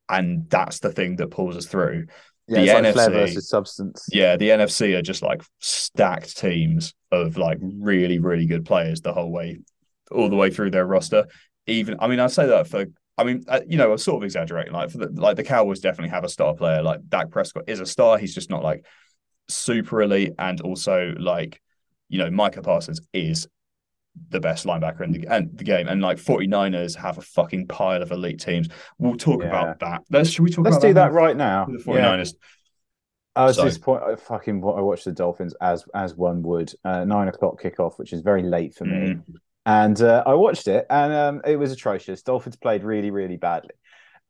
and 0.08 0.48
that's 0.50 0.80
the 0.80 0.92
thing 0.92 1.16
that 1.16 1.30
pulls 1.30 1.56
us 1.56 1.66
through. 1.66 2.06
Yeah, 2.48 2.58
The 2.58 2.64
it's 2.64 2.72
like 2.74 2.92
flair 2.94 3.10
versus 3.10 3.48
substance. 3.48 4.06
Yeah, 4.12 4.36
the 4.36 4.50
NFC 4.50 4.94
are 4.96 5.02
just 5.02 5.22
like 5.22 5.42
stacked 5.60 6.36
teams 6.36 6.92
of 7.10 7.38
like 7.38 7.58
really 7.62 8.18
really 8.18 8.46
good 8.46 8.66
players 8.66 9.00
the 9.00 9.12
whole 9.12 9.30
way, 9.30 9.60
all 10.10 10.28
the 10.28 10.36
way 10.36 10.50
through 10.50 10.72
their 10.72 10.86
roster. 10.86 11.26
Even 11.66 11.96
I 12.00 12.08
mean, 12.08 12.20
I 12.20 12.26
say 12.26 12.46
that 12.46 12.68
for 12.68 12.86
I 13.18 13.24
mean, 13.24 13.44
uh, 13.46 13.60
you 13.66 13.76
know, 13.76 13.92
I'm 13.92 13.98
sort 13.98 14.22
of 14.22 14.24
exaggerating. 14.24 14.72
Like 14.72 14.90
for 14.90 14.98
the 14.98 15.08
like 15.12 15.36
the 15.36 15.44
Cowboys 15.44 15.80
definitely 15.80 16.10
have 16.10 16.24
a 16.24 16.28
star 16.28 16.54
player. 16.54 16.82
Like 16.82 17.00
Dak 17.08 17.30
Prescott 17.30 17.64
is 17.66 17.80
a 17.80 17.86
star. 17.86 18.18
He's 18.18 18.34
just 18.34 18.50
not 18.50 18.62
like 18.62 18.84
super 19.48 20.02
elite, 20.02 20.32
and 20.38 20.60
also 20.60 21.14
like 21.18 21.60
you 22.08 22.18
know, 22.18 22.30
Micah 22.30 22.62
Parsons 22.62 23.00
is 23.12 23.46
the 24.28 24.40
best 24.40 24.66
linebacker 24.66 25.00
in 25.02 25.12
the, 25.12 25.26
and 25.26 25.56
the 25.56 25.64
game. 25.64 25.88
And 25.88 26.02
like 26.02 26.18
49ers 26.18 26.94
have 26.96 27.16
a 27.16 27.22
fucking 27.22 27.66
pile 27.68 28.02
of 28.02 28.10
elite 28.12 28.40
teams. 28.40 28.68
We'll 28.98 29.16
talk 29.16 29.40
Yeah. 29.40 29.48
about 29.48 29.80
that. 29.80 30.02
Let's 30.10 30.28
should 30.28 30.42
we 30.42 30.50
talk 30.50 30.64
Let's 30.66 30.76
about 30.76 30.86
do 30.88 30.94
that 30.94 31.12
now? 31.12 31.16
right 31.16 31.36
now. 31.36 31.64
The 31.64 31.78
Yeah. 31.78 31.84
49ers. 31.84 32.34
I 33.34 33.44
was 33.46 33.56
So- 33.56 33.64
disappointed. 33.64 34.04
I 34.04 34.16
fucking 34.16 34.56
I 34.62 34.80
watched 34.82 35.06
the 35.06 35.12
Dolphins 35.12 35.54
as 35.62 35.84
as 35.94 36.14
one 36.14 36.42
would. 36.42 36.72
Uh, 36.84 37.04
nine 37.04 37.28
o'clock 37.28 37.62
kickoff, 37.62 37.98
which 37.98 38.12
is 38.12 38.20
very 38.20 38.42
late 38.42 38.74
for 38.74 38.84
me. 38.84 39.14
Mm. 39.14 39.22
And 39.64 40.00
uh, 40.00 40.22
I 40.26 40.34
watched 40.34 40.68
it, 40.68 40.86
and 40.90 41.12
um, 41.12 41.42
it 41.46 41.56
was 41.56 41.72
atrocious. 41.72 42.22
Dolphins 42.22 42.56
played 42.56 42.84
really, 42.84 43.10
really 43.10 43.36
badly. 43.36 43.70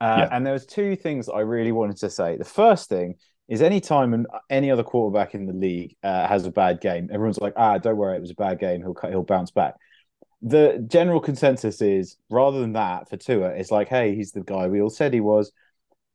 Uh, 0.00 0.26
Yeah. 0.28 0.28
And 0.30 0.44
there 0.46 0.52
was 0.52 0.66
two 0.66 0.96
things 0.96 1.28
I 1.28 1.40
really 1.40 1.72
wanted 1.72 1.96
to 1.98 2.10
say. 2.10 2.36
The 2.36 2.44
first 2.44 2.88
thing 2.88 3.16
is, 3.48 3.62
any 3.62 3.80
time 3.80 4.14
an, 4.14 4.26
any 4.50 4.70
other 4.70 4.82
quarterback 4.82 5.34
in 5.34 5.46
the 5.46 5.52
league 5.52 5.96
uh, 6.02 6.26
has 6.26 6.46
a 6.46 6.50
bad 6.50 6.80
game, 6.80 7.08
everyone's 7.12 7.40
like, 7.40 7.54
"Ah, 7.56 7.78
don't 7.78 7.96
worry, 7.96 8.16
it 8.16 8.20
was 8.20 8.30
a 8.32 8.34
bad 8.34 8.58
game. 8.58 8.80
He'll 8.82 8.96
he'll 9.10 9.22
bounce 9.22 9.50
back." 9.50 9.74
The 10.42 10.84
general 10.88 11.20
consensus 11.20 11.80
is, 11.80 12.16
rather 12.28 12.60
than 12.60 12.72
that, 12.72 13.08
for 13.08 13.16
Tua, 13.16 13.50
it's 13.50 13.70
like, 13.70 13.88
"Hey, 13.88 14.14
he's 14.14 14.32
the 14.32 14.42
guy 14.42 14.68
we 14.68 14.82
all 14.82 14.90
said 14.90 15.14
he 15.14 15.20
was." 15.20 15.52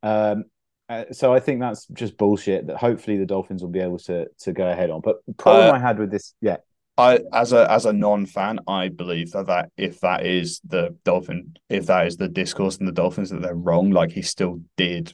Um, 0.04 0.46
uh, 0.90 1.06
so 1.12 1.34
I 1.34 1.40
think 1.40 1.60
that's 1.60 1.86
just 1.88 2.18
bullshit. 2.18 2.68
That 2.68 2.78
hopefully 2.78 3.18
the 3.18 3.26
Dolphins 3.26 3.62
will 3.62 3.70
be 3.70 3.80
able 3.80 4.00
to 4.00 4.28
to 4.40 4.54
go 4.54 4.68
ahead 4.70 4.90
on. 4.90 5.02
But 5.02 5.18
problem 5.38 5.70
Uh, 5.70 5.74
I 5.76 5.80
had 5.80 6.00
with 6.00 6.12
this, 6.12 6.34
yeah, 6.42 6.58
I 6.98 7.20
as 7.32 7.54
a 7.54 7.70
as 7.72 7.86
a 7.86 7.94
non-fan, 7.94 8.60
I 8.68 8.90
believe 8.90 9.32
that, 9.32 9.48
that 9.48 9.72
if 9.78 10.00
that 10.02 10.26
is 10.26 10.60
the 10.66 10.96
Dolphin, 11.04 11.56
if 11.70 11.86
that 11.88 12.08
is 12.08 12.18
the 12.18 12.28
discourse 12.28 12.78
in 12.78 12.86
the 12.86 12.92
Dolphins 12.92 13.30
that 13.30 13.42
they're 13.42 13.56
wrong, 13.56 13.92
like 13.92 14.12
he 14.12 14.22
still 14.24 14.62
did, 14.78 15.14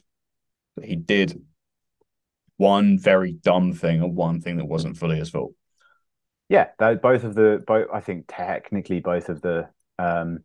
he 0.82 0.96
did 0.96 1.42
one 2.56 2.98
very 2.98 3.32
dumb 3.32 3.72
thing 3.72 4.02
and 4.02 4.16
one 4.16 4.40
thing 4.40 4.56
that 4.56 4.64
wasn't 4.64 4.96
fully 4.96 5.18
his 5.18 5.30
fault. 5.30 5.52
Yeah, 6.48 6.68
tho- 6.78 6.96
both 6.96 7.24
of 7.24 7.34
the 7.34 7.62
both. 7.66 7.88
I 7.92 8.00
think 8.00 8.24
technically 8.28 9.00
both 9.00 9.28
of 9.28 9.40
the. 9.40 9.68
Um, 9.98 10.40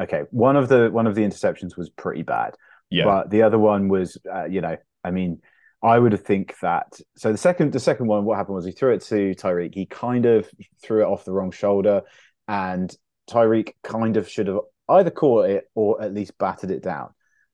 okay, 0.00 0.22
one 0.30 0.56
of 0.56 0.68
the 0.68 0.90
one 0.90 1.06
of 1.06 1.14
the 1.14 1.22
interceptions 1.22 1.76
was 1.76 1.90
pretty 1.90 2.22
bad, 2.22 2.54
Yeah, 2.90 3.04
but 3.04 3.30
the 3.30 3.42
other 3.42 3.58
one 3.58 3.88
was, 3.88 4.18
uh, 4.32 4.44
you 4.44 4.60
know, 4.60 4.76
I 5.04 5.10
mean, 5.10 5.40
I 5.82 5.98
would 5.98 6.18
think 6.24 6.56
that. 6.60 7.00
So 7.16 7.30
the 7.30 7.38
second 7.38 7.72
the 7.72 7.80
second 7.80 8.06
one, 8.06 8.24
what 8.24 8.36
happened 8.36 8.56
was 8.56 8.64
he 8.64 8.72
threw 8.72 8.92
it 8.94 9.02
to 9.02 9.34
Tyreek. 9.34 9.74
He 9.74 9.86
kind 9.86 10.26
of 10.26 10.48
threw 10.82 11.02
it 11.02 11.06
off 11.06 11.24
the 11.24 11.32
wrong 11.32 11.50
shoulder, 11.50 12.02
and 12.48 12.94
Tyreek 13.30 13.74
kind 13.82 14.16
of 14.16 14.28
should 14.28 14.48
have 14.48 14.58
either 14.88 15.10
caught 15.10 15.50
it 15.50 15.64
or 15.74 16.02
at 16.02 16.14
least 16.14 16.36
batted 16.38 16.70
it 16.70 16.82
down. 16.82 17.10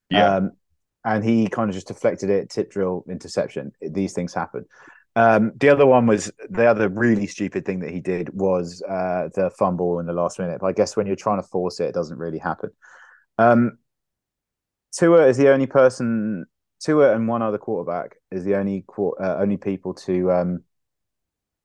yeah, 0.09 0.37
Um, 0.37 0.53
and 1.05 1.23
he 1.23 1.49
kind 1.49 1.69
of 1.69 1.75
just 1.75 1.89
deflected 1.89 2.31
it, 2.31 2.49
tip 2.49 2.71
drill, 2.71 3.05
interception. 3.09 3.73
These 3.81 4.15
things 4.15 4.33
happen. 4.33 4.65
Um, 5.17 5.53
the 5.57 5.69
other 5.69 5.87
one 5.87 6.07
was 6.07 6.33
the 6.49 6.67
other 6.67 6.89
really 6.89 7.27
stupid 7.27 7.65
thing 7.65 7.81
that 7.81 7.91
he 7.91 8.01
did 8.01 8.31
was 8.33 8.83
uh, 8.83 9.29
the 9.35 9.51
fumble 9.51 10.01
in 10.01 10.07
the 10.07 10.13
last 10.13 10.39
minute. 10.39 10.61
But 10.61 10.69
I 10.69 10.73
guess 10.73 10.97
when 10.97 11.07
you're 11.07 11.15
trying 11.15 11.41
to 11.41 11.49
force 11.49 11.79
it, 11.79 11.89
it 11.89 11.95
doesn't 11.95 12.19
really 12.19 12.39
happen. 12.39 12.71
Um, 13.39 13.79
Tua 14.97 15.27
is 15.27 15.37
the 15.37 15.53
only 15.53 15.67
person. 15.67 16.47
Tua 16.85 17.15
and 17.15 17.27
one 17.27 17.43
other 17.43 17.59
quarterback 17.59 18.17
is 18.31 18.45
the 18.45 18.57
only 18.57 18.85
uh, 18.99 19.37
only 19.39 19.57
people 19.57 19.95
to 19.95 20.31
um, 20.31 20.63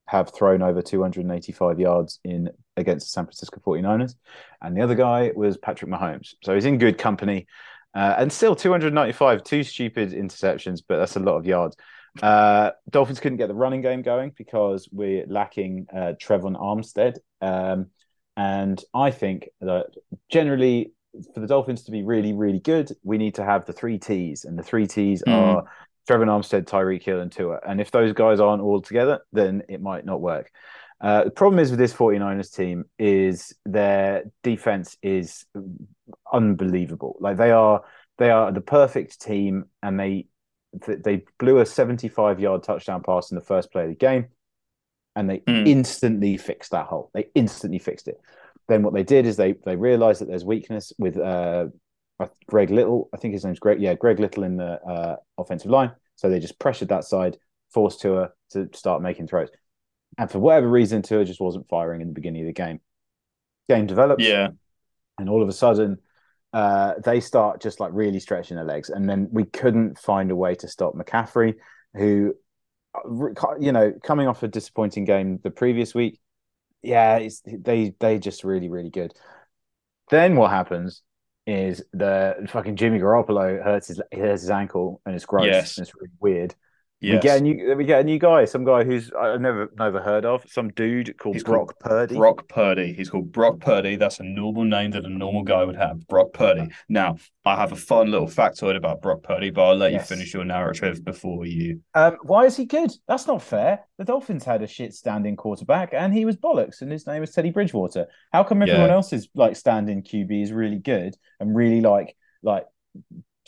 have 0.07 0.33
thrown 0.33 0.61
over 0.61 0.81
285 0.81 1.79
yards 1.79 2.19
in 2.23 2.49
against 2.77 3.07
the 3.07 3.11
San 3.11 3.25
Francisco 3.25 3.61
49ers. 3.65 4.15
And 4.61 4.75
the 4.75 4.81
other 4.81 4.95
guy 4.95 5.31
was 5.35 5.57
Patrick 5.57 5.91
Mahomes. 5.91 6.33
So 6.43 6.55
he's 6.55 6.65
in 6.65 6.77
good 6.77 6.97
company. 6.97 7.47
Uh, 7.93 8.15
and 8.17 8.31
still 8.31 8.55
295, 8.55 9.43
two 9.43 9.63
stupid 9.63 10.11
interceptions, 10.11 10.81
but 10.87 10.97
that's 10.97 11.15
a 11.15 11.19
lot 11.19 11.35
of 11.35 11.45
yards. 11.45 11.75
Uh, 12.21 12.71
Dolphins 12.89 13.19
couldn't 13.19 13.37
get 13.37 13.47
the 13.47 13.53
running 13.53 13.81
game 13.81 14.01
going 14.01 14.31
because 14.37 14.87
we're 14.91 15.25
lacking 15.27 15.87
uh, 15.93 16.13
Terron 16.19 16.59
Armstead. 16.59 17.17
Um, 17.41 17.87
and 18.37 18.83
I 18.93 19.11
think 19.11 19.49
that 19.61 19.87
generally, 20.29 20.93
for 21.33 21.39
the 21.39 21.47
Dolphins 21.47 21.83
to 21.83 21.91
be 21.91 22.03
really, 22.03 22.33
really 22.33 22.59
good, 22.59 22.91
we 23.03 23.17
need 23.17 23.35
to 23.35 23.43
have 23.43 23.65
the 23.65 23.73
three 23.73 23.97
T's. 23.97 24.45
And 24.45 24.57
the 24.57 24.63
three 24.63 24.87
T's 24.87 25.23
Mm. 25.23 25.33
are 25.33 25.63
Terron 26.07 26.27
Armstead, 26.27 26.65
Tyreek 26.65 27.03
Hill, 27.03 27.19
and 27.21 27.31
Tua. 27.31 27.59
And 27.67 27.79
if 27.81 27.91
those 27.91 28.13
guys 28.13 28.39
aren't 28.39 28.61
all 28.61 28.81
together, 28.81 29.19
then 29.31 29.63
it 29.69 29.81
might 29.81 30.05
not 30.05 30.21
work. 30.21 30.51
Uh, 31.01 31.23
the 31.25 31.31
problem 31.31 31.59
is 31.59 31.69
with 31.69 31.79
this 31.79 31.93
49ers 31.93 32.53
team 32.53 32.83
is 32.97 33.53
their 33.65 34.23
defense 34.43 34.97
is 35.01 35.45
unbelievable. 36.31 37.15
Like 37.19 37.37
they 37.37 37.51
are 37.51 37.83
they 38.17 38.31
are 38.31 38.51
the 38.51 38.61
perfect 38.61 39.21
team 39.21 39.65
and 39.81 39.99
they 39.99 40.27
they 40.85 41.23
blew 41.39 41.59
a 41.59 41.65
75 41.65 42.39
yard 42.39 42.63
touchdown 42.63 43.01
pass 43.01 43.31
in 43.31 43.35
the 43.35 43.43
first 43.43 43.71
play 43.71 43.83
of 43.83 43.89
the 43.89 43.95
game 43.95 44.27
and 45.15 45.29
they 45.29 45.39
Mm. 45.39 45.67
instantly 45.67 46.37
fixed 46.37 46.71
that 46.71 46.85
hole. 46.87 47.09
They 47.13 47.29
instantly 47.33 47.79
fixed 47.79 48.07
it. 48.07 48.19
Then 48.69 48.83
what 48.83 48.93
they 48.93 49.03
did 49.03 49.25
is 49.25 49.35
they 49.35 49.55
they 49.65 49.75
realized 49.75 50.21
that 50.21 50.29
there's 50.29 50.45
weakness 50.45 50.93
with 50.97 51.17
uh 51.17 51.67
Greg 52.47 52.69
Little, 52.69 53.09
I 53.13 53.17
think 53.17 53.33
his 53.33 53.45
name's 53.45 53.59
Greg. 53.59 53.81
Yeah, 53.81 53.93
Greg 53.93 54.19
Little 54.19 54.43
in 54.43 54.57
the 54.57 54.81
uh, 54.83 55.15
offensive 55.37 55.71
line. 55.71 55.91
So 56.15 56.29
they 56.29 56.39
just 56.39 56.59
pressured 56.59 56.89
that 56.89 57.05
side, 57.05 57.37
forced 57.73 58.01
Tua 58.01 58.31
to 58.51 58.67
start 58.73 59.01
making 59.01 59.27
throws. 59.27 59.49
And 60.17 60.29
for 60.29 60.39
whatever 60.39 60.69
reason, 60.69 61.01
Tua 61.01 61.23
just 61.23 61.39
wasn't 61.39 61.69
firing 61.69 62.01
in 62.01 62.07
the 62.07 62.13
beginning 62.13 62.41
of 62.41 62.47
the 62.47 62.53
game. 62.53 62.81
Game 63.69 63.85
develops. 63.85 64.23
Yeah. 64.23 64.49
And 65.17 65.29
all 65.29 65.41
of 65.41 65.47
a 65.47 65.53
sudden, 65.53 65.97
uh, 66.51 66.95
they 67.03 67.19
start 67.19 67.61
just 67.61 67.79
like 67.79 67.91
really 67.93 68.19
stretching 68.19 68.55
their 68.55 68.65
legs. 68.65 68.89
And 68.89 69.07
then 69.07 69.29
we 69.31 69.45
couldn't 69.45 69.97
find 69.97 70.31
a 70.31 70.35
way 70.35 70.55
to 70.55 70.67
stop 70.67 70.95
McCaffrey, 70.95 71.55
who, 71.93 72.33
uh, 72.95 73.55
you 73.59 73.71
know, 73.71 73.93
coming 74.03 74.27
off 74.27 74.43
a 74.43 74.47
disappointing 74.47 75.05
game 75.05 75.39
the 75.43 75.51
previous 75.51 75.95
week. 75.95 76.19
Yeah, 76.81 77.27
they 77.45 77.93
they 77.99 78.19
just 78.19 78.43
really 78.43 78.69
really 78.69 78.89
good. 78.89 79.13
Then 80.09 80.35
what 80.35 80.51
happens 80.51 81.01
is 81.45 81.83
the 81.93 82.47
fucking 82.49 82.75
Jimmy 82.75 82.99
Garoppolo 82.99 83.63
hurts 83.63 83.87
his 83.87 84.01
hurts 84.11 84.41
his 84.41 84.49
ankle 84.49 85.01
and 85.05 85.15
it's 85.15 85.25
gross. 85.25 85.47
Yes. 85.47 85.77
And 85.77 85.87
it's 85.87 85.95
really 85.95 86.11
weird. 86.19 86.55
Yes. 87.01 87.23
We 87.23 87.29
get 87.29 87.37
a 87.37 87.41
new 87.41 87.75
we 87.77 87.85
get 87.85 88.01
a 88.01 88.03
new 88.03 88.19
guy, 88.19 88.43
some 88.43 88.65
guy 88.65 88.83
who's 88.83 89.09
I've 89.13 89.39
never 89.39 89.71
never 89.77 90.01
heard 90.01 90.25
of, 90.25 90.43
some 90.49 90.69
dude 90.69 91.17
called 91.17 91.35
He's 91.35 91.43
Brock 91.45 91.67
called 91.67 91.79
Purdy. 91.79 92.15
Brock 92.15 92.47
Purdy. 92.49 92.93
He's 92.93 93.09
called 93.09 93.31
Brock 93.31 93.61
Purdy. 93.61 93.95
That's 93.95 94.19
a 94.19 94.23
normal 94.23 94.65
name 94.65 94.91
that 94.91 95.05
a 95.05 95.09
normal 95.09 95.43
guy 95.43 95.63
would 95.63 95.77
have. 95.77 96.05
Brock 96.07 96.33
Purdy. 96.33 96.67
Now, 96.89 97.15
I 97.45 97.55
have 97.55 97.71
a 97.71 97.77
fun 97.77 98.11
little 98.11 98.27
factoid 98.27 98.75
about 98.75 99.01
Brock 99.01 99.23
Purdy, 99.23 99.49
but 99.49 99.65
I'll 99.65 99.75
let 99.77 99.93
yes. 99.93 100.09
you 100.09 100.15
finish 100.15 100.33
your 100.33 100.43
narrative 100.43 101.05
before 101.05 101.45
you. 101.45 101.79
Um, 101.93 102.17
why 102.23 102.45
is 102.45 102.57
he 102.57 102.65
good? 102.65 102.91
That's 103.07 103.27
not 103.27 103.41
fair. 103.41 103.85
The 103.97 104.03
Dolphins 104.03 104.43
had 104.43 104.61
a 104.61 104.67
shit 104.67 104.93
standing 104.93 105.37
quarterback, 105.37 105.93
and 105.93 106.13
he 106.13 106.25
was 106.25 106.35
bollocks, 106.35 106.81
and 106.81 106.91
his 106.91 107.07
name 107.07 107.21
was 107.21 107.31
Teddy 107.31 107.51
Bridgewater. 107.51 108.07
How 108.33 108.43
come 108.43 108.61
everyone 108.61 108.89
yeah. 108.89 108.95
else's 108.95 109.29
like 109.35 109.55
standing 109.55 110.03
QB 110.03 110.43
is 110.43 110.51
really 110.51 110.79
good 110.79 111.15
and 111.39 111.55
really 111.55 111.79
like 111.79 112.15
like 112.43 112.65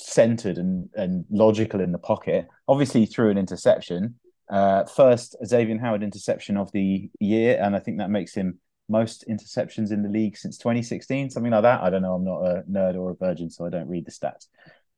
centered 0.01 0.57
and, 0.57 0.89
and 0.95 1.25
logical 1.29 1.81
in 1.81 1.91
the 1.91 1.97
pocket. 1.97 2.47
Obviously, 2.67 3.05
threw 3.05 3.29
an 3.29 3.37
interception. 3.37 4.15
Uh, 4.49 4.83
first 4.85 5.35
Xavier 5.45 5.79
Howard 5.79 6.03
interception 6.03 6.57
of 6.57 6.71
the 6.71 7.09
year, 7.19 7.59
and 7.61 7.75
I 7.75 7.79
think 7.79 7.99
that 7.99 8.09
makes 8.09 8.33
him 8.33 8.59
most 8.89 9.23
interceptions 9.29 9.91
in 9.91 10.03
the 10.03 10.09
league 10.09 10.37
since 10.37 10.57
2016, 10.57 11.29
something 11.29 11.51
like 11.51 11.63
that. 11.63 11.81
I 11.81 11.89
don't 11.89 12.01
know. 12.01 12.15
I'm 12.15 12.25
not 12.25 12.41
a 12.41 12.63
nerd 12.69 12.95
or 12.95 13.11
a 13.11 13.15
virgin, 13.15 13.49
so 13.49 13.65
I 13.65 13.69
don't 13.69 13.87
read 13.87 14.05
the 14.05 14.11
stats. 14.11 14.47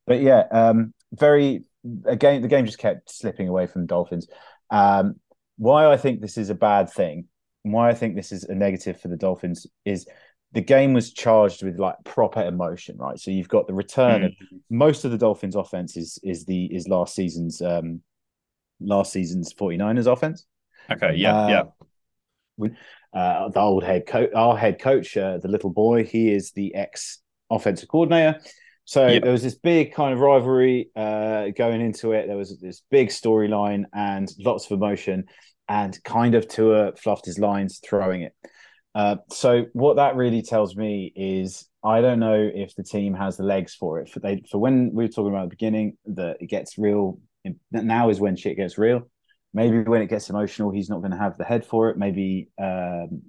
But 0.07 0.21
yeah, 0.21 0.45
um, 0.51 0.93
very 1.13 1.63
again, 2.05 2.41
the 2.41 2.47
game 2.47 2.65
just 2.65 2.79
kept 2.79 3.11
slipping 3.11 3.47
away 3.47 3.67
from 3.67 3.85
Dolphins. 3.85 4.27
Um, 4.69 5.15
why 5.57 5.91
I 5.91 5.97
think 5.97 6.21
this 6.21 6.37
is 6.37 6.49
a 6.49 6.55
bad 6.55 6.89
thing, 6.89 7.27
why 7.61 7.89
I 7.89 7.93
think 7.93 8.15
this 8.15 8.31
is 8.31 8.43
a 8.43 8.55
negative 8.55 8.99
for 8.99 9.07
the 9.07 9.17
Dolphins 9.17 9.67
is 9.85 10.07
the 10.53 10.61
game 10.61 10.93
was 10.93 11.11
charged 11.11 11.63
with 11.63 11.79
like 11.79 11.95
proper 12.03 12.43
emotion, 12.43 12.97
right? 12.97 13.19
So 13.19 13.31
you've 13.31 13.49
got 13.49 13.67
the 13.67 13.73
return 13.73 14.21
mm. 14.21 14.25
of 14.25 14.33
most 14.69 15.03
of 15.03 15.11
the 15.11 15.17
Dolphins 15.17 15.55
offense 15.55 15.97
is 15.97 16.19
is 16.23 16.45
the 16.45 16.65
is 16.65 16.87
last 16.87 17.15
season's 17.15 17.61
um 17.61 18.01
last 18.79 19.11
season's 19.11 19.53
49ers 19.53 20.11
offense. 20.11 20.45
Okay, 20.91 21.15
yeah, 21.15 21.35
uh, 21.35 21.47
yeah. 22.59 22.67
Uh, 23.13 23.49
the 23.49 23.59
old 23.59 23.83
head 23.83 24.05
coach, 24.05 24.29
our 24.35 24.55
head 24.57 24.79
coach, 24.79 25.17
uh, 25.17 25.37
the 25.37 25.47
little 25.47 25.69
boy, 25.69 26.03
he 26.03 26.31
is 26.31 26.51
the 26.51 26.73
ex 26.75 27.19
offensive 27.49 27.89
coordinator. 27.89 28.39
So 28.85 29.07
yep. 29.07 29.23
there 29.23 29.31
was 29.31 29.43
this 29.43 29.55
big 29.55 29.93
kind 29.93 30.13
of 30.13 30.19
rivalry 30.19 30.89
uh, 30.95 31.49
going 31.55 31.79
into 31.81 32.11
it. 32.11 32.27
There 32.27 32.37
was 32.37 32.59
this 32.59 32.81
big 32.91 33.09
storyline 33.09 33.85
and 33.93 34.29
lots 34.39 34.65
of 34.65 34.71
emotion, 34.71 35.25
and 35.69 35.97
kind 36.03 36.35
of 36.35 36.47
to 36.49 36.55
Tua 36.55 36.95
fluffed 36.95 37.25
his 37.25 37.39
lines 37.39 37.79
throwing 37.83 38.23
it. 38.23 38.33
Uh, 38.95 39.17
so 39.29 39.65
what 39.73 39.95
that 39.95 40.15
really 40.15 40.41
tells 40.41 40.75
me 40.75 41.11
is 41.15 41.67
I 41.83 42.01
don't 42.01 42.19
know 42.19 42.49
if 42.53 42.75
the 42.75 42.83
team 42.83 43.13
has 43.15 43.37
the 43.37 43.43
legs 43.43 43.73
for 43.73 43.99
it. 43.99 44.09
For 44.09 44.19
they 44.19 44.43
for 44.49 44.59
when 44.59 44.91
we 44.93 45.05
were 45.05 45.09
talking 45.09 45.31
about 45.31 45.43
at 45.43 45.49
the 45.49 45.55
beginning 45.55 45.97
that 46.05 46.37
it 46.39 46.47
gets 46.47 46.77
real. 46.77 47.19
Now 47.71 48.09
is 48.09 48.19
when 48.19 48.35
shit 48.35 48.55
gets 48.55 48.77
real. 48.77 49.09
Maybe 49.53 49.81
when 49.81 50.01
it 50.01 50.09
gets 50.09 50.29
emotional, 50.29 50.71
he's 50.71 50.89
not 50.89 50.99
going 50.99 51.11
to 51.11 51.17
have 51.17 51.37
the 51.37 51.43
head 51.43 51.65
for 51.65 51.89
it. 51.89 51.97
Maybe 51.97 52.49
um, 52.61 53.23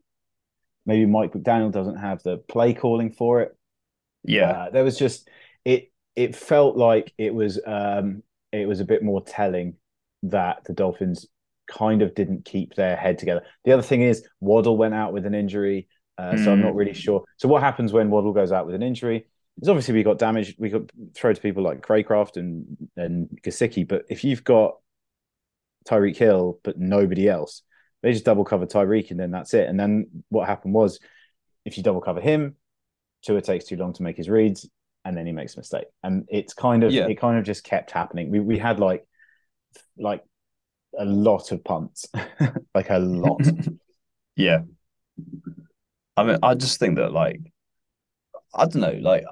maybe 0.86 1.06
Mike 1.06 1.32
McDaniel 1.32 1.72
doesn't 1.72 1.96
have 1.96 2.22
the 2.22 2.38
play 2.38 2.74
calling 2.74 3.10
for 3.10 3.40
it. 3.40 3.56
Yeah, 4.22 4.50
uh, 4.50 4.70
there 4.70 4.84
was 4.84 4.98
just 4.98 5.28
it. 5.64 5.90
It 6.14 6.36
felt 6.36 6.76
like 6.76 7.12
it 7.18 7.34
was 7.34 7.60
um, 7.66 8.22
it 8.52 8.68
was 8.68 8.80
a 8.80 8.84
bit 8.84 9.02
more 9.02 9.22
telling 9.22 9.74
that 10.22 10.64
the 10.64 10.72
Dolphins 10.72 11.26
kind 11.66 12.02
of 12.02 12.14
didn't 12.14 12.44
keep 12.44 12.74
their 12.74 12.96
head 12.96 13.18
together. 13.18 13.42
The 13.64 13.72
other 13.72 13.82
thing 13.82 14.02
is 14.02 14.26
Waddle 14.40 14.76
went 14.76 14.94
out 14.94 15.12
with 15.12 15.26
an 15.26 15.34
injury, 15.34 15.88
uh, 16.18 16.32
mm. 16.32 16.44
so 16.44 16.52
I'm 16.52 16.60
not 16.60 16.72
hmm. 16.72 16.78
really 16.78 16.94
sure. 16.94 17.24
So 17.36 17.48
what 17.48 17.62
happens 17.62 17.92
when 17.92 18.10
Waddle 18.10 18.32
goes 18.32 18.52
out 18.52 18.66
with 18.66 18.74
an 18.74 18.82
injury? 18.82 19.26
Is 19.60 19.68
obviously 19.68 19.94
we 19.94 20.02
got 20.02 20.18
damage. 20.18 20.56
We 20.58 20.70
could 20.70 20.90
throw 21.14 21.32
to 21.32 21.40
people 21.40 21.62
like 21.62 21.86
Craycraft 21.86 22.36
and 22.36 22.76
and 22.96 23.28
Gesicki, 23.42 23.86
but 23.86 24.04
if 24.08 24.24
you've 24.24 24.44
got 24.44 24.76
Tyreek 25.88 26.16
Hill 26.16 26.58
but 26.64 26.78
nobody 26.78 27.28
else, 27.28 27.62
they 28.02 28.12
just 28.12 28.24
double 28.24 28.44
cover 28.44 28.66
Tyreek 28.66 29.10
and 29.10 29.20
then 29.20 29.30
that's 29.30 29.54
it. 29.54 29.68
And 29.68 29.78
then 29.78 30.24
what 30.28 30.48
happened 30.48 30.74
was, 30.74 30.98
if 31.64 31.76
you 31.76 31.82
double 31.82 32.00
cover 32.00 32.20
him, 32.20 32.56
Tua 33.24 33.40
takes 33.40 33.64
too 33.64 33.76
long 33.76 33.92
to 33.94 34.02
make 34.02 34.16
his 34.16 34.28
reads, 34.28 34.68
and 35.04 35.16
then 35.16 35.26
he 35.26 35.32
makes 35.32 35.54
a 35.54 35.60
mistake. 35.60 35.86
And 36.02 36.26
it's 36.28 36.52
kind 36.52 36.84
of 36.84 36.92
yeah. 36.92 37.06
it 37.06 37.20
kind 37.20 37.38
of 37.38 37.44
just 37.44 37.64
kept 37.64 37.90
happening. 37.90 38.30
We 38.30 38.40
we 38.40 38.58
had 38.58 38.80
like 38.80 39.06
like 39.98 40.22
a 40.98 41.04
lot 41.04 41.52
of 41.52 41.64
punts, 41.64 42.06
like 42.74 42.90
a 42.90 42.98
lot. 42.98 43.40
yeah. 44.36 44.60
I 46.16 46.24
mean, 46.24 46.38
I 46.42 46.54
just 46.54 46.78
think 46.78 46.96
that 46.96 47.12
like, 47.12 47.40
I 48.54 48.66
don't 48.66 48.82
know, 48.82 48.98
like 49.00 49.24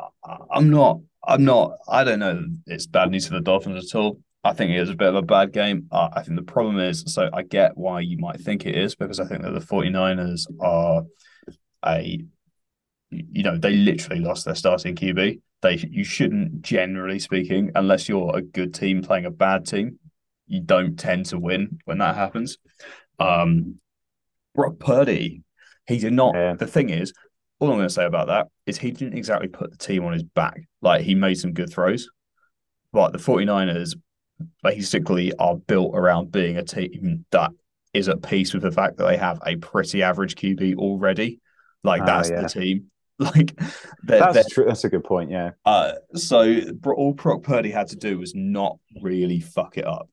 I'm 0.51 0.71
not, 0.71 1.01
I'm 1.25 1.45
not, 1.45 1.79
I 1.89 2.05
don't 2.05 2.19
know. 2.19 2.45
It's 2.67 2.87
bad 2.87 3.11
news 3.11 3.29
for 3.29 3.35
the 3.35 3.41
Dolphins 3.41 3.93
at 3.93 3.99
all. 3.99 4.19
I 4.45 4.53
think 4.53 4.73
it 4.73 4.81
is 4.81 4.91
a 4.91 4.97
bit 4.97 5.09
of 5.09 5.15
a 5.15 5.23
bad 5.23 5.53
game. 5.53 5.87
Uh, 5.93 6.09
I 6.13 6.23
think 6.23 6.37
the 6.37 6.43
problem 6.43 6.79
is, 6.81 7.05
so 7.07 7.31
I 7.33 7.43
get 7.43 7.77
why 7.77 8.01
you 8.01 8.19
might 8.19 8.41
think 8.41 8.67
it 8.67 8.75
is 8.75 8.97
because 8.97 9.21
I 9.21 9.25
think 9.25 9.43
that 9.43 9.53
the 9.53 9.61
49ers 9.61 10.47
are 10.61 11.05
a, 11.87 12.25
you 13.11 13.43
know, 13.45 13.57
they 13.57 13.75
literally 13.75 14.21
lost 14.21 14.45
their 14.45 14.57
starting 14.57 14.97
QB. 14.97 15.41
They, 15.63 15.77
you 15.77 16.03
shouldn't, 16.03 16.63
generally 16.63 17.21
speaking, 17.21 17.71
unless 17.77 18.09
you're 18.09 18.37
a 18.37 18.43
good 18.43 18.75
team 18.75 19.03
playing 19.03 19.27
a 19.27 19.31
bad 19.31 19.65
team, 19.65 20.01
you 20.47 20.61
don't 20.61 20.99
tend 20.99 21.27
to 21.27 21.39
win 21.39 21.79
when 21.85 21.99
that 21.99 22.15
happens. 22.15 22.59
Um, 23.19 23.81
Brock 24.55 24.79
Purdy, 24.79 25.43
he 25.87 25.99
did 25.99 26.13
not. 26.13 26.35
Yeah. 26.35 26.55
The 26.55 26.67
thing 26.67 26.91
is, 26.91 27.13
all 27.59 27.71
I'm 27.71 27.77
going 27.77 27.89
to 27.89 27.95
say 27.95 28.05
about 28.05 28.27
that 28.27 28.49
is 28.67 28.79
he 28.79 28.91
didn't 28.91 29.17
exactly 29.17 29.49
put 29.49 29.71
the 29.71 29.77
team 29.77 30.05
on 30.05 30.13
his 30.13 30.25
back. 30.25 30.63
Like 30.81 31.03
he 31.03 31.15
made 31.15 31.35
some 31.35 31.53
good 31.53 31.71
throws, 31.71 32.09
but 32.93 33.13
the 33.13 33.19
49ers 33.19 33.95
basically 34.63 35.33
are 35.35 35.57
built 35.57 35.93
around 35.95 36.33
being 36.33 36.57
a 36.57 36.65
team 36.65 37.25
that 37.31 37.53
is 37.95 38.09
at 38.09 38.23
peace 38.23 38.53
with 38.53 38.63
the 38.63 38.73
fact 38.73 38.97
that 38.97 39.07
they 39.07 39.17
have 39.17 39.39
a 39.47 39.57
pretty 39.57 40.03
average 40.03 40.35
QB 40.35 40.77
already. 40.77 41.41
Like 41.85 42.03
ah, 42.03 42.07
that's 42.07 42.31
yeah. 42.31 42.43
the 42.43 42.49
team. 42.49 42.87
Like 43.19 43.55
they're, 44.03 44.19
that's 44.19 44.35
they're, 44.35 44.45
true. 44.51 44.65
That's 44.65 44.83
a 44.83 44.89
good 44.89 45.05
point. 45.05 45.31
Yeah. 45.31 45.51
Uh, 45.65 45.93
so 46.15 46.61
all 46.85 47.13
Brock 47.13 47.45
Purdy 47.45 47.71
had 47.71 47.89
to 47.89 47.97
do 47.97 48.19
was 48.19 48.35
not 48.35 48.79
really 49.01 49.39
fuck 49.39 49.79
it 49.79 49.87
up. 49.87 50.09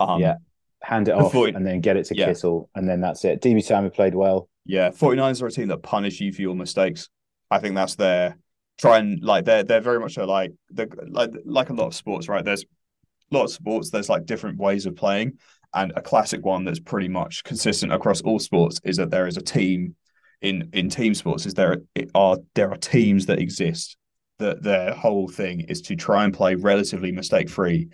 Um, 0.00 0.20
yeah, 0.20 0.36
hand 0.82 1.08
it 1.08 1.14
off 1.14 1.34
and 1.34 1.66
then 1.66 1.80
get 1.80 1.96
it 1.96 2.04
to 2.06 2.16
yeah. 2.16 2.26
Kittle, 2.26 2.70
and 2.74 2.88
then 2.88 3.00
that's 3.00 3.24
it. 3.24 3.40
Deebo 3.40 3.62
Samuel 3.62 3.90
played 3.90 4.14
well. 4.14 4.48
Yeah, 4.66 4.90
49ers 4.90 5.42
are 5.42 5.46
a 5.46 5.50
team 5.50 5.68
that 5.68 5.82
punish 5.82 6.20
you 6.20 6.32
for 6.32 6.42
your 6.42 6.54
mistakes. 6.54 7.08
I 7.50 7.58
think 7.58 7.74
that's 7.74 7.94
their 7.96 8.36
try 8.78 8.98
and 8.98 9.22
like 9.22 9.44
they're 9.44 9.62
they're 9.62 9.80
very 9.80 10.00
much 10.00 10.16
a, 10.16 10.26
like 10.26 10.52
the 10.70 10.88
like 11.08 11.30
like 11.44 11.70
a 11.70 11.74
lot 11.74 11.86
of 11.86 11.94
sports, 11.94 12.28
right? 12.28 12.44
There's 12.44 12.64
a 12.64 13.34
lot 13.34 13.44
of 13.44 13.50
sports. 13.50 13.90
There's 13.90 14.08
like 14.08 14.26
different 14.26 14.58
ways 14.58 14.86
of 14.86 14.96
playing, 14.96 15.38
and 15.74 15.92
a 15.96 16.02
classic 16.02 16.44
one 16.44 16.64
that's 16.64 16.80
pretty 16.80 17.08
much 17.08 17.44
consistent 17.44 17.92
across 17.92 18.20
all 18.22 18.38
sports 18.38 18.80
is 18.84 18.96
that 18.96 19.10
there 19.10 19.26
is 19.26 19.36
a 19.36 19.42
team 19.42 19.94
in 20.40 20.70
in 20.72 20.88
team 20.88 21.14
sports. 21.14 21.46
Is 21.46 21.54
there 21.54 21.78
are 22.14 22.38
there 22.54 22.70
are 22.70 22.76
teams 22.76 23.26
that 23.26 23.38
exist 23.38 23.96
that 24.38 24.62
their 24.62 24.92
whole 24.92 25.28
thing 25.28 25.60
is 25.60 25.80
to 25.82 25.94
try 25.94 26.24
and 26.24 26.34
play 26.34 26.54
relatively 26.54 27.12
mistake 27.12 27.48
free, 27.48 27.88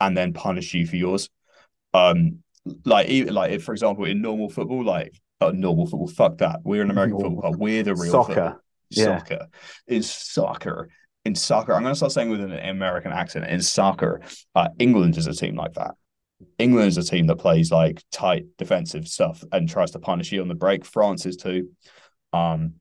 and 0.00 0.16
then 0.16 0.32
punish 0.32 0.74
you 0.74 0.86
for 0.86 0.96
yours. 0.96 1.30
Um, 1.94 2.40
like 2.84 3.08
even 3.08 3.34
like 3.34 3.52
if, 3.52 3.64
for 3.64 3.72
example, 3.72 4.04
in 4.04 4.20
normal 4.20 4.50
football, 4.50 4.84
like 4.84 5.14
uh, 5.40 5.52
normal 5.54 5.86
football, 5.86 6.08
fuck 6.08 6.38
that. 6.38 6.60
We're 6.64 6.82
an 6.82 6.90
American 6.90 7.18
normal. 7.18 7.42
football. 7.42 7.58
We're 7.58 7.82
the 7.82 7.94
real 7.94 8.10
soccer. 8.10 8.34
Football. 8.34 8.60
Yeah. 8.90 9.18
Soccer 9.18 9.46
in 9.86 10.02
soccer. 10.02 10.88
In 11.24 11.34
soccer, 11.34 11.72
I'm 11.72 11.82
going 11.82 11.92
to 11.92 11.96
start 11.96 12.12
saying 12.12 12.28
with 12.28 12.40
an 12.40 12.52
American 12.52 13.10
accent. 13.10 13.46
In 13.46 13.62
soccer, 13.62 14.20
uh, 14.54 14.68
England 14.78 15.16
is 15.16 15.26
a 15.26 15.32
team 15.32 15.56
like 15.56 15.72
that. 15.74 15.92
England 16.58 16.88
is 16.88 16.98
a 16.98 17.02
team 17.02 17.26
that 17.28 17.36
plays 17.36 17.70
like 17.70 18.02
tight 18.12 18.44
defensive 18.58 19.08
stuff 19.08 19.42
and 19.50 19.68
tries 19.68 19.92
to 19.92 19.98
punish 19.98 20.32
you 20.32 20.42
on 20.42 20.48
the 20.48 20.54
break. 20.54 20.84
France 20.84 21.24
is 21.24 21.36
too. 21.36 21.70
Um, 22.34 22.74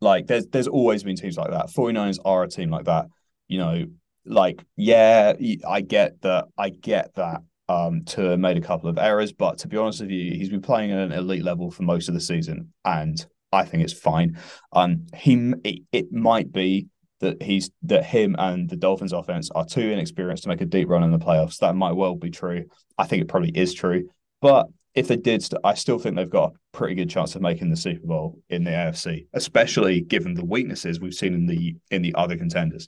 like 0.00 0.26
there's 0.26 0.46
there's 0.46 0.68
always 0.68 1.02
been 1.02 1.16
teams 1.16 1.36
like 1.36 1.50
that. 1.50 1.70
49ers 1.70 2.18
are 2.24 2.44
a 2.44 2.48
team 2.48 2.70
like 2.70 2.84
that. 2.84 3.06
You 3.48 3.58
know, 3.58 3.86
like 4.24 4.64
yeah, 4.76 5.32
I 5.66 5.80
get 5.80 6.20
that. 6.22 6.46
I 6.56 6.68
get 6.68 7.14
that 7.16 7.42
um, 7.68 8.04
to 8.06 8.36
made 8.36 8.56
a 8.56 8.60
couple 8.60 8.88
of 8.88 8.98
errors, 8.98 9.32
but 9.32 9.58
to 9.58 9.68
be 9.68 9.76
honest 9.76 10.00
with 10.00 10.10
you, 10.10 10.32
he's 10.36 10.48
been 10.50 10.62
playing 10.62 10.92
at 10.92 10.98
an 10.98 11.12
elite 11.12 11.42
level 11.42 11.70
for 11.70 11.82
most 11.82 12.08
of 12.08 12.14
the 12.14 12.20
season, 12.20 12.72
and 12.84 13.24
I 13.52 13.64
think 13.64 13.82
it's 13.82 13.92
fine. 13.92 14.38
Um, 14.72 15.06
he 15.14 15.52
it, 15.64 15.82
it 15.92 16.12
might 16.12 16.52
be 16.52 16.86
that 17.20 17.42
he's 17.42 17.70
that 17.84 18.04
him 18.04 18.36
and 18.38 18.68
the 18.68 18.76
Dolphins 18.76 19.12
offense 19.12 19.50
are 19.50 19.64
too 19.64 19.80
inexperienced 19.90 20.42
to 20.44 20.48
make 20.48 20.60
a 20.60 20.66
deep 20.66 20.88
run 20.88 21.02
in 21.02 21.10
the 21.10 21.18
playoffs. 21.18 21.58
That 21.58 21.74
might 21.74 21.92
well 21.92 22.14
be 22.14 22.30
true. 22.30 22.64
I 22.98 23.06
think 23.06 23.22
it 23.22 23.28
probably 23.28 23.50
is 23.50 23.72
true. 23.74 24.08
But 24.42 24.66
if 24.94 25.08
they 25.08 25.16
did, 25.16 25.46
I 25.64 25.74
still 25.74 25.98
think 25.98 26.16
they've 26.16 26.28
got 26.30 26.52
a 26.52 26.76
pretty 26.76 26.94
good 26.94 27.10
chance 27.10 27.34
of 27.34 27.42
making 27.42 27.70
the 27.70 27.76
Super 27.76 28.06
Bowl 28.06 28.38
in 28.48 28.64
the 28.64 28.70
AFC, 28.70 29.26
especially 29.32 30.00
given 30.02 30.34
the 30.34 30.44
weaknesses 30.44 31.00
we've 31.00 31.14
seen 31.14 31.34
in 31.34 31.46
the 31.46 31.74
in 31.90 32.02
the 32.02 32.14
other 32.14 32.36
contenders. 32.36 32.86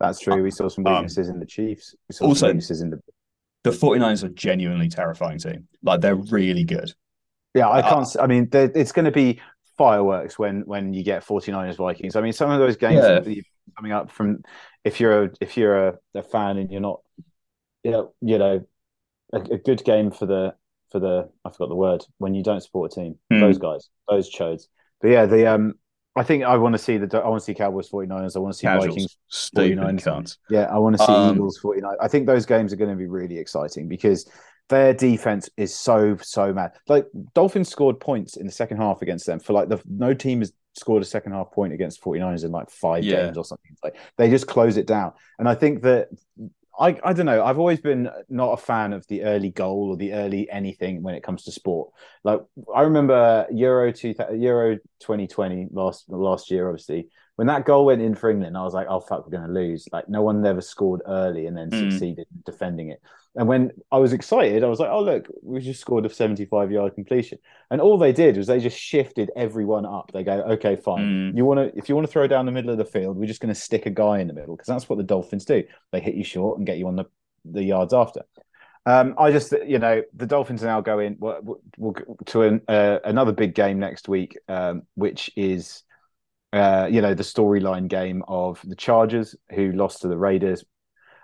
That's 0.00 0.20
true. 0.20 0.40
We 0.42 0.52
saw 0.52 0.68
some 0.68 0.86
Um, 0.86 0.94
weaknesses 0.94 1.28
in 1.28 1.40
the 1.40 1.46
Chiefs. 1.46 1.94
We 2.08 2.14
saw 2.14 2.26
also- 2.26 2.46
some 2.46 2.48
weaknesses 2.50 2.82
in 2.82 2.90
the. 2.90 3.00
The 3.64 3.70
49ers 3.70 4.22
are 4.24 4.28
genuinely 4.28 4.88
terrifying 4.88 5.38
team. 5.38 5.68
Like 5.82 6.00
they're 6.00 6.14
really 6.14 6.64
good. 6.64 6.92
Yeah, 7.54 7.68
I 7.68 7.80
Uh, 7.80 7.88
can't. 7.88 8.16
I 8.20 8.26
mean, 8.26 8.48
it's 8.52 8.92
going 8.92 9.04
to 9.06 9.10
be 9.10 9.40
fireworks 9.76 10.38
when 10.38 10.62
when 10.62 10.92
you 10.92 11.02
get 11.02 11.24
49ers 11.24 11.76
Vikings. 11.76 12.16
I 12.16 12.20
mean, 12.20 12.32
some 12.32 12.50
of 12.50 12.58
those 12.58 12.76
games 12.76 13.02
Yeah. 13.04 13.42
coming 13.76 13.92
up 13.92 14.10
from 14.10 14.42
if 14.84 15.00
you're 15.00 15.24
a 15.24 15.30
if 15.40 15.56
you're 15.56 15.88
a, 15.88 15.98
a 16.14 16.22
fan 16.22 16.58
and 16.58 16.70
you're 16.70 16.80
not, 16.80 17.00
you 17.82 17.90
know, 17.90 18.14
you 18.20 18.38
know, 18.38 18.66
a, 19.32 19.38
a 19.38 19.58
good 19.58 19.84
game 19.84 20.10
for 20.10 20.26
the 20.26 20.54
for 20.90 21.00
the 21.00 21.28
I 21.44 21.50
forgot 21.50 21.68
the 21.68 21.74
word 21.74 22.04
when 22.18 22.34
you 22.34 22.42
don't 22.42 22.62
support 22.62 22.92
a 22.92 22.94
team. 22.94 23.16
Hmm. 23.30 23.40
Those 23.40 23.58
guys, 23.58 23.88
those 24.08 24.30
chodes. 24.32 24.68
But 25.00 25.08
yeah, 25.08 25.26
the 25.26 25.46
um, 25.46 25.74
I 26.18 26.22
think 26.24 26.44
I 26.44 26.56
want 26.56 26.74
to 26.74 26.78
see 26.78 26.96
the 26.98 27.18
I 27.18 27.28
want 27.28 27.40
to 27.40 27.44
see 27.44 27.54
Cowboys 27.54 27.88
49ers. 27.90 28.36
I 28.36 28.38
want 28.40 28.52
to 28.54 28.58
see 28.58 28.66
Casuals, 28.66 28.86
Vikings 28.88 29.16
stupid 29.28 29.78
49ers. 29.78 30.02
cunts. 30.02 30.36
Yeah, 30.50 30.64
I 30.64 30.78
want 30.78 30.98
to 30.98 31.04
see 31.04 31.12
Um, 31.12 31.36
Eagles 31.36 31.58
49. 31.58 31.96
I 32.00 32.08
think 32.08 32.26
those 32.26 32.46
games 32.46 32.72
are 32.72 32.76
going 32.76 32.90
to 32.90 32.96
be 32.96 33.06
really 33.06 33.38
exciting 33.38 33.88
because 33.88 34.28
their 34.68 34.92
defense 34.92 35.48
is 35.56 35.74
so 35.74 36.16
so 36.20 36.52
mad. 36.52 36.72
Like 36.88 37.06
Dolphins 37.34 37.68
scored 37.70 38.00
points 38.00 38.36
in 38.36 38.46
the 38.46 38.52
second 38.52 38.76
half 38.78 39.00
against 39.02 39.24
them 39.26 39.38
for 39.40 39.52
like 39.54 39.68
the 39.68 39.80
no 39.88 40.12
team 40.12 40.40
has 40.40 40.52
scored 40.74 41.02
a 41.02 41.06
second 41.06 41.32
half 41.32 41.50
point 41.50 41.72
against 41.72 42.02
49ers 42.02 42.44
in 42.44 42.52
like 42.52 42.70
five 42.70 43.02
Yeah. 43.04 43.24
games 43.26 43.38
or 43.38 43.44
something. 43.44 43.76
Like 43.82 43.96
they 44.16 44.28
just 44.30 44.46
close 44.46 44.76
it 44.76 44.86
down. 44.86 45.12
And 45.38 45.48
I 45.48 45.54
think 45.54 45.82
that 45.82 46.08
I 46.78 46.98
I 47.02 47.12
don't 47.12 47.26
know, 47.26 47.44
I've 47.44 47.58
always 47.58 47.80
been 47.80 48.08
not 48.28 48.52
a 48.52 48.56
fan 48.56 48.92
of 48.92 49.06
the 49.08 49.22
early 49.24 49.50
goal 49.50 49.90
or 49.90 49.96
the 49.96 50.12
early 50.12 50.48
anything 50.50 51.02
when 51.02 51.14
it 51.14 51.22
comes 51.22 51.44
to 51.44 51.52
sport. 51.52 51.90
Like 52.24 52.40
I 52.74 52.82
remember 52.82 53.46
Euro 53.50 53.92
2000, 53.92 54.40
Euro 54.42 54.78
2020 55.00 55.68
last 55.72 56.04
last 56.08 56.50
year 56.50 56.68
obviously 56.68 57.08
when 57.36 57.46
that 57.46 57.64
goal 57.64 57.86
went 57.86 58.02
in 58.02 58.16
for 58.16 58.30
England, 58.30 58.56
I 58.56 58.62
was 58.64 58.74
like, 58.74 58.88
oh 58.90 58.98
fuck, 58.98 59.24
we're 59.24 59.30
going 59.38 59.46
to 59.46 59.52
lose. 59.52 59.88
Like 59.92 60.08
no 60.08 60.22
one 60.22 60.44
ever 60.44 60.60
scored 60.60 61.02
early 61.06 61.46
and 61.46 61.56
then 61.56 61.70
Mm. 61.70 61.78
succeeded 61.78 62.26
in 62.34 62.42
defending 62.44 62.88
it. 62.90 63.00
And 63.38 63.46
when 63.46 63.70
I 63.92 63.98
was 63.98 64.12
excited, 64.12 64.64
I 64.64 64.66
was 64.66 64.80
like, 64.80 64.90
oh 64.90 65.02
look, 65.02 65.28
we 65.42 65.60
just 65.60 65.80
scored 65.80 66.04
a 66.04 66.10
75 66.10 66.72
yard 66.72 66.94
completion. 66.94 67.38
And 67.70 67.80
all 67.80 67.96
they 67.96 68.12
did 68.12 68.36
was 68.36 68.48
they 68.48 68.58
just 68.58 68.78
shifted 68.78 69.30
everyone 69.36 69.86
up. 69.86 70.10
They 70.12 70.24
go, 70.24 70.42
okay, 70.54 70.74
fine. 70.74 71.32
Mm. 71.32 71.36
You 71.36 71.44
want 71.44 71.58
to 71.72 71.78
if 71.78 71.88
you 71.88 71.94
want 71.94 72.06
to 72.06 72.12
throw 72.12 72.26
down 72.26 72.46
the 72.46 72.52
middle 72.52 72.70
of 72.70 72.78
the 72.78 72.84
field, 72.84 73.16
we're 73.16 73.26
just 73.26 73.40
going 73.40 73.54
to 73.54 73.60
stick 73.60 73.86
a 73.86 73.90
guy 73.90 74.18
in 74.18 74.26
the 74.26 74.34
middle 74.34 74.56
because 74.56 74.66
that's 74.66 74.88
what 74.88 74.96
the 74.96 75.04
Dolphins 75.04 75.44
do. 75.44 75.62
They 75.92 76.00
hit 76.00 76.16
you 76.16 76.24
short 76.24 76.58
and 76.58 76.66
get 76.66 76.78
you 76.78 76.88
on 76.88 76.96
the 76.96 77.06
the 77.44 77.62
yards 77.62 77.94
after. 77.94 78.22
Um, 78.86 79.14
I 79.18 79.30
just, 79.30 79.52
you 79.66 79.78
know, 79.78 80.02
the 80.14 80.26
Dolphins 80.26 80.62
are 80.62 80.66
now 80.66 80.80
go 80.80 80.98
in 80.98 81.16
we'll, 81.20 81.60
we'll, 81.76 81.94
to 82.26 82.42
an, 82.42 82.62
uh, 82.68 82.98
another 83.04 83.32
big 83.32 83.54
game 83.54 83.78
next 83.78 84.08
week, 84.08 84.38
um, 84.48 84.82
which 84.94 85.30
is, 85.36 85.82
uh, 86.54 86.88
you 86.90 87.02
know, 87.02 87.12
the 87.12 87.22
storyline 87.22 87.88
game 87.88 88.22
of 88.26 88.62
the 88.64 88.76
Chargers 88.76 89.36
who 89.54 89.72
lost 89.72 90.02
to 90.02 90.08
the 90.08 90.16
Raiders. 90.16 90.64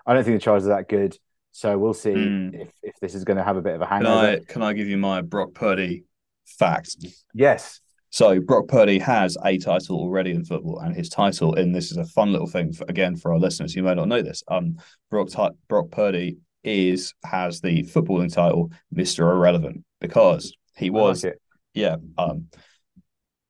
I 0.05 0.13
don't 0.13 0.23
think 0.23 0.35
the 0.35 0.43
Chargers 0.43 0.67
are 0.67 0.75
that 0.75 0.89
good, 0.89 1.17
so 1.57 1.77
we'll 1.77 1.93
see 1.93 2.13
Hmm. 2.13 2.49
if 2.53 2.69
if 2.83 2.95
this 3.01 3.15
is 3.15 3.23
going 3.23 3.37
to 3.37 3.43
have 3.43 3.55
a 3.55 3.61
bit 3.61 3.75
of 3.75 3.81
a 3.81 3.85
hangover. 3.85 4.21
Can. 4.37 4.41
I 4.41 4.53
can 4.53 4.61
I 4.61 4.73
give 4.73 4.87
you 4.87 4.97
my 4.97 5.21
Brock 5.21 5.53
Purdy 5.53 6.03
fact? 6.45 6.97
Yes, 7.33 7.79
So 8.09 8.39
Brock 8.41 8.67
Purdy 8.67 8.99
has 8.99 9.37
a 9.43 9.57
title 9.57 9.97
already 9.97 10.31
in 10.31 10.43
football, 10.43 10.79
and 10.79 10.93
his 10.95 11.07
title 11.09 11.53
in 11.55 11.71
this 11.71 11.91
is 11.91 11.97
a 11.97 12.05
fun 12.05 12.31
little 12.33 12.47
thing 12.47 12.73
for, 12.73 12.85
again 12.89 13.15
for 13.15 13.31
our 13.33 13.39
listeners 13.39 13.73
who 13.73 13.83
may 13.83 13.95
not 13.95 14.09
know 14.09 14.21
this. 14.21 14.43
Um, 14.49 14.77
Brock 15.09 15.29
Brock 15.69 15.91
Purdy 15.91 16.37
is 16.63 17.13
has 17.23 17.61
the 17.61 17.83
footballing 17.83 18.33
title 18.33 18.71
Mister 18.91 19.29
Irrelevant 19.31 19.83
because 20.01 20.53
he 20.75 20.89
was 20.89 21.23
like 21.23 21.37
yeah. 21.73 21.95
Um, 22.17 22.47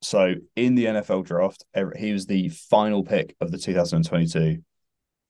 so 0.02 0.34
in 0.54 0.74
the 0.76 0.84
NFL 0.84 1.24
draft, 1.24 1.64
he 1.96 2.12
was 2.12 2.26
the 2.26 2.48
final 2.50 3.02
pick 3.02 3.34
of 3.40 3.50
the 3.50 3.58
2022 3.58 4.62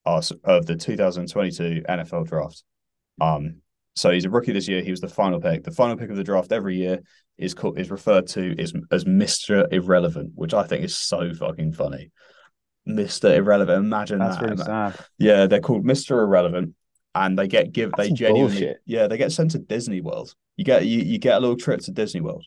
uh, 0.07 0.22
of 0.44 0.66
the 0.66 0.76
2022 0.76 1.82
NFL 1.88 2.26
draft. 2.28 2.62
Um, 3.20 3.57
so 3.94 4.11
he's 4.11 4.24
a 4.26 4.30
rookie 4.30 4.52
this 4.52 4.68
year. 4.68 4.82
He 4.82 4.90
was 4.90 5.00
the 5.00 5.09
final 5.09 5.40
pick. 5.40 5.64
The 5.64 5.70
final 5.70 5.96
pick 5.96 6.11
of 6.11 6.16
the 6.16 6.24
draft 6.24 6.52
every 6.52 6.76
year 6.76 7.00
is 7.38 7.54
called 7.54 7.78
is 7.78 7.90
referred 7.90 8.26
to 8.28 8.54
as 8.61 8.72
as 8.90 9.07
Mister 9.07 9.66
Irrelevant, 9.70 10.32
which 10.34 10.54
I 10.54 10.64
think 10.64 10.84
is 10.84 10.96
so 10.96 11.32
fucking 11.34 11.72
funny. 11.72 12.11
Mister 12.84 13.34
Irrelevant. 13.34 13.84
Imagine 13.84 14.18
That's 14.18 14.36
that. 14.36 14.44
really 14.44 14.57
sad. 14.59 14.96
Yeah, 15.18 15.46
they're 15.46 15.61
called 15.61 15.84
Mister 15.84 16.20
Irrelevant, 16.20 16.74
and 17.14 17.38
they 17.38 17.48
get 17.48 17.72
give 17.72 17.92
they 17.96 18.11
genuinely 18.11 18.50
bullshit. 18.50 18.78
yeah 18.84 19.07
they 19.07 19.16
get 19.16 19.32
sent 19.32 19.52
to 19.52 19.59
Disney 19.59 20.00
World. 20.02 20.34
You 20.57 20.64
get 20.64 20.86
you, 20.86 21.00
you 21.00 21.18
get 21.18 21.36
a 21.36 21.40
little 21.40 21.57
trip 21.57 21.80
to 21.80 21.90
Disney 21.90 22.20
World. 22.20 22.44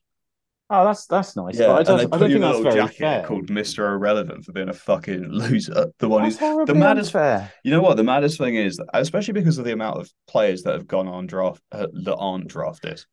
Oh, 0.69 0.85
that's 0.85 1.05
that's 1.07 1.35
nice. 1.35 1.59
Yeah, 1.59 1.71
I 1.71 1.83
and 1.85 1.85
don't, 1.85 1.97
they 1.97 2.07
I 2.11 2.17
put 2.17 2.31
in 2.31 2.31
think 2.31 2.43
a 2.43 2.45
that's 2.45 2.59
little 2.59 2.63
very 2.63 2.87
jacket 2.87 2.93
fair. 2.93 3.23
called 3.23 3.49
Mister 3.49 3.87
Irrelevant 3.93 4.45
for 4.45 4.51
being 4.51 4.69
a 4.69 4.73
fucking 4.73 5.23
loser. 5.29 5.87
The 5.99 6.09
one 6.09 6.23
That's 6.23 6.37
who's 6.37 6.39
the 6.65 6.75
maddest 6.75 7.15
unfair. 7.15 7.53
you 7.63 7.71
know 7.71 7.81
what 7.81 7.97
the 7.97 8.03
maddest 8.03 8.37
thing 8.37 8.55
is, 8.55 8.79
especially 8.93 9.33
because 9.33 9.57
of 9.57 9.65
the 9.65 9.73
amount 9.73 9.99
of 9.99 10.11
players 10.27 10.63
that 10.63 10.73
have 10.73 10.87
gone 10.87 11.07
on 11.07 11.27
draft 11.27 11.61
uh, 11.71 11.87
that 12.03 12.15
aren't 12.15 12.47
drafted. 12.47 13.03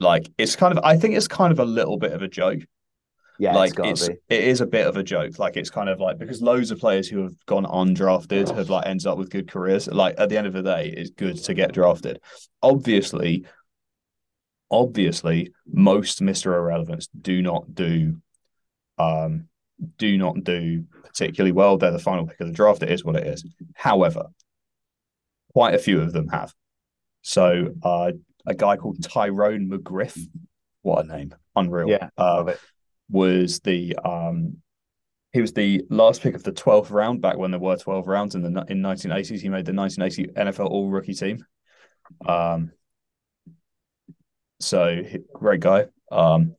Like 0.00 0.28
it's 0.38 0.56
kind 0.56 0.76
of, 0.76 0.84
I 0.84 0.96
think 0.96 1.14
it's 1.14 1.28
kind 1.28 1.52
of 1.52 1.58
a 1.60 1.64
little 1.64 1.98
bit 1.98 2.12
of 2.12 2.22
a 2.22 2.28
joke. 2.28 2.60
Yeah, 3.38 3.54
like 3.54 3.74
it's 3.78 4.08
it's 4.08 4.18
it 4.28 4.44
is 4.44 4.60
a 4.60 4.66
bit 4.66 4.86
of 4.86 4.96
a 4.96 5.02
joke. 5.02 5.38
Like 5.38 5.56
it's 5.56 5.70
kind 5.70 5.88
of 5.88 6.00
like 6.00 6.18
because 6.18 6.40
loads 6.42 6.70
of 6.70 6.78
players 6.78 7.08
who 7.08 7.22
have 7.22 7.34
gone 7.46 7.64
undrafted 7.64 8.54
have 8.56 8.70
like 8.70 8.86
ended 8.86 9.06
up 9.06 9.18
with 9.18 9.30
good 9.30 9.50
careers. 9.50 9.88
Like 9.88 10.14
at 10.18 10.28
the 10.28 10.36
end 10.36 10.46
of 10.46 10.52
the 10.52 10.62
day, 10.62 10.92
it's 10.96 11.10
good 11.10 11.36
to 11.44 11.54
get 11.54 11.72
drafted. 11.72 12.20
Obviously, 12.62 13.44
obviously, 14.74 15.52
most 15.66 16.20
Mister 16.20 16.54
Irrelevants 16.54 17.08
do 17.08 17.42
not 17.42 17.74
do, 17.74 18.20
um, 18.98 19.48
do 19.98 20.18
not 20.18 20.42
do 20.44 20.84
particularly 21.04 21.52
well. 21.52 21.78
They're 21.78 21.90
the 21.90 21.98
final 21.98 22.26
pick 22.26 22.40
of 22.40 22.48
the 22.48 22.52
draft. 22.52 22.82
It 22.82 22.90
is 22.90 23.04
what 23.04 23.16
it 23.16 23.26
is. 23.26 23.44
However, 23.74 24.26
quite 25.52 25.74
a 25.74 25.78
few 25.78 26.00
of 26.00 26.12
them 26.12 26.28
have. 26.28 26.52
So, 27.22 27.74
uh, 27.82 28.12
a 28.46 28.54
guy 28.54 28.76
called 28.76 29.02
Tyrone 29.02 29.70
McGriff, 29.70 30.18
what 30.82 31.04
a 31.04 31.08
name, 31.08 31.34
unreal. 31.56 31.88
Yeah, 31.88 32.08
uh, 32.18 32.52
was 33.10 33.60
the 33.60 33.96
um 34.04 34.56
he 35.32 35.40
was 35.40 35.52
the 35.52 35.84
last 35.90 36.22
pick 36.22 36.34
of 36.34 36.44
the 36.44 36.52
12th 36.52 36.90
round 36.90 37.20
back 37.20 37.36
when 37.36 37.50
there 37.50 37.60
were 37.60 37.76
12 37.76 38.06
rounds 38.06 38.34
in 38.34 38.42
the 38.42 38.64
in 38.68 38.80
1980s 38.80 39.40
he 39.40 39.48
made 39.48 39.66
the 39.66 39.72
1980 39.72 40.32
NFL 40.32 40.70
all 40.70 40.88
rookie 40.88 41.14
team 41.14 41.44
um 42.26 42.70
so 44.64 45.02
great 45.32 45.60
guy 45.60 45.86
um 46.10 46.54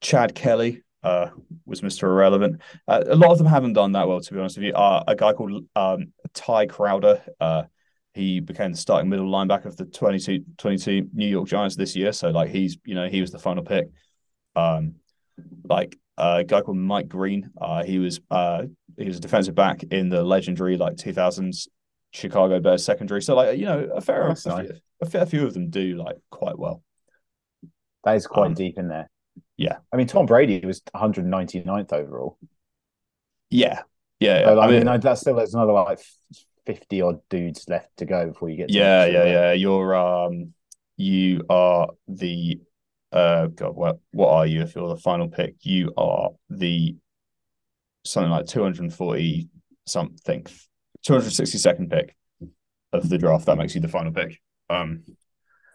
Chad 0.00 0.34
Kelly 0.34 0.82
uh 1.02 1.28
was 1.66 1.80
Mr. 1.80 2.04
Irrelevant 2.04 2.60
uh, 2.88 3.02
a 3.06 3.16
lot 3.16 3.32
of 3.32 3.38
them 3.38 3.46
haven't 3.46 3.74
done 3.74 3.92
that 3.92 4.06
well 4.06 4.20
to 4.20 4.34
be 4.34 4.38
honest 4.38 4.56
with 4.56 4.66
you 4.66 4.74
uh, 4.74 5.04
a 5.06 5.14
guy 5.14 5.32
called 5.32 5.64
um 5.76 6.12
Tae 6.34 6.66
Crowder 6.66 7.22
uh 7.40 7.64
he 8.12 8.40
became 8.40 8.72
the 8.72 8.78
starting 8.78 9.08
middle 9.08 9.30
linebacker 9.30 9.66
of 9.66 9.76
the 9.76 9.84
22 9.84 10.44
22 10.58 11.08
New 11.14 11.26
York 11.26 11.48
Giants 11.48 11.76
this 11.76 11.96
year 11.96 12.12
so 12.12 12.30
like 12.30 12.50
he's 12.50 12.76
you 12.84 12.94
know 12.94 13.08
he 13.08 13.20
was 13.20 13.30
the 13.30 13.38
final 13.38 13.62
pick 13.64 13.88
um 14.56 14.96
like 15.64 15.96
uh, 16.20 16.36
a 16.40 16.44
guy 16.44 16.60
called 16.60 16.76
Mike 16.76 17.08
Green. 17.08 17.50
Uh, 17.60 17.82
he 17.82 17.98
was 17.98 18.20
uh, 18.30 18.64
he 18.98 19.06
was 19.06 19.16
a 19.16 19.20
defensive 19.20 19.54
back 19.54 19.82
in 19.84 20.10
the 20.10 20.22
legendary 20.22 20.76
like 20.76 20.96
2000s 20.96 21.66
Chicago 22.12 22.60
Bears 22.60 22.84
secondary. 22.84 23.22
So 23.22 23.34
like 23.34 23.58
you 23.58 23.64
know 23.64 23.88
a 23.94 24.00
fair 24.00 24.24
a, 24.24 24.28
nice. 24.28 24.44
few, 24.44 24.70
a 25.00 25.06
fair 25.06 25.26
few 25.26 25.46
of 25.46 25.54
them 25.54 25.70
do 25.70 25.96
like 25.96 26.16
quite 26.30 26.58
well. 26.58 26.82
That 28.04 28.16
is 28.16 28.26
quite 28.26 28.48
um, 28.48 28.54
deep 28.54 28.78
in 28.78 28.88
there. 28.88 29.10
yeah. 29.56 29.78
I 29.92 29.96
mean, 29.96 30.06
Tom 30.06 30.26
Brady 30.26 30.64
was 30.64 30.80
199th 30.94 31.92
overall. 31.92 32.38
Yeah, 33.50 33.82
yeah. 34.20 34.44
So, 34.44 34.54
like, 34.54 34.68
I 34.68 34.72
mean, 34.72 34.88
I 34.88 34.92
mean, 34.92 35.00
that's 35.00 35.20
still 35.20 35.34
there's 35.34 35.54
another 35.54 35.72
like 35.72 36.00
50 36.66 37.02
odd 37.02 37.20
dudes 37.28 37.68
left 37.68 37.96
to 37.98 38.04
go 38.04 38.28
before 38.28 38.48
you 38.48 38.56
get. 38.56 38.68
To 38.68 38.74
yeah, 38.74 39.04
yeah, 39.06 39.24
yeah. 39.24 39.52
You're 39.52 39.94
um, 39.96 40.54
you 40.96 41.44
are 41.48 41.88
the 42.06 42.60
uh, 43.12 43.46
God, 43.46 43.74
what 43.74 43.98
what 44.12 44.30
are 44.30 44.46
you? 44.46 44.62
If 44.62 44.74
you're 44.74 44.88
the 44.88 44.96
final 44.96 45.28
pick, 45.28 45.56
you 45.62 45.92
are 45.96 46.30
the 46.48 46.96
something 48.04 48.30
like 48.30 48.46
240 48.46 49.48
something, 49.86 50.46
262nd 51.06 51.90
pick 51.90 52.14
of 52.92 53.08
the 53.08 53.18
draft. 53.18 53.46
That 53.46 53.58
makes 53.58 53.74
you 53.74 53.80
the 53.80 53.88
final 53.88 54.12
pick. 54.12 54.40
Um, 54.68 55.02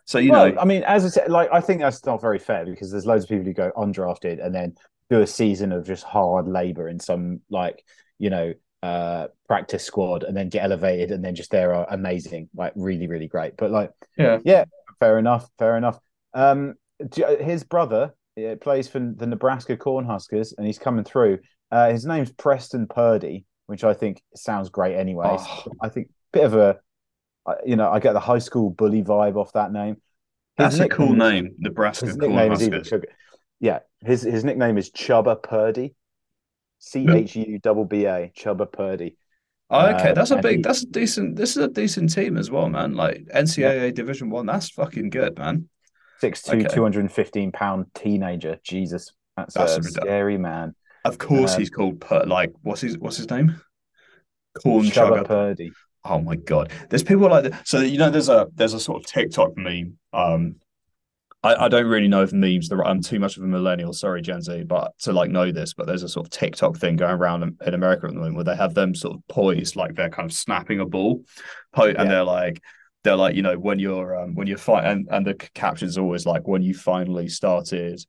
so 0.05 0.17
you 0.19 0.31
well, 0.31 0.51
know, 0.53 0.59
I 0.61 0.65
mean, 0.65 0.83
as 0.83 1.03
I 1.05 1.09
said, 1.09 1.29
like 1.29 1.49
I 1.51 1.61
think 1.61 1.81
that's 1.81 2.05
not 2.05 2.21
very 2.21 2.39
fair 2.39 2.65
because 2.65 2.91
there's 2.91 3.05
loads 3.05 3.25
of 3.25 3.29
people 3.29 3.45
who 3.45 3.53
go 3.53 3.71
undrafted 3.75 4.43
and 4.43 4.53
then 4.53 4.75
do 5.09 5.21
a 5.21 5.27
season 5.27 5.71
of 5.71 5.85
just 5.85 6.03
hard 6.03 6.47
labor 6.47 6.87
in 6.89 6.99
some 6.99 7.41
like 7.49 7.83
you 8.17 8.29
know 8.29 8.53
uh 8.83 9.27
practice 9.47 9.83
squad 9.83 10.23
and 10.23 10.35
then 10.37 10.49
get 10.49 10.63
elevated 10.63 11.11
and 11.11 11.23
then 11.23 11.35
just 11.35 11.51
they're 11.51 11.73
uh, 11.73 11.85
amazing, 11.89 12.49
like 12.55 12.73
really 12.75 13.07
really 13.07 13.27
great. 13.27 13.57
But 13.57 13.71
like 13.71 13.91
Yeah. 14.17 14.39
yeah, 14.45 14.65
fair 14.99 15.17
enough, 15.19 15.47
fair 15.59 15.75
enough. 15.77 15.99
Um, 16.33 16.75
his 17.15 17.63
brother 17.63 18.13
Yeah, 18.35 18.55
plays 18.59 18.87
for 18.87 18.99
the 18.99 19.25
Nebraska 19.27 19.77
Cornhuskers, 19.77 20.53
and 20.57 20.67
he's 20.67 20.77
coming 20.79 21.05
through. 21.05 21.39
Uh, 21.71 21.89
his 21.89 22.05
name's 22.05 22.31
Preston 22.31 22.85
Purdy, 22.87 23.45
which 23.67 23.83
I 23.83 23.93
think 23.93 24.21
sounds 24.35 24.69
great. 24.69 24.95
Anyway, 24.95 25.27
Oh. 25.29 25.63
I 25.81 25.89
think 25.89 26.09
bit 26.31 26.43
of 26.43 26.53
a, 26.53 26.69
I- 26.69 26.79
you 27.65 27.75
know, 27.75 27.89
I 27.91 27.99
get 27.99 28.13
the 28.13 28.19
high 28.19 28.39
school 28.39 28.69
bully 28.69 29.03
vibe 29.03 29.35
off 29.35 29.53
that 29.53 29.71
name. 29.71 29.95
His 30.57 30.77
That's 30.77 30.79
a 30.79 30.89
cool 30.89 31.13
name, 31.13 31.55
Nebraska 31.57 32.05
His 32.07 32.17
nickname 32.17 32.51
is 32.53 32.63
even. 32.63 32.83
Sugar. 32.83 33.07
Yeah, 33.59 33.79
his 34.01 34.21
his 34.21 34.43
nickname 34.43 34.77
is 34.77 34.89
Chubba 34.91 35.41
Purdy. 35.41 35.95
C 36.79 37.07
H 37.09 37.35
U 37.35 37.59
double 37.59 37.85
B 37.85 38.05
A 38.05 38.31
Chubba 38.37 38.71
Purdy. 38.71 39.17
Oh, 39.69 39.87
okay, 39.87 40.11
Uh, 40.11 40.13
that's 40.13 40.31
a 40.31 40.37
big, 40.37 40.57
he- 40.57 40.61
that's 40.61 40.83
a 40.83 40.87
decent. 40.87 41.35
This 41.35 41.57
is 41.57 41.63
a 41.63 41.67
decent 41.67 42.13
team 42.13 42.37
as 42.37 42.51
well, 42.51 42.69
man. 42.69 42.93
Like 42.93 43.25
NCAA 43.33 43.91
Division 43.91 44.29
One, 44.29 44.45
that's 44.45 44.69
fucking 44.69 45.09
good, 45.09 45.37
man. 45.37 45.69
6'2", 46.21 46.65
Okay. 46.65 46.73
215 46.73 47.51
pound 47.51 47.87
teenager. 47.95 48.59
Jesus, 48.63 49.11
that's, 49.35 49.55
That's 49.55 49.77
a 49.77 49.83
scary 49.83 50.37
man. 50.37 50.75
Of 51.03 51.17
course, 51.17 51.53
Um, 51.55 51.59
he's 51.59 51.69
called 51.69 52.03
like 52.27 52.53
what's 52.61 52.81
his 52.81 52.97
what's 52.97 53.17
his 53.17 53.29
name? 53.29 53.59
Corn 54.53 54.85
Chubba. 54.85 55.25
Purdy. 55.25 55.71
Oh 56.07 56.21
my 56.21 56.35
god, 56.35 56.71
there's 56.89 57.03
people 57.03 57.27
like 57.29 57.45
that. 57.45 57.67
So 57.67 57.79
you 57.79 57.97
know, 57.97 58.09
there's 58.09 58.29
a 58.29 58.47
there's 58.53 58.73
a 58.73 58.79
sort 58.79 59.03
of 59.03 59.11
TikTok 59.11 59.57
meme. 59.57 59.97
Um, 60.13 60.55
I, 61.43 61.65
I 61.65 61.67
don't 61.67 61.87
really 61.87 62.07
know 62.07 62.23
if 62.23 62.31
memes. 62.33 62.69
The 62.69 62.77
I'm 62.77 63.01
too 63.01 63.19
much 63.19 63.37
of 63.37 63.43
a 63.43 63.47
millennial. 63.47 63.93
Sorry, 63.93 64.21
Gen 64.21 64.41
Z, 64.41 64.63
but 64.63 64.91
to 64.99 65.13
like 65.13 65.29
know 65.31 65.51
this, 65.51 65.73
but 65.73 65.87
there's 65.87 66.03
a 66.03 66.09
sort 66.09 66.27
of 66.27 66.31
TikTok 66.31 66.77
thing 66.77 66.95
going 66.95 67.15
around 67.15 67.43
in, 67.43 67.57
in 67.65 67.73
America 67.73 68.05
at 68.05 68.13
the 68.13 68.17
moment 68.19 68.35
where 68.35 68.43
they 68.43 68.55
have 68.55 68.73
them 68.73 68.95
sort 68.95 69.15
of 69.15 69.27
poised 69.27 69.75
like 69.75 69.95
they're 69.95 70.09
kind 70.09 70.29
of 70.29 70.35
snapping 70.35 70.79
a 70.79 70.85
ball, 70.85 71.23
po- 71.73 71.85
Yeah. 71.85 72.01
and 72.01 72.09
they're 72.09 72.23
like 72.23 72.61
they're 73.03 73.15
like 73.15 73.35
you 73.35 73.41
know 73.43 73.57
when 73.57 73.79
you're 73.79 74.15
um 74.15 74.35
when 74.35 74.47
you're 74.47 74.57
fight 74.57 74.85
and 74.85 75.07
and 75.11 75.25
the 75.25 75.33
captions 75.33 75.97
always 75.97 76.25
like 76.25 76.47
when 76.47 76.61
you 76.61 76.73
finally 76.73 77.27
started. 77.27 77.99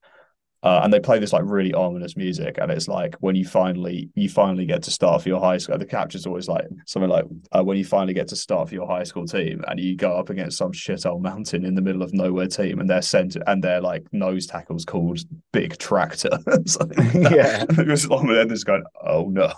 Uh, 0.66 0.80
and 0.82 0.92
they 0.92 0.98
play 0.98 1.16
this 1.20 1.32
like 1.32 1.44
really 1.46 1.72
ominous 1.74 2.16
music, 2.16 2.58
and 2.60 2.72
it's 2.72 2.88
like 2.88 3.14
when 3.20 3.36
you 3.36 3.44
finally 3.46 4.10
you 4.16 4.28
finally 4.28 4.66
get 4.66 4.82
to 4.82 4.90
start 4.90 5.22
for 5.22 5.28
your 5.28 5.38
high 5.40 5.58
school. 5.58 5.78
The 5.78 5.86
caption's 5.86 6.26
always 6.26 6.48
like 6.48 6.64
something 6.86 7.08
like 7.08 7.24
uh, 7.56 7.62
when 7.62 7.78
you 7.78 7.84
finally 7.84 8.14
get 8.14 8.26
to 8.28 8.36
start 8.36 8.68
for 8.68 8.74
your 8.74 8.88
high 8.88 9.04
school 9.04 9.26
team, 9.28 9.62
and 9.68 9.78
you 9.78 9.94
go 9.96 10.18
up 10.18 10.28
against 10.28 10.58
some 10.58 10.72
shit 10.72 11.06
old 11.06 11.22
mountain 11.22 11.64
in 11.64 11.76
the 11.76 11.82
middle 11.82 12.02
of 12.02 12.12
nowhere 12.12 12.48
team, 12.48 12.80
and 12.80 12.90
they're 12.90 13.00
sent 13.00 13.36
and 13.46 13.62
they're 13.62 13.80
like 13.80 14.12
nose 14.12 14.48
tackles 14.48 14.84
called 14.84 15.20
Big 15.52 15.78
Tractor. 15.78 16.30
Like. 16.46 16.96
Yeah. 17.14 17.64
It 17.78 17.86
was 17.86 18.10
long 18.10 18.28
and 18.28 18.50
just 18.50 18.66
going, 18.66 18.82
oh 19.06 19.28
no. 19.28 19.52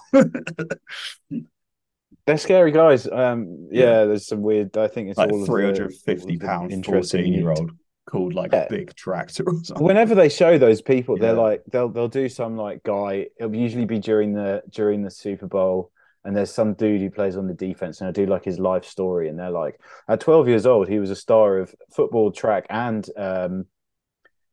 They're 2.26 2.36
scary 2.36 2.70
guys. 2.70 3.06
Um, 3.11 3.68
yeah, 3.72 3.84
Yeah. 3.84 4.04
there's 4.04 4.26
some 4.26 4.42
weird. 4.42 4.76
I 4.76 4.88
think 4.88 5.09
it's 5.09 5.16
like 5.16 5.32
all 5.32 5.46
three 5.46 5.64
hundred 5.64 5.94
fifty 5.94 6.22
all 6.22 6.32
of 6.34 6.38
the 6.40 6.46
pound 6.46 6.84
fourteen 6.84 7.32
year 7.32 7.48
old 7.48 7.70
called 8.09 8.34
like 8.34 8.52
Yeah. 8.52 8.66
Big 8.68 8.94
Tractor 8.94 9.44
or 9.46 9.62
something. 9.62 9.84
Whenever 9.84 10.14
they 10.14 10.28
show 10.28 10.59
those 10.59 10.80
people, 10.82 11.16
they're 11.16 11.32
like 11.34 11.62
they'll 11.70 11.88
they'll 11.88 12.09
do 12.09 12.28
some 12.28 12.56
like 12.56 12.82
guy. 12.82 13.26
It'll 13.38 13.54
usually 13.54 13.84
be 13.84 13.98
during 13.98 14.32
the 14.32 14.62
during 14.70 15.02
the 15.02 15.11
Super 15.11 15.46
Bowl, 15.46 15.90
and 16.24 16.36
there's 16.36 16.50
some 16.50 16.74
dude 16.74 17.00
who 17.00 17.11
plays 17.11 17.36
on 17.36 17.46
the 17.46 17.54
defense, 17.54 18.00
and 18.00 18.09
I 18.09 18.12
do 18.12 18.26
like 18.26 18.44
his 18.44 18.59
life 18.59 18.84
story, 18.84 19.28
and 19.28 19.38
they're 19.38 19.50
like, 19.50 19.80
at 20.09 20.20
12 20.20 20.48
years 20.48 20.66
old, 20.66 20.88
he 20.88 20.98
was 20.98 21.11
a 21.11 21.16
star 21.16 21.59
of 21.59 21.74
football, 21.94 22.32
track, 22.32 22.66
and 22.70 23.09
um, 23.16 23.66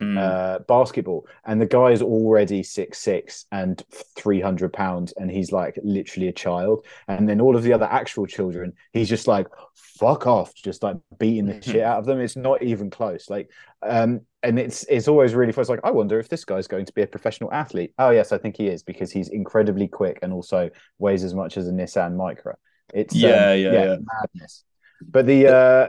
Mm. 0.02 0.18
uh, 0.18 0.60
basketball, 0.68 1.26
and 1.46 1.62
the 1.62 1.66
guy 1.66 1.92
is 1.92 2.02
already 2.02 2.64
six 2.64 3.00
six 3.00 3.46
and 3.52 3.82
three 4.18 4.42
hundred 4.42 4.74
pounds, 4.74 5.14
and 5.16 5.32
he's 5.32 5.54
like 5.54 5.80
literally 5.84 6.28
a 6.28 6.34
child. 6.34 6.86
And 7.08 7.30
then 7.30 7.40
all 7.40 7.56
of 7.56 7.64
the 7.64 7.72
other 7.72 7.86
actual 7.86 8.26
children, 8.26 8.74
he's 8.92 9.08
just 9.08 9.26
like 9.26 9.48
fuck 9.74 10.28
off, 10.28 10.54
just 10.54 10.84
like 10.84 10.98
beating 11.18 11.46
the 11.46 11.62
shit 11.62 11.82
out 11.82 12.00
of 12.00 12.06
them. 12.06 12.20
It's 12.20 12.36
not 12.36 12.62
even 12.62 12.90
close. 12.90 13.30
Like, 13.30 13.50
um, 13.82 14.22
and 14.44 14.60
it's 14.60 14.84
it's 14.90 15.08
always 15.08 15.34
really 15.34 15.54
fun. 15.54 15.62
It's 15.62 15.70
like 15.70 15.80
I 15.86 15.92
wonder 15.92 16.20
if 16.20 16.28
this 16.28 16.44
guy's 16.44 16.68
going 16.68 16.86
to 16.86 16.94
be 16.94 17.02
a 17.02 17.08
professional 17.08 17.54
athlete. 17.54 17.94
Oh 17.98 18.10
yes, 18.10 18.34
I 18.34 18.38
think 18.38 18.58
he 18.58 18.68
is 18.68 18.84
because 18.84 19.12
he's 19.12 19.30
incredibly 19.30 19.88
quick 19.88 20.20
and 20.22 20.34
also 20.34 20.70
weighs 21.00 21.24
as 21.24 21.34
much 21.34 21.56
as 21.56 21.70
a 21.70 21.72
Nissan 21.72 22.18
Micra. 22.18 22.56
It's 22.94 23.16
um, 23.16 23.20
Yeah, 23.22 23.54
yeah, 23.54 23.72
yeah. 23.72 23.96
madness. 24.02 24.64
But 25.02 25.26
the 25.26 25.48
uh, 25.48 25.88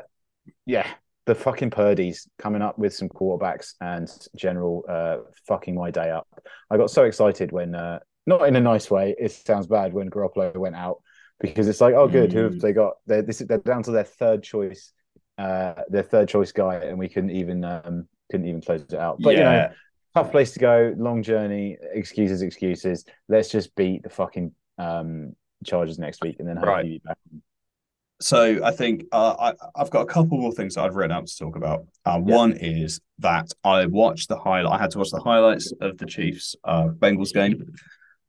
yeah, 0.65 0.87
the 1.27 1.35
fucking 1.35 1.71
Purdy's 1.71 2.29
coming 2.39 2.63
up 2.63 2.79
with 2.79 2.95
some 2.95 3.09
quarterbacks 3.09 3.75
and 3.81 4.09
general 4.37 4.85
uh, 4.89 5.19
fucking 5.47 5.75
my 5.75 5.91
day 5.91 6.11
up. 6.11 6.27
I 6.71 6.77
got 6.77 6.91
so 6.91 7.05
excited 7.05 7.53
when, 7.53 7.75
uh, 7.75 7.99
not 8.27 8.47
in 8.49 8.57
a 8.57 8.61
nice 8.61 8.91
way, 8.91 9.15
it 9.19 9.33
sounds 9.33 9.67
bad 9.67 9.93
when 9.93 10.09
Garoppolo 10.11 10.57
went 10.57 10.77
out 10.77 11.03
because 11.41 11.69
it's 11.69 11.81
like, 11.81 11.95
oh, 11.95 12.09
good, 12.09 12.33
who 12.33 12.45
have 12.45 12.55
Mm. 12.55 12.61
they 12.61 12.73
got? 12.73 12.95
They're, 13.07 13.23
this, 13.23 13.39
they're 13.39 13.59
down 13.59 13.83
to 13.85 13.91
their 13.91 14.05
third 14.05 14.43
choice, 14.43 14.93
uh, 15.39 15.75
their 15.89 16.03
third 16.03 16.29
choice 16.29 16.53
guy, 16.53 16.77
and 16.77 16.99
we 16.99 17.09
couldn't 17.09 17.31
even 17.31 17.65
um, 17.65 18.09
couldn't 18.31 18.47
even 18.49 18.61
close 18.61 18.83
it 18.83 18.95
out. 18.95 19.21
But 19.21 19.35
you 19.35 19.41
know, 19.45 19.69
tough 20.15 20.31
place 20.31 20.53
to 20.53 20.59
go, 20.61 20.95
long 20.97 21.23
journey, 21.23 21.77
excuses, 21.93 22.43
excuses. 22.43 23.05
Let's 23.29 23.49
just 23.51 23.75
beat 23.77 24.03
the 24.03 24.09
fucking 24.11 24.53
um, 24.79 25.35
Chargers 25.65 25.99
next 25.99 26.23
week, 26.23 26.37
and 26.39 26.49
then 26.49 26.57
Right. 26.57 26.69
hopefully 26.77 26.91
be 26.91 27.03
back. 27.05 27.19
So 28.21 28.65
I 28.65 28.71
think 28.71 29.05
uh, 29.13 29.35
I, 29.39 29.81
I've 29.81 29.91
got 29.91 30.03
a 30.03 30.07
couple 30.07 30.39
more 30.39 30.53
things 30.53 30.75
that 30.75 30.85
I've 30.85 30.95
written 30.95 31.15
out 31.15 31.27
to 31.27 31.37
talk 31.37 31.57
about. 31.57 31.87
Uh, 32.05 32.21
Yeah. 32.25 32.35
One 32.35 32.53
is 32.53 33.01
that 33.19 33.53
I 33.63 33.87
watched 33.87 34.29
the 34.29 34.39
highlight. 34.39 34.73
I 34.73 34.83
had 34.83 34.91
to 34.93 34.99
watch 34.99 35.11
the 35.11 35.21
highlights 35.21 35.73
of 35.81 35.99
the 35.99 36.07
Chiefs 36.07 36.57
uh, 36.65 36.89
Bengals 36.89 37.33
game. 37.33 37.75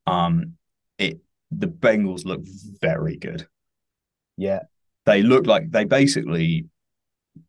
Um, 0.06 0.54
it 0.98 1.20
the 1.50 1.68
Bengals 1.68 2.24
look 2.24 2.42
very 2.80 3.16
good. 3.16 3.46
Yeah, 4.36 4.60
They 5.06 5.22
look 5.22 5.46
like 5.46 5.70
they 5.70 5.84
basically 5.84 6.66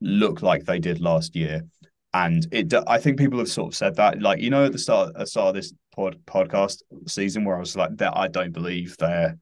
look 0.02 0.42
like 0.42 0.66
they 0.66 0.80
did 0.80 1.02
last 1.02 1.36
year, 1.36 1.64
and 2.14 2.48
it. 2.52 2.74
I 2.88 3.00
think 3.00 3.20
people 3.20 3.40
have 3.40 3.50
sort 3.50 3.74
of 3.74 3.76
said 3.76 3.96
that, 3.96 4.22
like 4.22 4.40
you 4.40 4.50
know, 4.50 4.66
at 4.66 4.72
the 4.72 4.78
start, 4.78 5.10
at 5.10 5.20
the 5.20 5.28
start 5.28 5.50
of 5.50 5.56
this 5.56 5.74
pod, 5.94 6.20
podcast 6.26 6.82
season, 7.08 7.44
where 7.44 7.58
I 7.58 7.60
was 7.60 7.76
like, 7.76 7.98
that 7.98 8.16
I 8.16 8.28
don't 8.28 8.54
believe 8.54 8.96
their, 8.98 9.38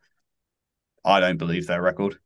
I 1.05 1.19
don't 1.19 1.37
believe 1.37 1.67
their 1.67 1.81
record. 1.81 2.17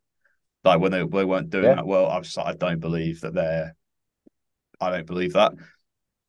Like 0.63 0.79
when 0.79 0.91
they, 0.91 0.99
they 1.05 1.25
weren't 1.25 1.49
doing 1.49 1.65
Yeah. 1.65 1.75
that 1.75 1.87
well, 1.87 2.07
I 2.07 2.17
was 2.19 2.35
like, 2.37 2.47
I 2.47 2.53
don't 2.53 2.79
believe 2.79 3.21
that 3.21 3.33
they're, 3.33 3.75
I 4.79 4.91
don't 4.91 5.07
believe 5.07 5.33
that 5.33 5.53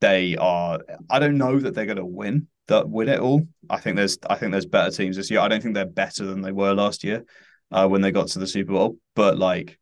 they 0.01 0.35
are. 0.37 0.79
I 1.09 1.19
don't 1.19 1.37
know 1.37 1.59
that 1.59 1.73
they're 1.73 1.85
going 1.85 1.97
to 1.97 2.05
win 2.05 2.47
that 2.67 2.89
win 2.89 3.09
it 3.09 3.19
all. 3.19 3.45
I 3.69 3.77
think 3.77 3.97
there's, 3.97 4.17
I 4.29 4.35
think 4.35 4.51
there's 4.51 4.65
better 4.65 4.89
teams 4.91 5.17
this 5.17 5.29
year. 5.29 5.39
I 5.41 5.47
don't 5.47 5.61
think 5.61 5.75
they're 5.75 5.85
better 5.85 6.25
than 6.25 6.41
they 6.41 6.51
were 6.51 6.73
last 6.73 7.03
year, 7.03 7.25
uh, 7.71 7.87
when 7.87 8.01
they 8.01 8.11
got 8.11 8.27
to 8.29 8.39
the 8.39 8.47
Super 8.47 8.71
Bowl. 8.73 8.97
But 9.15 9.37
like, 9.37 9.77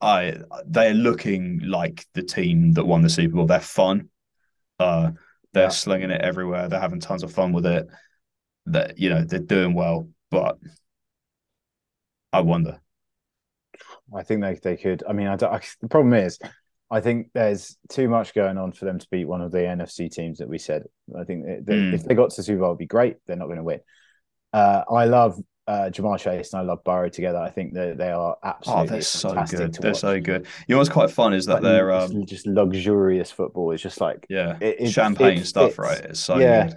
I 0.00 0.36
they're 0.66 0.94
looking 0.94 1.60
like 1.60 2.04
the 2.14 2.22
team 2.22 2.72
that 2.72 2.84
won 2.86 3.02
the 3.02 3.10
Super 3.10 3.36
Bowl. 3.36 3.46
They're 3.46 3.60
fun. 3.60 4.08
Uh, 4.78 5.12
they're 5.52 5.64
Yeah. 5.64 5.68
slinging 5.68 6.10
it 6.10 6.20
everywhere. 6.20 6.68
They're 6.68 6.80
having 6.80 7.00
tons 7.00 7.22
of 7.22 7.32
fun 7.32 7.52
with 7.52 7.66
it. 7.66 7.86
That 8.66 8.98
you 8.98 9.10
know 9.10 9.22
they're 9.24 9.38
doing 9.38 9.74
well, 9.74 10.08
but 10.30 10.58
I 12.32 12.40
wonder. 12.40 12.80
I 14.14 14.22
think 14.22 14.40
they 14.42 14.54
they 14.62 14.76
could. 14.76 15.02
I 15.08 15.12
mean, 15.12 15.26
I 15.26 15.34
I, 15.34 15.60
the 15.80 15.88
problem 15.88 16.14
is, 16.14 16.38
I 16.90 17.00
think 17.00 17.28
there's 17.34 17.76
too 17.88 18.08
much 18.08 18.34
going 18.34 18.58
on 18.58 18.72
for 18.72 18.84
them 18.84 18.98
to 18.98 19.06
beat 19.10 19.24
one 19.26 19.40
of 19.40 19.50
the 19.52 19.58
NFC 19.58 20.10
teams 20.10 20.38
that 20.38 20.48
we 20.48 20.58
said. 20.58 20.84
I 21.18 21.24
think 21.24 21.46
Mm. 21.46 21.94
if 21.94 22.04
they 22.04 22.14
got 22.14 22.30
to 22.30 22.42
Super 22.42 22.60
Bowl, 22.60 22.68
it'd 22.70 22.78
be 22.78 22.86
great. 22.86 23.16
They're 23.26 23.36
not 23.36 23.46
going 23.46 23.58
to 23.58 23.64
win. 23.64 23.80
Uh, 24.52 24.82
I 24.90 25.06
love 25.06 25.38
uh, 25.66 25.88
Ja'Marr 25.92 26.18
Chase 26.18 26.52
and 26.52 26.60
I 26.60 26.64
love 26.64 26.82
Burrow 26.84 27.08
together. 27.08 27.38
I 27.38 27.48
think 27.50 27.74
that 27.74 27.96
they 27.96 28.10
are 28.10 28.36
Oh, 28.42 28.48
absolutely 28.48 28.86
they're 28.88 29.00
so 29.02 29.28
fantastic 29.30 29.58
good. 29.58 29.74
They're 29.74 29.90
watch. 29.92 30.00
so 30.00 30.20
good. 30.20 30.46
You 30.66 30.74
know 30.74 30.78
what's 30.78 30.90
quite 30.90 31.10
fun 31.10 31.32
is 31.34 31.46
that 31.46 31.54
Like, 31.54 31.62
they're 31.62 31.88
just- 31.90 32.12
um 32.14 32.26
just 32.26 32.46
luxurious 32.46 33.30
football. 33.30 33.70
It's 33.70 33.82
just 33.82 34.00
like 34.00 34.26
yeah 34.28 34.58
it, 34.60 34.76
it 34.80 34.90
champagne 34.90 35.38
it 35.38 35.46
stuff, 35.46 35.78
right? 35.78 36.00
It's 36.00 36.20
so 36.20 36.38
Yeah. 36.38 36.66
good. 36.66 36.76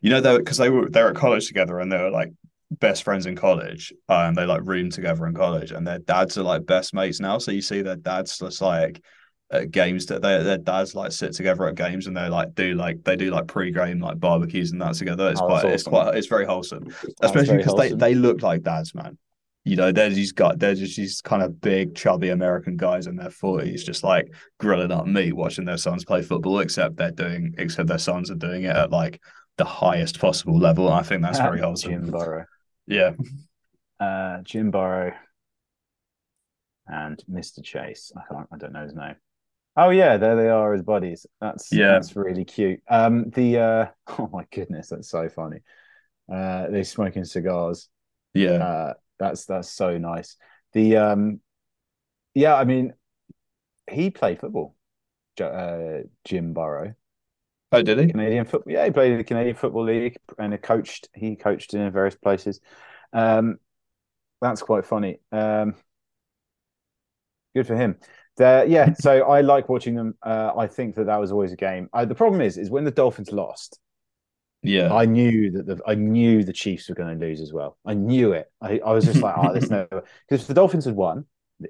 You 0.00 0.10
know, 0.10 0.20
they 0.20 0.36
because 0.38 0.56
they 0.58 0.68
were 0.70 0.88
they 0.90 1.02
were 1.02 1.10
at 1.10 1.16
college 1.16 1.46
together 1.46 1.78
and 1.78 1.90
they 1.90 1.98
were 1.98 2.10
like 2.10 2.32
best 2.70 3.04
friends 3.04 3.26
in 3.26 3.36
college, 3.36 3.92
and 4.08 4.36
they 4.36 4.44
like 4.44 4.62
room 4.64 4.90
together 4.90 5.26
in 5.26 5.34
college, 5.34 5.72
and 5.72 5.86
their 5.86 5.98
dads 5.98 6.36
are 6.38 6.42
like 6.42 6.66
best 6.66 6.94
mates 6.94 7.20
now. 7.20 7.38
So 7.38 7.50
you 7.52 7.62
see 7.62 7.82
their 7.82 7.96
dads 7.96 8.38
just 8.38 8.60
like 8.60 9.02
at 9.50 9.70
games 9.70 10.06
that 10.06 10.22
their 10.22 10.42
their 10.42 10.58
dads 10.58 10.94
like 10.94 11.12
sit 11.12 11.32
together 11.32 11.68
at 11.68 11.76
games 11.76 12.08
and 12.08 12.16
they 12.16 12.28
like 12.28 12.54
do 12.56 12.74
like 12.74 13.04
they 13.04 13.14
do 13.14 13.30
like 13.30 13.46
pre-game 13.46 14.00
like 14.00 14.18
barbecues 14.18 14.72
and 14.72 14.80
that 14.82 14.94
together. 14.94 15.30
It's 15.30 15.40
Oh, 15.40 15.46
quite 15.46 15.62
that's 15.62 15.74
it's 15.74 15.82
quite 15.84 16.14
it's 16.16 16.26
very 16.26 16.44
wholesome, 16.44 16.88
especially 17.20 17.58
because 17.58 17.74
they 17.74 17.92
they 17.92 18.14
look 18.14 18.42
like 18.42 18.62
dads, 18.62 18.94
man. 18.94 19.16
You 19.64 19.74
know, 19.74 19.90
they're 19.90 20.10
these 20.10 20.30
guys, 20.30 20.54
they're 20.58 20.76
just 20.76 20.96
these 20.96 21.20
kind 21.20 21.42
of 21.42 21.60
big, 21.60 21.96
chubby 21.96 22.28
American 22.28 22.76
guys 22.76 23.08
in 23.08 23.16
their 23.16 23.30
forties, 23.30 23.82
just 23.82 24.04
like 24.04 24.32
grilling 24.60 24.92
up 24.92 25.06
meat, 25.08 25.32
watching 25.32 25.64
their 25.64 25.76
sons 25.76 26.04
play 26.04 26.22
football. 26.22 26.60
Except 26.60 26.96
they're 26.96 27.10
doing, 27.10 27.52
except 27.58 27.88
their 27.88 27.98
sons 27.98 28.30
are 28.30 28.36
doing 28.36 28.62
it 28.62 28.76
at 28.76 28.90
like 28.90 29.20
the 29.56 29.64
highest 29.64 30.20
possible 30.20 30.56
level. 30.56 30.86
And 30.86 30.94
I 30.94 31.02
think 31.02 31.22
that's 31.22 31.40
very 31.40 31.60
wholesome. 31.60 31.90
Jim 31.90 32.10
Burrow, 32.12 32.44
Yeah, 32.86 33.12
uh, 34.00 34.42
Jim 34.42 34.70
Burrow, 34.70 35.12
and 36.86 37.22
Mr. 37.30 37.62
Chase. 37.62 38.12
I 38.16 38.22
can't. 38.32 38.48
I 38.52 38.56
don't 38.56 38.72
know 38.72 38.84
his 38.84 38.94
name. 38.94 39.16
Oh 39.76 39.90
yeah, 39.90 40.16
there 40.16 40.36
they 40.36 40.48
are 40.48 40.72
as 40.72 40.82
buddies. 40.82 41.26
That's 41.40 41.72
Yeah. 41.72 41.92
that's 41.92 42.16
really 42.16 42.44
cute. 42.44 42.80
Um, 42.88 43.30
the 43.30 43.58
uh, 43.58 43.86
oh 44.18 44.28
my 44.32 44.44
goodness, 44.52 44.88
that's 44.88 45.08
so 45.10 45.28
funny. 45.28 45.60
Uh, 46.32 46.68
they're 46.68 46.84
smoking 46.84 47.24
cigars. 47.24 47.88
yeah, 48.34 48.52
Uh, 48.52 48.94
that's 49.18 49.44
that's 49.46 49.70
so 49.70 49.98
nice. 49.98 50.36
The 50.72 50.96
um, 50.96 51.40
yeah, 52.34 52.54
I 52.54 52.64
mean, 52.64 52.92
he 53.90 54.10
played 54.10 54.40
football. 54.40 54.74
Uh, 55.40 56.00
Jim 56.24 56.54
Burrow. 56.54 56.94
Oh, 57.72 57.82
did 57.82 57.98
he? 57.98 58.14
Canadian 58.14 58.44
football. 58.44 58.72
Yeah, 58.72 58.84
he 58.84 58.90
played 58.90 59.12
in 59.12 59.18
the 59.18 59.24
Canadian 59.24 59.56
Football 59.56 59.84
League 59.84 60.16
and 60.38 60.52
he 60.52 60.58
coached. 60.58 61.08
He 61.14 61.36
coached 61.36 61.74
in 61.74 61.90
various 61.92 62.14
places. 62.16 62.60
Um, 63.12 63.58
that's 64.42 64.62
quite 64.62 64.86
funny. 64.86 65.20
Um, 65.32 65.76
good 67.54 67.66
for 67.66 67.76
him. 67.76 67.96
Yeah, 68.38 68.92
so 69.00 69.22
I 69.24 69.40
like 69.40 69.68
watching 69.68 69.94
them. 69.94 70.14
Uh, 70.22 70.52
I 70.56 70.66
think 70.66 70.96
that 70.96 71.06
that 71.06 71.20
was 71.20 71.32
always 71.32 71.52
a 71.52 71.56
game. 71.56 71.88
I, 71.92 72.04
the 72.04 72.14
problem 72.14 72.40
is, 72.40 72.58
is 72.58 72.70
when 72.70 72.84
the 72.84 72.90
Dolphins 72.90 73.32
lost, 73.32 73.78
Yeah. 74.62 74.92
I 74.92 75.06
knew 75.06 75.50
that 75.52 75.66
the 75.66 75.80
I 75.86 75.94
knew 75.94 76.44
the 76.44 76.52
Chiefs 76.52 76.88
were 76.88 76.94
going 76.94 77.18
to 77.18 77.26
lose 77.26 77.40
as 77.40 77.52
well. 77.52 77.76
I 77.84 77.94
knew 77.94 78.32
it. 78.32 78.50
I, 78.60 78.78
I 78.84 78.92
was 78.92 79.04
just 79.04 79.22
like, 79.22 79.34
oh, 79.36 79.52
there's 79.52 79.70
no 79.70 79.86
because 79.90 80.42
if 80.42 80.46
the 80.46 80.54
Dolphins 80.54 80.84
had 80.84 80.94
won, 80.96 81.26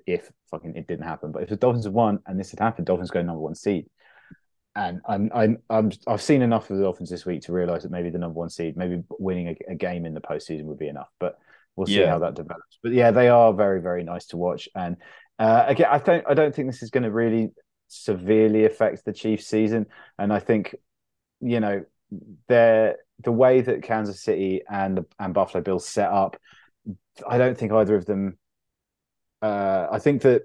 if 0.07 0.31
fucking 0.51 0.77
it 0.77 0.87
didn't 0.87 1.05
happen, 1.05 1.33
but 1.33 1.43
if 1.43 1.49
the 1.49 1.57
Dolphins 1.57 1.85
had 1.85 1.95
won 1.95 2.21
and 2.27 2.39
this 2.39 2.51
had 2.51 2.61
happened, 2.61 2.87
Dolphins 2.87 3.11
go 3.11 3.23
number 3.23 3.41
one 3.41 3.55
seed. 3.55 3.87
And 4.77 5.01
I'm 5.09 5.31
I'm 5.35 5.59
I'm 5.71 5.91
I've 6.07 6.23
seen 6.23 6.43
enough 6.43 6.71
of 6.71 6.77
the 6.77 6.83
Dolphins 6.85 7.11
this 7.11 7.25
week 7.27 7.43
to 7.43 7.53
realize 7.53 7.83
that 7.83 7.91
maybe 7.91 8.11
the 8.11 8.19
number 8.19 8.39
one 8.39 8.51
seed, 8.51 8.77
maybe 8.77 9.03
winning 9.19 9.49
a, 9.49 9.73
a 9.73 9.75
game 9.75 10.05
in 10.07 10.15
the 10.15 10.21
postseason 10.21 10.65
would 10.65 10.79
be 10.79 10.89
enough. 10.89 11.09
But 11.19 11.39
we'll 11.77 11.87
see 11.87 11.95
Yeah. 12.01 12.11
how 12.11 12.19
that 12.21 12.35
develops. 12.35 12.79
But 12.83 12.93
yeah, 12.93 13.11
they 13.11 13.29
are 13.29 13.53
very 13.55 13.81
very 13.81 14.05
nice 14.05 14.27
to 14.27 14.37
watch. 14.37 14.69
And 14.75 14.99
uh, 15.39 15.65
again, 15.67 15.89
I 15.91 15.99
don't 15.99 16.25
I 16.29 16.35
don't 16.35 16.55
think 16.55 16.69
this 16.69 16.83
is 16.83 16.91
going 16.91 17.05
to 17.05 17.11
really 17.11 17.53
severely 17.89 18.67
affect 18.67 19.05
the 19.05 19.13
Chiefs 19.15 19.47
season. 19.47 19.87
And 20.19 20.33
I 20.33 20.41
think 20.41 20.75
you 21.41 21.61
know 21.61 21.85
they're 22.49 22.97
the 23.25 23.33
way 23.33 23.63
that 23.63 23.83
Kansas 23.83 24.23
City 24.23 24.63
and 24.71 24.99
the, 24.99 25.07
and 25.19 25.33
Buffalo 25.33 25.63
Bills 25.63 25.89
set 25.89 26.11
up. 26.11 26.37
I 27.27 27.39
don't 27.39 27.57
think 27.57 27.73
either 27.73 27.97
of 27.97 28.05
them. 28.05 28.37
Uh, 29.41 29.87
I 29.91 29.99
think 29.99 30.23
that 30.23 30.43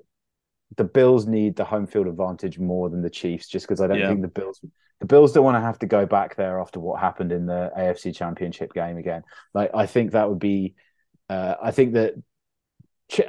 the 0.78 0.84
Bills 0.84 1.28
need 1.28 1.55
the 1.55 1.65
home 1.65 1.86
field 1.88 2.07
advantage 2.07 2.57
more 2.59 2.89
than 2.89 3.01
the 3.01 3.09
Chiefs, 3.09 3.47
just 3.47 3.67
because 3.67 3.82
I 3.82 3.88
don't 3.88 3.99
Yeah. 3.99 4.07
think 4.09 4.22
the 4.22 4.28
Bills 4.28 4.59
the 4.99 5.05
Bills 5.07 5.34
don't 5.34 5.43
want 5.43 5.55
to 5.55 5.61
have 5.61 5.80
to 5.80 5.88
go 5.88 6.05
back 6.05 6.36
there 6.36 6.59
after 6.59 6.80
what 6.80 6.99
happened 6.99 7.32
in 7.32 7.47
the 7.47 7.72
AFC 7.76 8.11
Championship 8.15 8.72
game 8.74 8.97
again. 8.97 9.24
Like 9.53 9.72
I 9.74 9.88
think 9.88 10.11
that 10.11 10.30
would 10.30 10.38
be. 10.39 10.76
Uh, 11.30 11.55
I 11.61 11.72
think 11.72 11.93
that. 11.93 12.13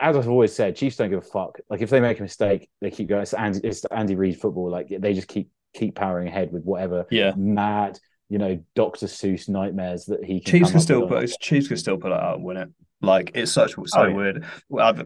As 0.00 0.16
I've 0.16 0.28
always 0.28 0.52
said, 0.54 0.76
Chiefs 0.76 0.96
don't 0.96 1.10
give 1.10 1.18
a 1.18 1.22
fuck. 1.22 1.58
Like 1.68 1.80
if 1.80 1.90
they 1.90 1.98
make 1.98 2.20
a 2.20 2.22
mistake, 2.22 2.68
they 2.80 2.90
keep 2.92 3.08
going. 3.08 3.22
It's 3.22 3.34
Andy, 3.34 3.60
it's 3.64 3.84
Andy 3.86 4.14
Reid 4.14 4.38
football. 4.40 4.70
Like 4.70 4.86
they 4.96 5.12
just 5.12 5.26
keep 5.26 5.50
keep 5.74 5.96
powering 5.96 6.28
ahead 6.28 6.52
with 6.52 6.62
whatever 6.64 7.06
Yeah. 7.10 7.32
mad, 7.36 7.98
you 8.28 8.38
know, 8.38 8.62
Doctor 8.76 9.06
Seuss 9.06 9.48
nightmares 9.48 10.04
that 10.04 10.22
he 10.22 10.40
can. 10.40 10.60
Chiefs 10.60 10.70
can 10.70 10.80
still 10.80 11.00
with 11.06 11.12
on- 11.12 11.20
put 11.22 11.40
Chiefs 11.40 11.66
can 11.68 11.78
still 11.78 11.96
pull 11.96 12.12
it 12.12 12.20
out 12.20 12.36
and 12.36 12.44
win 12.44 12.58
it. 12.58 12.68
Like 13.00 13.32
it's 13.34 13.50
such 13.50 13.72
so 13.72 13.82
Oh, 13.96 14.06
yeah. 14.06 14.14
weird. 14.14 14.44
Well, 14.68 14.86
I've, 14.86 15.04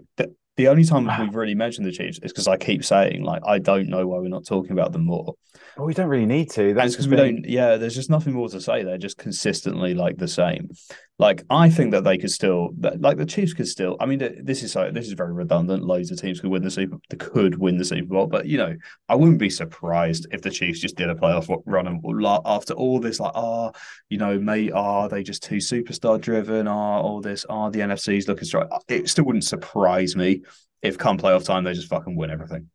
the, 0.56 0.68
only 0.68 0.84
time 0.84 1.08
Ah. 1.08 1.20
we've 1.22 1.34
really 1.34 1.54
mentioned 1.54 1.86
the 1.86 1.92
Chiefs 1.92 2.18
is 2.22 2.32
because 2.32 2.48
I 2.48 2.56
keep 2.56 2.84
saying 2.84 3.22
like 3.22 3.42
I 3.46 3.58
don't 3.58 3.88
know 3.88 4.06
why 4.06 4.18
we're 4.18 4.28
not 4.28 4.46
talking 4.46 4.72
about 4.72 4.92
them 4.92 5.04
more. 5.04 5.34
Well, 5.76 5.86
we 5.86 5.94
don't 5.94 6.08
really 6.08 6.26
need 6.26 6.50
to. 6.52 6.72
That's 6.74 6.94
because 6.94 7.08
we 7.08 7.16
don't. 7.16 7.44
Yeah, 7.44 7.76
there's 7.76 7.94
just 7.94 8.08
nothing 8.10 8.32
more 8.32 8.48
to 8.48 8.60
say. 8.60 8.82
They're 8.82 8.96
just 8.98 9.18
consistently 9.18 9.94
like 9.94 10.16
the 10.16 10.28
same. 10.28 10.70
Like 11.18 11.44
I 11.48 11.70
think 11.70 11.92
that 11.92 12.04
they 12.04 12.18
could 12.18 12.30
still, 12.30 12.74
like 12.98 13.16
the 13.16 13.24
Chiefs 13.24 13.54
could 13.54 13.68
still. 13.68 13.96
I 14.00 14.06
mean, 14.06 14.18
this 14.42 14.62
is 14.62 14.72
so, 14.72 14.90
this 14.90 15.06
is 15.06 15.14
very 15.14 15.32
redundant. 15.32 15.82
Loads 15.82 16.10
of 16.10 16.20
teams 16.20 16.40
could 16.40 16.50
win 16.50 16.62
the 16.62 16.70
Super, 16.70 16.98
could 17.18 17.58
win 17.58 17.78
the 17.78 17.86
Super 17.86 18.08
Bowl, 18.08 18.26
but 18.26 18.44
you 18.44 18.58
know, 18.58 18.76
I 19.08 19.14
wouldn't 19.14 19.38
be 19.38 19.48
surprised 19.48 20.26
if 20.30 20.42
the 20.42 20.50
Chiefs 20.50 20.80
just 20.80 20.96
did 20.96 21.08
a 21.08 21.14
playoff 21.14 21.62
run 21.64 21.86
and 21.86 22.02
after 22.44 22.74
all 22.74 23.00
this, 23.00 23.18
like, 23.18 23.32
oh, 23.34 23.72
you 24.10 24.18
know, 24.18 24.38
mate, 24.38 24.72
are 24.72 25.08
they 25.08 25.22
just 25.22 25.42
too 25.42 25.56
superstar 25.56 26.20
driven? 26.20 26.68
Are 26.68 27.00
all 27.00 27.22
this? 27.22 27.46
Are 27.46 27.70
the 27.70 27.80
NFC's 27.80 28.28
looking 28.28 28.44
strong? 28.44 28.68
It 28.88 29.08
still 29.08 29.24
wouldn't 29.24 29.44
surprise 29.44 30.16
me 30.16 30.42
if 30.82 30.98
come 30.98 31.16
playoff 31.16 31.44
time 31.44 31.64
they 31.64 31.72
just 31.72 31.88
fucking 31.88 32.14
win 32.16 32.30
everything. 32.30 32.68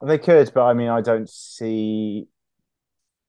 They 0.00 0.18
could, 0.18 0.52
but 0.54 0.62
I 0.62 0.74
mean, 0.74 0.88
I 0.88 1.00
don't 1.00 1.28
see, 1.28 2.28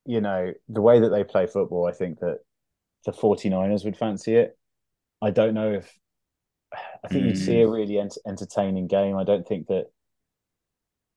you 0.05 0.21
know, 0.21 0.53
the 0.69 0.81
way 0.81 0.99
that 0.99 1.09
they 1.09 1.23
play 1.23 1.47
football. 1.47 1.87
I 1.87 1.91
think 1.93 2.19
that 2.19 2.39
the 3.05 3.11
49ers 3.13 3.85
would 3.85 3.97
fancy 3.97 4.35
it. 4.35 4.57
I 5.21 5.31
don't 5.31 5.53
know 5.53 5.73
if, 5.73 5.99
I 7.03 7.07
think 7.09 7.25
you'd 7.25 7.37
see 7.37 7.59
a 7.61 7.67
Hmm. 7.67 7.71
really 7.71 7.99
ent- 7.99 8.17
entertaining 8.25 8.87
game. 8.87 9.17
I 9.17 9.23
don't 9.23 9.47
think 9.47 9.67
that, 9.67 9.91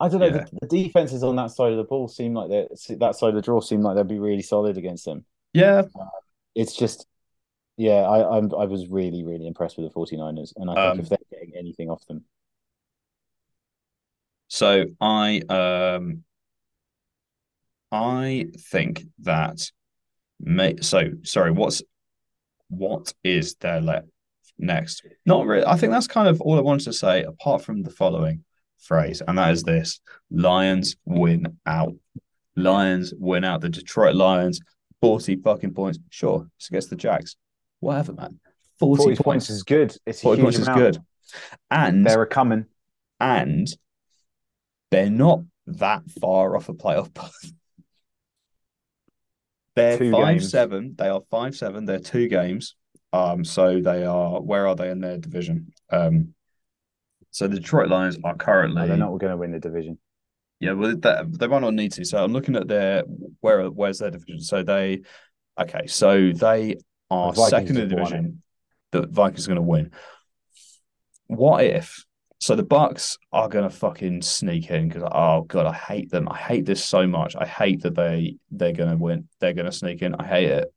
I 0.01 0.09
don't 0.09 0.21
know, 0.21 0.31
Yeah. 0.31 0.45
the, 0.53 0.59
the 0.63 0.67
defenses 0.85 1.23
on 1.23 1.37
that 1.37 1.51
side 1.51 1.71
of 1.73 1.79
the 1.79 1.85
ball 1.85 2.09
seem 2.09 2.35
like 2.35 2.51
they're, 2.51 2.69
that 2.99 3.15
side 3.17 3.29
of 3.31 3.35
the 3.37 3.43
draw 3.43 3.61
seem 3.61 3.81
like 3.81 3.97
they'd 3.97 4.09
be 4.09 4.19
really 4.19 4.43
solid 4.43 4.77
against 4.77 5.05
them. 5.05 5.25
Yeah, 5.53 5.85
It's 6.55 6.75
just, 6.77 7.07
yeah, 7.77 8.03
I, 8.03 8.39
I'm, 8.39 8.55
I 8.55 8.67
was 8.67 8.89
really, 8.89 9.25
really 9.25 9.47
impressed 9.47 9.79
with 9.79 9.87
the 9.89 9.95
49ers. 9.95 10.55
And 10.57 10.71
I 10.71 10.77
think 10.77 10.99
Um, 10.99 11.01
if 11.01 11.09
they're 11.09 11.19
getting 11.31 11.55
anything 11.57 11.91
off 11.91 12.07
them, 12.07 12.25
So 14.49 14.87
I 15.01 15.41
um 15.49 16.25
I 17.93 18.47
think 18.59 19.07
that 19.21 19.71
may 20.41 20.77
so 20.81 21.11
sorry, 21.23 21.51
what's 21.51 21.83
what 22.69 23.13
is 23.23 23.55
their 23.57 23.81
left 23.81 24.09
next? 24.59 25.05
Not 25.27 25.47
really. 25.47 25.67
I 25.67 25.77
think 25.77 25.93
that's 25.93 26.07
kind 26.07 26.29
of 26.29 26.41
all 26.41 26.59
I 26.59 26.63
wanted 26.63 26.85
to 26.85 26.93
say, 26.93 27.23
apart 27.23 27.63
from 27.63 27.83
the 27.83 27.91
following 27.91 28.45
phrase, 28.79 29.23
and 29.27 29.39
that 29.39 29.53
is 29.53 29.63
this: 29.63 30.01
Lions 30.31 30.97
win 31.05 31.59
out. 31.67 31.95
Lions 32.57 33.13
win 33.17 33.45
out. 33.45 33.61
The 33.61 33.69
Detroit 33.69 34.15
Lions, 34.15 34.61
40 35.01 35.37
fucking 35.37 35.75
points. 35.75 35.99
Sure, 36.11 36.49
it's 36.57 36.69
against 36.69 36.91
the 36.91 36.97
Jags. 36.97 37.37
Whatever, 37.81 38.13
man. 38.13 38.41
40, 38.81 39.03
40 39.03 39.07
points. 39.09 39.23
points 39.23 39.51
is 39.51 39.63
good. 39.63 39.97
It's 40.07 40.21
a 40.21 40.23
40 40.23 40.37
huge 40.41 40.45
points 40.45 40.59
is 40.59 40.69
good. 40.69 40.99
And 41.71 42.07
They're 42.07 42.23
a 42.23 42.27
coming. 42.27 42.67
and 43.21 43.69
they're 44.91 45.11
not 45.11 45.41
that 45.67 46.03
far 46.21 46.57
off 46.57 46.69
a 46.69 46.75
playoff. 46.75 47.11
They're 49.77 49.99
Two 49.99 50.13
five 50.13 50.37
games. 50.37 50.51
seven. 50.51 50.95
They 50.97 51.09
are 51.09 51.23
five 51.31 51.57
seven. 51.57 51.85
They're 51.85 51.99
two 51.99 52.29
games. 52.29 52.77
Um, 53.13 53.45
so 53.45 53.81
they 53.81 54.05
are. 54.05 54.41
Where 54.41 54.67
are 54.67 54.75
they 54.77 54.91
in 54.91 55.01
their 55.01 55.19
division? 55.19 55.73
Um, 55.91 56.35
so 57.31 57.49
the 57.49 57.57
Detroit 57.57 57.89
Lions 57.89 58.19
are 58.23 58.37
currently. 58.37 58.83
No, 58.83 58.89
they're 58.89 58.97
not 58.97 59.19
going 59.19 59.31
to 59.31 59.37
win 59.37 59.53
the 59.53 59.59
division. 59.59 59.99
Yeah, 60.61 60.73
well, 60.73 60.97
they, 60.97 61.17
they 61.27 61.47
might 61.49 61.61
not 61.63 61.75
need 61.75 61.93
to. 61.93 62.05
So 62.05 62.23
I'm 62.23 62.33
looking 62.33 62.57
at 62.57 62.69
their 62.69 63.03
where 63.41 63.65
where's 63.67 63.99
their 63.99 64.11
division. 64.11 64.41
So 64.41 64.63
they, 64.63 65.03
okay, 65.61 65.87
so 65.87 66.33
they 66.33 66.77
are 67.11 67.33
The 67.33 67.47
second 67.47 67.77
in 67.77 67.89
the 67.89 67.95
division. 67.97 68.43
The 68.93 69.07
Vikings 69.09 69.47
are 69.47 69.51
going 69.51 69.57
to 69.57 69.63
win. 69.63 69.91
What 71.27 71.65
if? 71.65 72.05
So 72.41 72.57
the 72.57 72.63
Bucks 72.63 73.17
are 73.33 73.49
going 73.49 73.69
to 73.69 73.75
fucking 73.75 74.23
sneak 74.23 74.71
in 74.71 74.89
because 74.89 75.09
oh 75.11 75.43
god, 75.43 75.67
I 75.67 75.73
hate 75.73 76.11
them. 76.11 76.29
I 76.29 76.37
hate 76.37 76.67
this 76.67 76.85
so 76.85 77.07
much. 77.07 77.37
I 77.37 77.47
hate 77.47 77.83
that 77.83 77.95
they 77.95 78.37
they're 78.51 78.73
going 78.73 78.91
to 78.91 78.97
win. 78.97 79.29
They're 79.41 79.55
going 79.55 79.67
to 79.67 79.73
sneak 79.73 80.03
in. 80.03 80.15
I 80.15 80.27
hate 80.27 80.51
it. 80.51 80.75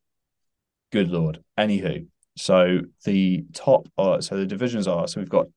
Good 0.92 1.10
lord. 1.10 1.44
Anywho, 1.60 2.08
so 2.38 2.80
the 3.04 3.44
top, 3.54 3.90
uh, 3.98 4.22
so 4.22 4.38
the 4.38 4.46
divisions 4.46 4.88
are. 4.88 5.08
So 5.08 5.20
we've 5.20 5.30
got 5.30 5.48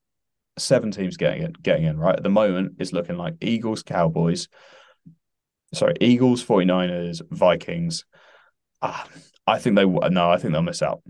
seven 0.58 0.90
teams 0.90 1.16
getting 1.16 1.42
in, 1.42 1.52
getting 1.62 1.84
in, 1.84 1.98
right? 1.98 2.16
At 2.16 2.22
the 2.22 2.28
moment, 2.30 2.76
it's 2.78 2.92
looking 2.92 3.16
like 3.16 3.34
Eagles, 3.40 3.82
Cowboys, 3.82 4.48
sorry, 5.72 5.94
Eagles, 6.00 6.44
49ers, 6.44 7.22
Vikings. 7.30 8.04
Ah, 8.82 9.06
I 9.46 9.58
think 9.58 9.76
they. 9.76 9.84
No, 9.84 10.30
I 10.30 10.38
think 10.38 10.52
they'll 10.52 10.62
miss 10.62 10.82
out. 10.82 11.02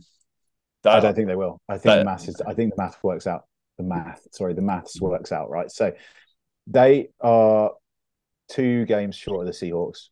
I 0.84 1.00
don't 1.00 1.14
think 1.14 1.28
they 1.28 1.36
will. 1.36 1.60
I 1.68 1.74
think 1.74 1.84
that- 1.84 1.98
the 2.00 2.04
math 2.04 2.28
is. 2.28 2.40
I 2.46 2.54
think 2.54 2.74
the 2.74 2.82
math 2.82 2.98
works 3.02 3.26
out. 3.26 3.44
The 3.80 3.86
math, 3.86 4.20
sorry, 4.32 4.52
the 4.52 4.60
maths 4.60 5.00
works 5.00 5.32
out 5.32 5.48
right. 5.48 5.70
So 5.70 5.92
they 6.66 7.08
are 7.22 7.72
two 8.50 8.84
games 8.84 9.16
short 9.16 9.46
of 9.46 9.46
the 9.46 9.58
Seahawks. 9.58 10.10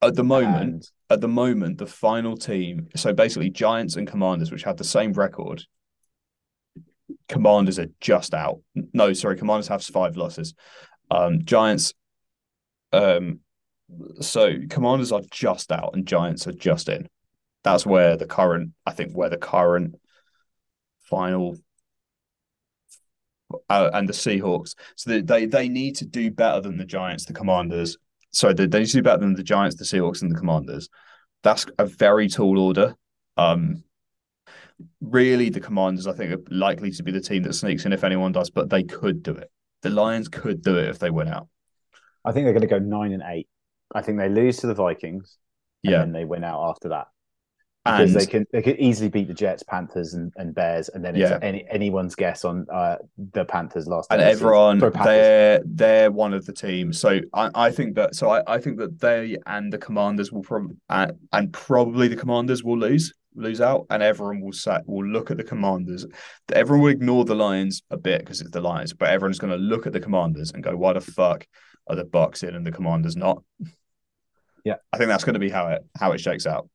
at 0.00 0.14
the 0.14 0.24
moment, 0.24 0.62
And 0.62 0.90
at 1.10 1.20
the 1.20 1.28
moment, 1.28 1.76
the 1.76 1.86
final 1.86 2.38
team, 2.38 2.88
so 2.96 3.12
basically 3.12 3.50
Giants 3.50 3.96
and 3.96 4.08
Commanders, 4.08 4.50
which 4.50 4.62
have 4.62 4.78
the 4.78 4.84
same 4.84 5.12
record. 5.12 5.62
Commanders 7.28 7.78
are 7.78 7.88
just 8.00 8.32
out. 8.32 8.60
No, 8.94 9.12
sorry, 9.12 9.36
Commanders 9.36 9.68
have 9.68 9.84
five 9.84 10.16
losses. 10.16 10.54
Um, 11.10 11.44
Giants, 11.44 11.92
um, 12.94 13.40
so 14.22 14.54
Commanders 14.70 15.12
are 15.12 15.20
just 15.30 15.70
out 15.70 15.90
and 15.92 16.06
Giants 16.06 16.46
are 16.46 16.52
just 16.52 16.88
in. 16.88 17.10
That's 17.62 17.84
where 17.84 18.16
the 18.16 18.26
current, 18.26 18.72
I 18.86 18.92
think, 18.92 19.12
where 19.12 19.28
the 19.28 19.36
current 19.36 19.96
final 21.10 21.58
uh, 23.68 23.90
and 23.92 24.08
the 24.08 24.12
Seahawks. 24.12 24.74
So 24.96 25.20
they, 25.20 25.46
they 25.46 25.68
need 25.68 25.96
to 25.96 26.06
do 26.06 26.30
better 26.30 26.60
than 26.60 26.76
the 26.76 26.84
Giants, 26.84 27.24
the 27.24 27.32
Commanders. 27.32 27.96
Sorry, 28.32 28.54
they, 28.54 28.66
they 28.66 28.80
need 28.80 28.86
to 28.86 28.96
do 28.98 29.02
better 29.02 29.20
than 29.20 29.34
the 29.34 29.42
Giants, 29.42 29.76
the 29.76 29.84
Seahawks, 29.84 30.22
and 30.22 30.30
the 30.30 30.38
Commanders. 30.38 30.88
That's 31.42 31.66
a 31.78 31.86
very 31.86 32.28
tall 32.28 32.58
order. 32.58 32.94
Um, 33.36 33.84
really, 35.00 35.50
the 35.50 35.60
Commanders, 35.60 36.06
I 36.06 36.12
think, 36.12 36.32
are 36.32 36.42
likely 36.50 36.90
to 36.92 37.02
be 37.02 37.12
the 37.12 37.20
team 37.20 37.42
that 37.44 37.54
sneaks 37.54 37.84
in 37.84 37.92
if 37.92 38.04
anyone 38.04 38.32
does, 38.32 38.50
but 38.50 38.70
they 38.70 38.82
could 38.82 39.22
do 39.22 39.32
it. 39.32 39.50
The 39.82 39.90
Lions 39.90 40.28
could 40.28 40.62
do 40.62 40.76
it 40.78 40.88
if 40.88 40.98
they 40.98 41.10
win 41.10 41.28
out. 41.28 41.48
I 42.24 42.32
think 42.32 42.44
they're 42.44 42.52
going 42.52 42.62
to 42.62 42.66
go 42.66 42.78
nine 42.78 43.12
and 43.12 43.22
eight. 43.26 43.48
I 43.94 44.02
think 44.02 44.18
they 44.18 44.28
lose 44.28 44.58
to 44.58 44.66
the 44.66 44.74
Vikings, 44.74 45.38
and 45.86 45.92
Yeah, 45.92 46.00
then 46.00 46.12
they 46.12 46.24
win 46.24 46.44
out 46.44 46.68
after 46.70 46.90
that. 46.90 47.08
Because 47.84 48.14
And 48.14 48.20
they 48.20 48.26
can 48.26 48.46
they 48.52 48.62
could 48.62 48.78
easily 48.78 49.08
beat 49.08 49.28
the 49.28 49.34
Jets, 49.34 49.62
Panthers, 49.62 50.12
and, 50.14 50.32
and 50.36 50.54
Bears, 50.54 50.90
and 50.90 51.02
then 51.04 51.16
it's 51.16 51.30
Yeah. 51.30 51.38
any 51.40 51.66
anyone's 51.70 52.14
guess 52.14 52.44
on 52.44 52.66
uh, 52.72 52.96
the 53.32 53.44
Panthers 53.44 53.86
last. 53.86 54.08
and 54.10 54.20
day 54.20 54.32
of 54.32 54.38
the 54.38 54.44
season. 54.44 54.46
everyone 54.46 55.04
they're 55.04 55.62
they're 55.64 56.10
one 56.10 56.34
of 56.34 56.44
the 56.44 56.52
teams. 56.52 57.00
So 57.00 57.20
I, 57.32 57.50
I 57.54 57.70
think 57.70 57.94
that 57.94 58.14
so 58.14 58.28
I, 58.30 58.42
I 58.46 58.58
think 58.58 58.78
that 58.78 59.00
they 59.00 59.38
and 59.46 59.72
the 59.72 59.78
Commanders 59.78 60.30
will 60.30 60.42
probably 60.42 60.76
and, 60.90 61.12
and 61.32 61.52
probably 61.52 62.08
the 62.08 62.16
Commanders 62.16 62.62
will 62.62 62.78
lose 62.78 63.14
lose 63.34 63.60
out, 63.60 63.86
and 63.90 64.02
everyone 64.02 64.40
will 64.42 64.52
sat 64.52 64.82
will 64.86 65.06
look 65.06 65.30
at 65.30 65.36
the 65.38 65.44
Commanders. 65.44 66.04
Everyone 66.52 66.82
will 66.82 66.90
ignore 66.90 67.24
the 67.24 67.34
Lions 67.34 67.82
a 67.90 67.96
bit 67.96 68.20
because 68.20 68.40
it's 68.42 68.50
the 68.50 68.60
Lions, 68.60 68.92
but 68.92 69.08
everyone's 69.08 69.38
going 69.38 69.52
to 69.52 69.56
look 69.56 69.86
at 69.86 69.92
the 69.94 70.00
Commanders 70.00 70.50
and 70.52 70.62
go, 70.62 70.76
"Why 70.76 70.92
the 70.92 71.00
fuck 71.00 71.46
are 71.86 71.96
the 71.96 72.04
Bucks 72.04 72.42
in 72.42 72.54
and 72.54 72.66
the 72.66 72.72
Commanders 72.72 73.16
not?" 73.16 73.42
Yeah. 74.64 74.74
I 74.92 74.98
think 74.98 75.08
that's 75.08 75.24
going 75.24 75.34
to 75.34 75.40
be 75.40 75.48
how 75.48 75.68
it 75.68 75.82
how 75.98 76.12
it 76.12 76.20
shakes 76.20 76.46
out. 76.46 76.68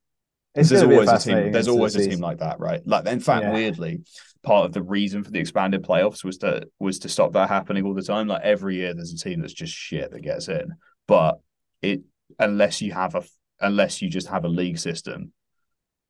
It's 0.55 0.69
there's 0.69 0.83
always 0.83 1.09
a 1.11 1.17
team. 1.19 1.51
There's 1.51 1.67
always 1.67 1.95
a 1.95 2.07
team 2.09 2.19
like 2.19 2.39
that, 2.39 2.59
right? 2.59 2.81
Like, 2.85 3.05
in 3.07 3.19
fact, 3.19 3.43
Yeah. 3.43 3.53
weirdly, 3.53 4.01
part 4.43 4.65
of 4.65 4.73
the 4.73 4.81
reason 4.83 5.23
for 5.23 5.31
the 5.31 5.39
expanded 5.39 5.83
playoffs 5.83 6.23
was 6.23 6.37
to 6.39 6.67
was 6.79 6.99
to 6.99 7.09
stop 7.09 7.33
that 7.33 7.49
happening 7.49 7.85
all 7.85 7.93
the 7.93 8.01
time. 8.03 8.27
Like 8.27 8.43
every 8.43 8.75
year, 8.75 8.93
there's 8.93 9.13
a 9.13 9.17
team 9.17 9.41
that's 9.41 9.53
just 9.53 9.73
shit 9.73 10.11
that 10.11 10.21
gets 10.21 10.47
in, 10.47 10.73
but 11.07 11.39
it 11.81 12.01
unless 12.39 12.81
you 12.81 12.93
have 12.93 13.15
a 13.15 13.23
unless 13.59 14.01
you 14.01 14.09
just 14.09 14.27
have 14.27 14.45
a 14.45 14.49
league 14.49 14.77
system 14.77 15.31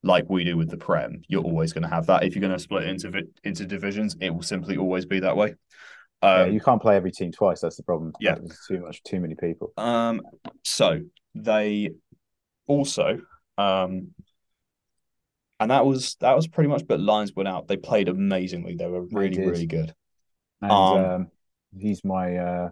like 0.03 0.29
we 0.29 0.43
do 0.43 0.55
with 0.55 0.69
the 0.69 0.77
Prem, 0.77 1.23
you're 1.27 1.43
always 1.43 1.73
going 1.73 1.81
to 1.81 1.89
have 1.89 2.05
that. 2.07 2.23
If 2.23 2.35
you're 2.35 2.41
going 2.41 2.53
to 2.53 2.59
split 2.59 2.83
into 2.87 3.23
into 3.43 3.65
divisions, 3.65 4.15
it 4.21 4.29
will 4.29 4.43
simply 4.43 4.77
always 4.77 5.05
be 5.05 5.19
that 5.21 5.35
way. 5.35 5.55
Yeah, 6.21 6.41
Um, 6.43 6.53
you 6.53 6.59
can't 6.59 6.81
play 6.81 6.95
every 6.95 7.11
team 7.11 7.31
twice. 7.31 7.61
That's 7.61 7.75
the 7.77 7.83
problem. 7.83 8.13
Yeah. 8.19 8.35
There's 8.35 8.59
too 8.67 8.79
much, 8.81 9.01
too 9.03 9.19
many 9.19 9.35
people. 9.35 9.73
Um, 9.77 10.21
so 10.63 11.01
they 11.35 11.91
also, 12.67 13.19
um, 13.57 14.13
and 15.59 15.71
that 15.71 15.85
was 15.85 16.15
that 16.21 16.35
was 16.35 16.47
pretty 16.47 16.69
much. 16.69 16.85
But 16.87 16.99
Lions 16.99 17.33
went 17.35 17.49
out. 17.49 17.67
They 17.67 17.77
played 17.77 18.09
amazingly. 18.09 18.75
They 18.75 18.87
were 18.87 19.05
really 19.11 19.39
really 19.39 19.67
good. 19.67 19.93
And 20.61 20.71
Um, 20.71 21.05
um, 21.05 21.27
he's 21.77 22.03
my 22.03 22.37
uh, 22.37 22.69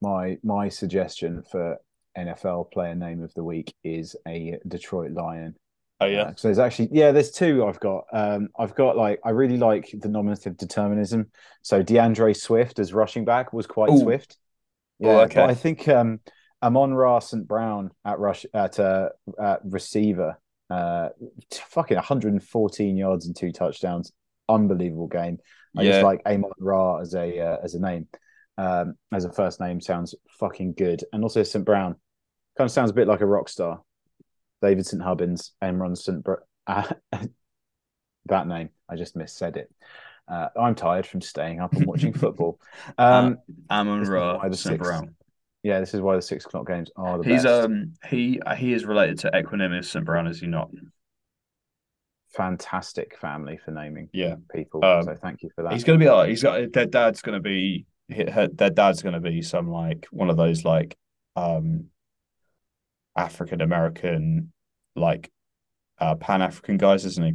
my 0.00 0.38
my 0.42 0.68
suggestion 0.68 1.42
for 1.50 1.78
NFL 2.16 2.70
player 2.70 2.94
name 2.94 3.22
of 3.22 3.32
the 3.34 3.44
week 3.44 3.74
is 3.82 4.16
a 4.26 4.58
Detroit 4.66 5.12
Lion. 5.12 5.54
Oh 6.00 6.06
yeah, 6.06 6.22
Uh, 6.22 6.34
so 6.36 6.48
there's 6.48 6.58
actually 6.58 6.88
yeah, 6.92 7.12
there's 7.12 7.30
two 7.30 7.64
I've 7.64 7.80
got. 7.80 8.04
Um, 8.12 8.48
I've 8.58 8.74
got 8.74 8.96
like 8.96 9.20
I 9.24 9.30
really 9.30 9.58
like 9.58 9.90
the 9.92 10.08
nominative 10.08 10.56
determinism. 10.56 11.30
So 11.62 11.82
D'Andre 11.82 12.32
Swift 12.32 12.78
as 12.78 12.92
rushing 12.92 13.24
back 13.24 13.52
was 13.52 13.66
quite 13.66 13.90
Ooh. 13.90 14.00
swift. 14.00 14.36
Oh, 15.02 15.10
Yeah, 15.10 15.18
okay. 15.22 15.44
I 15.44 15.54
think 15.54 15.88
um, 15.88 16.20
Amon 16.62 16.94
Ra 16.94 17.20
St. 17.20 17.46
Brown 17.46 17.90
at 18.04 18.18
rush 18.18 18.44
at 18.52 18.80
uh, 18.80 19.10
at 19.40 19.60
receiver, 19.64 20.38
uh, 20.70 21.08
fucking 21.70 21.96
114 21.96 22.96
yards 22.96 23.26
and 23.26 23.36
two 23.36 23.52
touchdowns, 23.52 24.12
unbelievable 24.48 25.08
game. 25.08 25.38
I 25.76 25.82
yeah. 25.82 25.92
just 25.92 26.04
like 26.04 26.22
Amon 26.26 26.52
Ra 26.58 26.98
as 26.98 27.14
a 27.14 27.38
uh, 27.40 27.56
as 27.62 27.74
a 27.74 27.80
name, 27.80 28.06
um, 28.58 28.94
as 29.12 29.24
a 29.24 29.32
first 29.32 29.60
name 29.60 29.80
sounds 29.80 30.14
fucking 30.38 30.74
good, 30.74 31.04
and 31.12 31.22
also 31.22 31.42
St. 31.42 31.64
Brown 31.64 31.96
kind 32.56 32.66
of 32.66 32.72
sounds 32.72 32.90
a 32.90 32.94
bit 32.94 33.08
like 33.08 33.20
a 33.20 33.26
rock 33.26 33.48
star. 33.48 33.82
David 34.62 34.86
St. 34.86 35.02
Hubbins, 35.02 35.52
Amron 35.62 35.96
St. 35.96 36.22
Br- 36.22 36.34
that 36.66 38.46
name, 38.46 38.70
I 38.88 38.96
just 38.96 39.16
missaid 39.16 39.56
it. 39.56 39.70
Uh, 40.26 40.48
I'm 40.58 40.74
tired 40.74 41.06
from 41.06 41.20
staying 41.20 41.60
up 41.60 41.74
and 41.74 41.86
watching 41.86 42.12
football. 42.14 42.60
Um, 42.96 43.38
Amon 43.70 44.00
this 44.00 44.08
is 44.08 44.14
Ra 44.14 44.50
St. 44.52 44.78
Brown. 44.78 45.14
Yeah, 45.64 45.80
this 45.80 45.94
is 45.94 46.02
why 46.02 46.14
the 46.14 46.22
six 46.22 46.44
o'clock 46.44 46.68
games 46.68 46.90
are 46.94 47.16
the 47.18 47.24
He's 47.24 47.42
best. 47.44 47.64
um 47.64 47.94
he 48.06 48.38
he 48.56 48.74
is 48.74 48.84
related 48.84 49.18
to 49.20 49.30
Equanimeous 49.32 49.86
St. 49.86 50.04
Brown, 50.04 50.26
is 50.26 50.38
he 50.40 50.46
not? 50.46 50.70
Fantastic 52.36 53.16
family 53.18 53.56
for 53.56 53.70
naming 53.70 54.10
Yeah. 54.12 54.36
people. 54.52 54.84
Um, 54.84 55.04
so 55.04 55.14
thank 55.14 55.42
you 55.42 55.50
for 55.54 55.62
that. 55.62 55.72
He's 55.72 55.82
gonna 55.82 55.98
be 55.98 56.10
like 56.10 56.28
he's 56.28 56.42
got 56.42 56.70
their 56.72 56.84
dad's 56.86 57.22
gonna 57.22 57.40
be 57.40 57.86
her, 58.14 58.48
their 58.48 58.70
dad's 58.70 59.02
gonna 59.02 59.20
be 59.20 59.40
some 59.40 59.70
like 59.70 60.06
one 60.10 60.28
of 60.28 60.36
those 60.36 60.64
like 60.66 60.96
um 61.34 61.86
African 63.16 63.62
American 63.62 64.52
like 64.94 65.30
uh 65.98 66.16
Pan 66.16 66.42
African 66.42 66.76
guys, 66.76 67.06
isn't 67.06 67.24
he? 67.24 67.32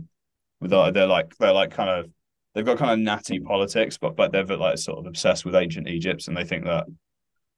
With 0.62 0.70
the, 0.72 0.92
they're 0.92 1.08
like 1.08 1.36
they're 1.38 1.52
like 1.54 1.72
kind 1.72 1.90
of 1.90 2.12
they've 2.54 2.66
got 2.66 2.78
kind 2.78 2.92
of 2.92 3.00
natty 3.00 3.40
politics, 3.40 3.98
but 3.98 4.16
but 4.16 4.32
they're 4.32 4.46
like 4.46 4.78
sort 4.78 5.00
of 5.00 5.08
obsessed 5.08 5.46
with 5.46 5.56
ancient 5.56 5.88
Egypt, 5.88 6.28
and 6.28 6.38
they 6.38 6.44
think 6.44 6.66
that 6.66 6.86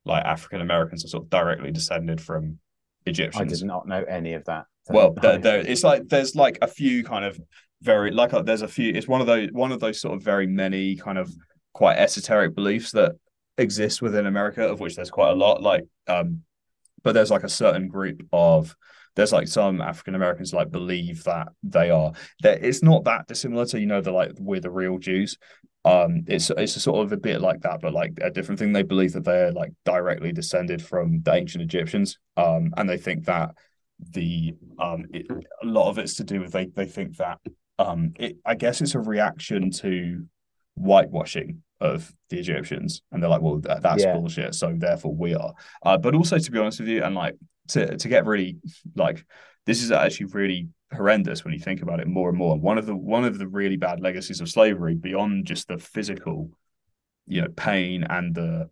like 0.05 0.23
African 0.23 0.61
Americans 0.61 1.05
are 1.05 1.09
sort 1.09 1.23
of 1.23 1.29
directly 1.29 1.71
descended 1.71 2.21
from 2.21 2.59
Egyptians. 3.05 3.53
I 3.53 3.55
did 3.55 3.65
not 3.65 3.87
know 3.87 4.03
any 4.03 4.33
of 4.33 4.45
that. 4.45 4.65
Well, 4.89 5.13
there, 5.13 5.37
there, 5.37 5.59
it's 5.59 5.83
like 5.83 6.07
there's 6.07 6.35
like 6.35 6.57
a 6.61 6.67
few 6.67 7.03
kind 7.03 7.23
of 7.23 7.39
very 7.81 8.11
like 8.11 8.33
uh, 8.33 8.41
there's 8.41 8.61
a 8.61 8.67
few. 8.67 8.93
It's 8.93 9.07
one 9.07 9.21
of 9.21 9.27
those 9.27 9.49
one 9.51 9.71
of 9.71 9.79
those 9.79 10.01
sort 10.01 10.15
of 10.15 10.23
very 10.23 10.47
many 10.47 10.95
kind 10.95 11.17
of 11.17 11.31
quite 11.73 11.97
esoteric 11.97 12.55
beliefs 12.55 12.91
that 12.91 13.13
exist 13.57 14.01
within 14.01 14.25
America, 14.25 14.67
of 14.67 14.79
which 14.79 14.95
there's 14.95 15.11
quite 15.11 15.31
a 15.31 15.35
lot. 15.35 15.61
Like, 15.61 15.83
um, 16.07 16.41
but 17.03 17.13
there's 17.13 17.31
like 17.31 17.43
a 17.43 17.49
certain 17.49 17.87
group 17.87 18.27
of 18.31 18.75
there's 19.15 19.33
like 19.33 19.47
some 19.47 19.81
African 19.81 20.15
Americans 20.15 20.53
like 20.53 20.71
believe 20.71 21.23
that 21.25 21.49
they 21.63 21.89
are 21.89 22.13
that 22.43 22.63
it's 22.63 22.83
not 22.83 23.03
that 23.05 23.27
dissimilar 23.27 23.65
to 23.67 23.79
you 23.79 23.85
know 23.85 24.01
the 24.01 24.11
like 24.11 24.31
we're 24.39 24.61
the 24.61 24.71
real 24.71 24.97
Jews. 24.97 25.37
Um, 25.83 26.23
it's 26.27 26.49
it's 26.51 26.75
a 26.75 26.79
sort 26.79 27.03
of 27.05 27.11
a 27.11 27.17
bit 27.17 27.41
like 27.41 27.61
that, 27.61 27.81
but 27.81 27.93
like 27.93 28.13
a 28.21 28.29
different 28.29 28.59
thing. 28.59 28.71
They 28.71 28.83
believe 28.83 29.13
that 29.13 29.23
they're 29.23 29.51
like 29.51 29.71
directly 29.85 30.31
descended 30.31 30.81
from 30.81 31.21
the 31.23 31.33
ancient 31.33 31.63
Egyptians. 31.63 32.19
Um, 32.37 32.73
and 32.77 32.87
they 32.89 32.97
think 32.97 33.25
that 33.25 33.55
the 34.13 34.53
um 34.79 35.05
it, 35.13 35.27
a 35.29 35.65
lot 35.65 35.89
of 35.89 35.97
it's 35.99 36.15
to 36.15 36.23
do 36.23 36.41
with 36.41 36.51
they 36.51 36.65
they 36.65 36.85
think 36.85 37.17
that 37.17 37.37
um 37.77 38.13
it 38.17 38.37
I 38.45 38.55
guess 38.55 38.81
it's 38.81 38.95
a 38.95 38.99
reaction 38.99 39.69
to 39.71 40.25
whitewashing 40.75 41.61
of 41.79 42.11
the 42.29 42.39
Egyptians 42.39 43.01
and 43.11 43.21
they're 43.21 43.29
like 43.29 43.41
well 43.41 43.59
that, 43.59 43.81
that's 43.83 44.03
Yeah. 44.03 44.13
bullshit 44.15 44.55
so 44.55 44.73
therefore 44.75 45.13
we 45.15 45.35
are 45.35 45.53
uh 45.83 45.97
but 45.97 46.15
also 46.15 46.37
to 46.39 46.51
be 46.51 46.57
honest 46.59 46.79
with 46.79 46.89
you 46.89 47.03
and 47.03 47.13
like 47.15 47.35
to 47.69 47.97
to 47.97 48.07
get 48.07 48.25
really 48.25 48.57
like 48.95 49.23
this 49.65 49.83
is 49.83 49.91
actually 49.91 50.27
really 50.27 50.67
horrendous 50.93 51.43
when 51.43 51.53
you 51.53 51.59
think 51.59 51.81
about 51.81 51.99
it 51.99 52.07
more 52.07 52.29
and 52.29 52.37
more. 52.37 52.57
One 52.57 52.77
of 52.77 52.85
the 52.85 52.95
one 52.95 53.25
of 53.25 53.37
the 53.37 53.47
really 53.47 53.77
bad 53.77 53.99
legacies 53.99 54.41
of 54.41 54.49
slavery 54.49 54.95
beyond 54.95 55.45
just 55.45 55.67
the 55.67 55.77
physical 55.77 56.51
you 57.27 57.41
know 57.41 57.47
pain 57.55 58.03
and 58.03 58.35
the 58.35 58.69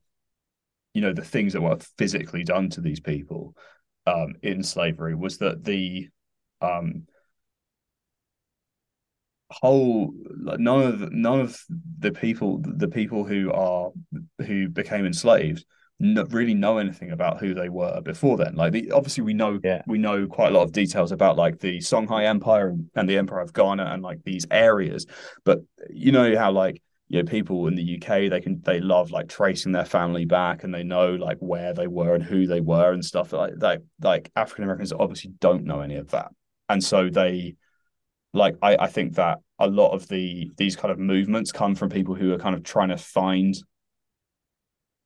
you 0.93 1.01
know 1.01 1.13
the 1.13 1.23
things 1.23 1.53
that 1.53 1.61
were 1.61 1.77
physically 1.97 2.43
done 2.43 2.69
to 2.71 2.81
these 2.81 2.99
people 2.99 3.55
um, 4.05 4.33
in 4.41 4.63
slavery 4.63 5.15
was 5.15 5.37
that 5.37 5.63
the 5.63 6.09
um, 6.61 7.05
whole 9.49 10.13
like, 10.41 10.59
none 10.59 10.81
of 10.81 11.11
none 11.11 11.39
of 11.39 11.59
the 11.99 12.11
people 12.11 12.61
the 12.63 12.87
people 12.87 13.23
who 13.23 13.51
are 13.51 13.91
who 14.45 14.67
became 14.67 15.05
enslaved 15.05 15.65
not 15.99 16.31
really 16.31 16.53
know 16.53 16.77
anything 16.77 17.11
about 17.11 17.39
who 17.39 17.53
they 17.53 17.69
were 17.69 17.99
before 18.01 18.37
then. 18.37 18.55
Like 18.55 18.71
the, 18.71 18.91
obviously 18.91 19.23
we 19.23 19.33
know 19.33 19.59
Yeah. 19.63 19.81
we 19.85 19.97
know 19.97 20.27
quite 20.27 20.51
a 20.51 20.55
lot 20.55 20.63
of 20.63 20.71
details 20.71 21.11
about 21.11 21.35
like 21.35 21.59
the 21.59 21.79
Songhai 21.79 22.25
Empire 22.25 22.69
and, 22.69 22.89
and 22.95 23.09
the 23.09 23.17
Empire 23.17 23.41
of 23.41 23.53
Ghana 23.53 23.83
and 23.83 24.01
like 24.01 24.23
these 24.23 24.45
areas. 24.49 25.05
But 25.43 25.59
you 25.89 26.11
know 26.11 26.37
how 26.37 26.51
like 26.51 26.81
you 27.09 27.21
know, 27.21 27.29
people 27.29 27.67
in 27.67 27.75
the 27.75 27.95
UK 27.95 28.29
they 28.29 28.39
can 28.39 28.61
they 28.61 28.79
love 28.79 29.11
like 29.11 29.27
tracing 29.27 29.71
their 29.71 29.83
family 29.85 30.25
back 30.25 30.63
and 30.63 30.73
they 30.73 30.83
know 30.83 31.15
like 31.15 31.37
where 31.39 31.73
they 31.73 31.87
were 31.87 32.13
and 32.15 32.23
who 32.23 32.47
they 32.47 32.61
were 32.61 32.93
and 32.93 33.03
stuff 33.03 33.33
like 33.33 33.53
like 33.57 33.81
like 34.01 34.31
African 34.35 34.63
Americans 34.63 34.93
obviously 34.93 35.31
don't 35.39 35.65
know 35.65 35.81
any 35.81 35.95
of 35.95 36.11
that. 36.11 36.31
And 36.69 36.83
so 36.83 37.09
they 37.09 37.55
like 38.33 38.55
I 38.61 38.77
I 38.77 38.87
think 38.87 39.15
that 39.15 39.39
a 39.57 39.67
lot 39.67 39.91
of 39.91 40.07
the 40.07 40.51
these 40.55 40.75
kind 40.75 40.91
of 40.91 40.99
movements 40.99 41.51
come 41.51 41.75
from 41.75 41.89
people 41.89 42.15
who 42.15 42.31
are 42.31 42.37
kind 42.39 42.55
of 42.55 42.63
trying 42.63 42.89
to 42.89 42.97
find 42.97 43.55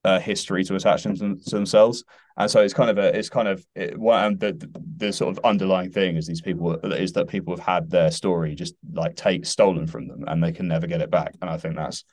a 0.03 0.19
history 0.19 0.63
to 0.63 0.75
attach 0.75 1.03
them 1.03 1.15
to 1.15 1.49
themselves 1.49 2.03
and 2.37 2.49
so 2.49 2.61
it's 2.61 2.73
kind 2.73 2.89
of 2.89 2.97
a 2.97 3.17
it's 3.17 3.29
kind 3.29 3.47
of 3.47 3.65
it, 3.75 3.93
and 3.95 4.39
the, 4.39 4.53
the 4.53 4.81
the 4.97 5.13
sort 5.13 5.31
of 5.37 5.43
underlying 5.45 5.91
thing 5.91 6.15
is 6.17 6.27
these 6.27 6.41
people 6.41 6.73
is 6.91 7.13
that 7.13 7.27
people 7.27 7.55
have 7.55 7.65
had 7.65 7.89
their 7.89 8.11
story 8.11 8.55
just 8.55 8.75
like 8.93 9.15
take 9.15 9.45
stolen 9.45 9.87
from 9.87 10.07
them 10.07 10.23
and 10.27 10.43
they 10.43 10.51
can 10.51 10.67
never 10.67 10.87
get 10.87 11.01
it 11.01 11.11
back 11.11 11.35
and 11.41 11.49
I 11.49 11.57
think 11.57 11.75
that's 11.75 12.03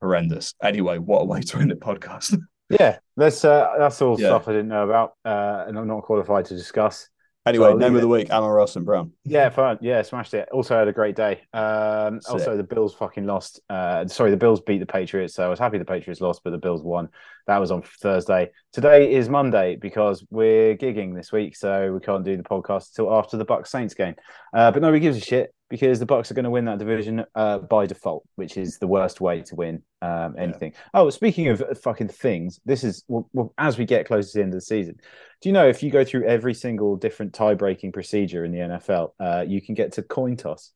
horrendous 0.00 0.54
anyway 0.62 0.98
what 0.98 1.22
a 1.22 1.24
way 1.24 1.40
to 1.40 1.58
end 1.58 1.70
the 1.70 1.76
podcast 1.76 2.38
Yeah, 2.70 2.98
that's 3.16 3.46
uh, 3.46 3.66
that's 3.78 4.02
all 4.02 4.20
Yeah. 4.20 4.26
stuff 4.26 4.46
I 4.46 4.52
didn't 4.52 4.68
know 4.68 4.84
about, 4.84 5.14
uh, 5.24 5.64
and 5.66 5.78
I'm 5.78 5.86
not 5.88 6.02
qualified 6.02 6.44
to 6.46 6.54
discuss. 6.54 7.08
Anyway 7.46 7.72
name 7.74 7.94
of 7.94 8.02
the 8.02 8.08
week 8.08 8.30
Amon 8.30 8.50
Ra 8.50 8.66
St. 8.66 8.84
Brown 8.84 9.12
Yeah, 9.24 9.48
fun. 9.48 9.78
Yeah, 9.80 10.02
smashed 10.02 10.34
it. 10.34 10.48
Also 10.52 10.76
had 10.76 10.88
a 10.88 10.92
great 10.92 11.16
day. 11.16 11.40
Um, 11.52 12.20
Sick. 12.20 12.32
also 12.32 12.56
the 12.56 12.62
Bills 12.62 12.94
fucking 12.94 13.26
lost. 13.26 13.60
Uh, 13.70 14.06
sorry, 14.06 14.30
the 14.30 14.36
Bills 14.36 14.60
beat 14.60 14.78
the 14.78 14.86
Patriots, 14.86 15.34
so 15.34 15.44
I 15.44 15.48
was 15.48 15.58
happy 15.58 15.78
the 15.78 15.84
Patriots 15.84 16.20
lost, 16.20 16.42
but 16.44 16.50
the 16.50 16.58
Bills 16.58 16.82
won. 16.82 17.08
That 17.46 17.58
was 17.58 17.70
on 17.70 17.82
Thursday. 17.82 18.50
Today 18.72 19.14
is 19.14 19.28
Monday 19.28 19.76
because 19.76 20.24
we're 20.30 20.76
gigging 20.76 21.14
this 21.14 21.32
week, 21.32 21.56
so 21.56 21.92
we 21.92 22.00
can't 22.00 22.24
do 22.24 22.36
the 22.36 22.42
podcast 22.42 22.90
until 22.90 23.14
after 23.14 23.36
the 23.36 23.44
Bucks 23.44 23.70
Saints 23.70 23.94
game. 23.94 24.16
Uh, 24.52 24.70
but 24.70 24.82
nobody 24.82 25.00
gives 25.00 25.16
a 25.16 25.20
shit 25.20 25.54
because 25.68 25.98
the 25.98 26.06
Bucks 26.06 26.30
are 26.30 26.34
going 26.34 26.44
to 26.44 26.50
win 26.50 26.64
that 26.64 26.78
division 26.78 27.24
uh, 27.34 27.58
by 27.58 27.86
default, 27.86 28.26
which 28.36 28.56
is 28.56 28.78
the 28.78 28.86
worst 28.86 29.20
way 29.20 29.42
to 29.42 29.54
win 29.54 29.82
um, 30.00 30.34
anything. 30.38 30.72
Yeah. 30.74 31.00
Oh, 31.02 31.10
speaking 31.10 31.48
of 31.48 31.62
fucking 31.82 32.08
things, 32.08 32.60
this 32.64 32.84
is 32.84 33.04
well, 33.08 33.28
well, 33.32 33.52
as 33.58 33.76
we 33.76 33.84
get 33.84 34.06
closer 34.06 34.30
to 34.30 34.38
the 34.38 34.42
end 34.42 34.54
of 34.54 34.58
the 34.58 34.64
season. 34.64 34.96
Do 35.40 35.48
you 35.48 35.52
know 35.52 35.68
if 35.68 35.82
you 35.82 35.90
go 35.90 36.04
through 36.04 36.26
every 36.26 36.54
single 36.54 36.96
different 36.96 37.34
tie-breaking 37.34 37.92
procedure 37.92 38.44
in 38.44 38.52
the 38.52 38.58
NFL, 38.58 39.10
uh, 39.20 39.44
you 39.46 39.60
can 39.60 39.74
get 39.74 39.92
to 39.92 40.02
coin 40.02 40.36
toss. 40.36 40.72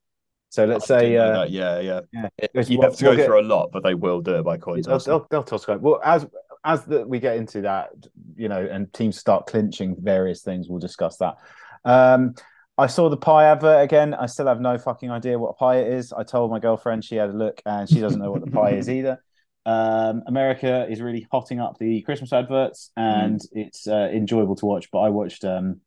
So 0.51 0.67
let's 0.67 0.87
say, 0.87 1.17
uh, 1.17 1.45
yeah, 1.45 1.81
yeah, 1.81 2.01
yeah. 2.13 2.29
You 2.69 2.83
have 2.83 2.95
to 2.97 3.05
go 3.05 3.15
we'll 3.17 3.25
through 3.25 3.41
a 3.41 3.49
lot, 3.49 3.71
but 3.73 3.83
they 3.83 3.95
will 3.95 4.21
do 4.21 4.35
it 4.35 4.43
by 4.43 4.59
coin 4.59 4.83
toss. 4.83 5.07
They'll, 5.07 5.21
they'll, 5.21 5.27
they'll 5.31 5.43
toss 5.43 5.65
coin. 5.65 5.81
Well, 5.81 5.99
as 6.05 6.27
as 6.65 6.85
the, 6.85 7.07
we 7.07 7.19
get 7.19 7.37
into 7.37 7.63
that, 7.63 7.91
you 8.37 8.49
know, 8.49 8.61
and 8.61 8.93
teams 8.93 9.19
start 9.19 9.47
clinching 9.47 9.97
various 9.99 10.43
things, 10.43 10.69
we'll 10.69 10.79
discuss 10.79 11.17
that. 11.17 11.37
Um, 11.85 12.35
I 12.83 12.89
saw 12.89 13.09
the 13.09 13.17
pie 13.17 13.45
advert 13.45 13.85
again. 13.85 14.13
I 14.13 14.27
still 14.27 14.49
have 14.49 14.61
no 14.61 14.77
fucking 14.77 15.09
idea 15.09 15.39
what 15.39 15.51
a 15.51 15.55
pie 15.55 15.77
it 15.77 15.93
is. 15.93 16.13
I 16.13 16.25
told 16.25 16.51
my 16.51 16.59
girlfriend 16.59 17.05
she 17.05 17.15
had 17.15 17.31
a 17.31 17.33
look, 17.33 17.63
and 17.65 17.89
she 17.89 18.01
doesn't 18.01 18.21
know 18.21 18.33
what 18.33 18.45
the 18.45 18.51
pie 18.51 18.73
is 18.73 18.91
either. 18.91 19.23
Um, 19.65 20.25
America 20.27 20.89
is 20.91 21.01
really 21.01 21.29
hotting 21.31 21.61
up 21.61 21.79
the 21.79 22.03
Christmas 22.03 22.33
adverts, 22.33 22.91
and 22.97 23.39
mm. 23.39 23.47
it's 23.53 23.87
uh, 23.87 24.11
enjoyable 24.13 24.57
to 24.57 24.67
watch. 24.67 24.91
But 24.91 24.99
I 24.99 25.11
watched 25.11 25.45
um, 25.45 25.81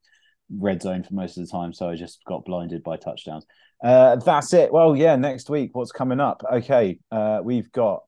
Red 0.50 0.82
Zone 0.82 1.04
for 1.04 1.14
most 1.14 1.38
of 1.38 1.46
the 1.46 1.52
time, 1.52 1.74
so 1.74 1.90
I 1.90 1.96
just 1.96 2.24
got 2.24 2.46
blinded 2.46 2.82
by 2.82 2.96
touchdowns. 2.96 3.46
Uh, 3.84 4.16
that's 4.16 4.54
it. 4.54 4.72
Well, 4.72 4.96
yeah, 4.96 5.18
next 5.18 5.50
week, 5.50 5.72
what's 5.74 5.92
coming 5.92 6.22
up? 6.22 6.44
Okay, 6.50 7.00
uh, 7.12 7.42
we've 7.44 7.70
got 7.74 8.04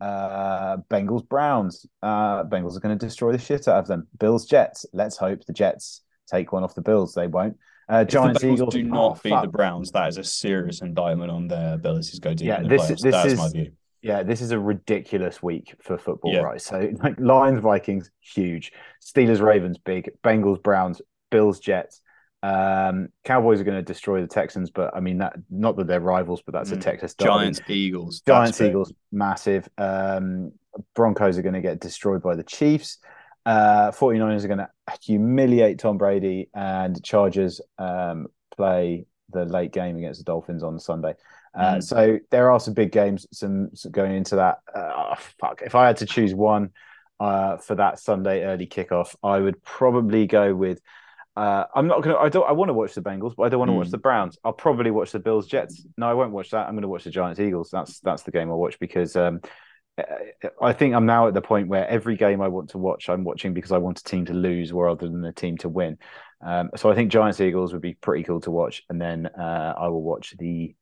uh, 0.00 0.76
Bengals 0.88 1.28
Browns. 1.28 1.86
Uh, 2.00 2.44
Bengals 2.44 2.76
are 2.76 2.80
going 2.80 2.96
to 2.96 3.04
destroy 3.04 3.32
the 3.32 3.38
shit 3.38 3.66
out 3.66 3.80
of 3.80 3.88
them. 3.88 4.06
Bills 4.16 4.46
Jets. 4.46 4.86
Let's 4.92 5.16
hope 5.16 5.44
the 5.44 5.52
Jets 5.52 6.02
take 6.30 6.52
one 6.52 6.62
off 6.62 6.76
the 6.76 6.82
Bills. 6.82 7.14
They 7.14 7.26
won't. 7.26 7.56
Uh, 7.92 8.04
Giants 8.04 8.42
Eagles 8.42 8.72
do 8.72 8.82
not 8.82 9.18
oh, 9.18 9.20
beat 9.22 9.30
fuck. 9.30 9.42
the 9.42 9.48
Browns. 9.48 9.90
That 9.90 10.08
is 10.08 10.16
a 10.16 10.24
serious 10.24 10.80
indictment 10.80 11.30
on 11.30 11.46
their 11.46 11.74
abilities 11.74 12.12
to 12.12 12.20
go 12.22 12.32
deep. 12.32 12.48
Yeah, 12.48 12.62
this, 12.62 12.88
this 12.88 13.02
That's 13.02 13.32
is 13.32 13.38
my 13.38 13.50
view. 13.50 13.72
Yeah, 14.00 14.22
this 14.22 14.40
is 14.40 14.50
a 14.50 14.58
ridiculous 14.58 15.42
week 15.42 15.74
for 15.82 15.98
football, 15.98 16.32
yeah. 16.32 16.40
right? 16.40 16.60
So 16.60 16.90
like 17.02 17.20
Lions 17.20 17.60
Vikings, 17.60 18.10
huge. 18.20 18.72
Steelers 19.02 19.42
Ravens, 19.42 19.76
big. 19.76 20.10
Bengals 20.24 20.62
Browns, 20.62 21.02
Bills 21.30 21.60
Jets. 21.60 22.00
Um, 22.42 23.10
Cowboys 23.24 23.60
are 23.60 23.64
going 23.64 23.76
to 23.76 23.82
destroy 23.82 24.22
the 24.22 24.26
Texans, 24.26 24.70
but 24.70 24.96
I 24.96 25.00
mean 25.00 25.18
that 25.18 25.34
not 25.50 25.76
that 25.76 25.86
they're 25.86 26.00
rivals, 26.00 26.40
but 26.40 26.54
that's 26.54 26.70
mm. 26.70 26.78
a 26.78 26.80
Texas 26.80 27.14
Giants 27.14 27.60
Eagles. 27.68 28.22
Giants 28.26 28.58
Eagles, 28.62 28.90
massive. 29.12 29.68
Um, 29.76 30.52
Broncos 30.94 31.36
are 31.36 31.42
going 31.42 31.52
to 31.52 31.60
get 31.60 31.78
destroyed 31.78 32.22
by 32.22 32.36
the 32.36 32.42
Chiefs. 32.42 32.98
Uh, 33.44 33.90
49ers 33.90 34.44
are 34.44 34.48
going 34.48 34.58
to 34.58 34.70
humiliate 35.00 35.78
Tom 35.78 35.98
Brady, 35.98 36.48
and 36.54 37.02
Chargers 37.02 37.60
um, 37.78 38.28
play 38.56 39.06
the 39.30 39.44
late 39.44 39.72
game 39.72 39.96
against 39.96 40.20
the 40.20 40.24
Dolphins 40.24 40.62
on 40.62 40.78
Sunday. 40.78 41.14
Uh, 41.54 41.76
mm. 41.76 41.82
So 41.82 42.18
there 42.30 42.50
are 42.50 42.60
some 42.60 42.74
big 42.74 42.92
games, 42.92 43.26
some, 43.32 43.74
some 43.74 43.92
going 43.92 44.14
into 44.14 44.36
that. 44.36 44.58
Uh, 44.74 45.16
fuck, 45.40 45.62
if 45.62 45.74
I 45.74 45.86
had 45.86 45.98
to 45.98 46.06
choose 46.06 46.34
one 46.34 46.70
uh, 47.20 47.56
for 47.56 47.74
that 47.74 47.98
Sunday 47.98 48.44
early 48.44 48.66
kickoff, 48.66 49.14
I 49.22 49.38
would 49.38 49.62
probably 49.62 50.26
go 50.26 50.54
with. 50.54 50.80
Uh, 51.34 51.64
I'm 51.74 51.86
not 51.86 52.02
gonna. 52.02 52.16
I 52.16 52.28
don't. 52.28 52.46
I 52.46 52.52
want 52.52 52.68
to 52.68 52.74
watch 52.74 52.94
the 52.94 53.00
Bengals, 53.00 53.34
but 53.34 53.44
I 53.44 53.48
don't 53.48 53.58
want 53.58 53.70
to 53.70 53.72
mm. 53.72 53.78
watch 53.78 53.90
the 53.90 53.96
Browns. 53.96 54.36
I'll 54.44 54.52
probably 54.52 54.90
watch 54.90 55.12
the 55.12 55.18
Bills 55.18 55.46
Jets. 55.46 55.82
No, 55.96 56.06
I 56.06 56.12
won't 56.12 56.32
watch 56.32 56.50
that. 56.50 56.66
I'm 56.66 56.74
going 56.74 56.82
to 56.82 56.88
watch 56.88 57.04
the 57.04 57.10
Giants 57.10 57.40
Eagles. 57.40 57.70
That's 57.70 58.00
that's 58.00 58.22
the 58.22 58.32
game 58.32 58.50
I'll 58.50 58.58
watch 58.58 58.78
because 58.78 59.16
um, 59.16 59.40
I 60.60 60.72
think 60.72 60.94
I'm 60.94 61.06
now 61.06 61.28
at 61.28 61.34
the 61.34 61.42
point 61.42 61.68
where 61.68 61.86
every 61.86 62.16
game 62.16 62.40
I 62.40 62.48
want 62.48 62.70
to 62.70 62.78
watch, 62.78 63.08
I'm 63.08 63.24
watching 63.24 63.52
because 63.52 63.72
I 63.72 63.78
want 63.78 64.00
a 64.00 64.04
team 64.04 64.24
to 64.26 64.32
lose 64.32 64.72
rather 64.72 65.06
than 65.06 65.24
a 65.24 65.32
team 65.32 65.58
to 65.58 65.68
win. 65.68 65.98
Um, 66.40 66.70
so 66.76 66.90
I 66.90 66.94
think 66.94 67.12
Giants 67.12 67.40
Eagles 67.40 67.72
would 67.72 67.82
be 67.82 67.94
pretty 67.94 68.24
cool 68.24 68.40
to 68.40 68.50
watch, 68.50 68.82
and 68.88 69.00
then 69.00 69.26
uh, 69.26 69.74
I 69.76 69.88
will 69.88 70.02
watch 70.02 70.34
the 70.38 70.74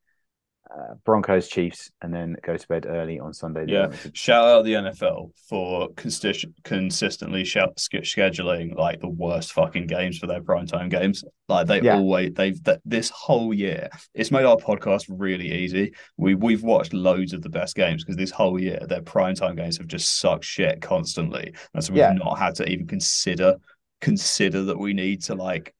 uh, 0.75 0.95
Broncos 1.05 1.49
Chiefs 1.49 1.91
and 2.03 2.13
then 2.13 2.37
go 2.43 2.57
to 2.57 2.69
bed 2.69 2.87
early 2.89 3.19
on 3.19 3.33
Sunday. 3.33 3.65
Yeah, 3.67 3.93
shout 4.13 4.47
out 4.47 4.65
the 4.65 4.75
NFL 4.75 5.33
for 5.49 5.89
consti- 5.91 6.53
consistently 6.65 7.45
sh- 7.45 7.57
scheduling 7.77 8.75
like 8.77 9.01
the 9.01 9.09
worst 9.09 9.53
fucking 9.53 9.87
games 9.87 10.19
for 10.19 10.27
their 10.27 10.41
primetime 10.41 10.91
games. 10.91 11.25
Like 11.49 11.67
they 11.67 11.83
yeah. 11.83 11.97
always 11.97 12.33
they've 12.35 12.63
th- 12.63 12.79
this 12.85 13.11
whole 13.11 13.53
year. 13.53 13.89
It's 14.15 14.31
made 14.31 14.45
our 14.45 14.57
podcast 14.57 15.07
really 15.09 15.51
easy. 15.53 15.95
We 16.17 16.35
we've 16.35 16.63
watched 16.63 16.93
loads 16.93 17.33
of 17.33 17.43
the 17.43 17.49
best 17.49 17.75
games 17.75 18.05
because 18.05 18.17
this 18.17 18.31
whole 18.31 18.61
year 18.61 18.81
their 18.89 19.03
primetime 19.03 19.57
games 19.57 19.79
have 19.79 19.89
just 19.89 20.21
sucked 20.21 20.45
shit 20.45 20.81
constantly, 20.81 21.53
and 21.75 21.85
so 21.85 21.93
we've 21.93 21.99
yeah. 21.99 22.13
not 22.13 22.39
had 22.39 22.55
to 22.57 22.69
even 22.69 22.87
consider 22.87 23.57
consider 24.01 24.63
that 24.65 24.79
we 24.79 24.95
need 24.95 25.23
to 25.23 25.35
like 25.35 25.75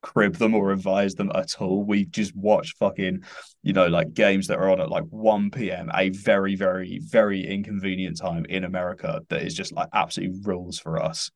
crib 0.00 0.36
them 0.36 0.54
or 0.54 0.66
revise 0.66 1.14
them 1.14 1.30
at 1.34 1.60
all. 1.60 1.84
We 1.84 2.04
just 2.04 2.34
watch 2.36 2.74
fucking, 2.78 3.22
you 3.62 3.72
know, 3.72 3.86
like 3.86 4.14
games 4.14 4.46
that 4.48 4.58
are 4.58 4.70
on 4.70 4.80
at 4.80 4.90
like 4.90 5.04
1 5.10 5.50
p.m., 5.50 5.90
a 5.94 6.10
very, 6.10 6.54
very, 6.54 7.00
very 7.02 7.46
inconvenient 7.46 8.18
time 8.18 8.44
in 8.46 8.64
America 8.64 9.20
that 9.28 9.42
is 9.42 9.54
just 9.54 9.72
like 9.72 9.88
absolutely 9.92 10.40
rules 10.44 10.78
for 10.78 11.02
us. 11.02 11.30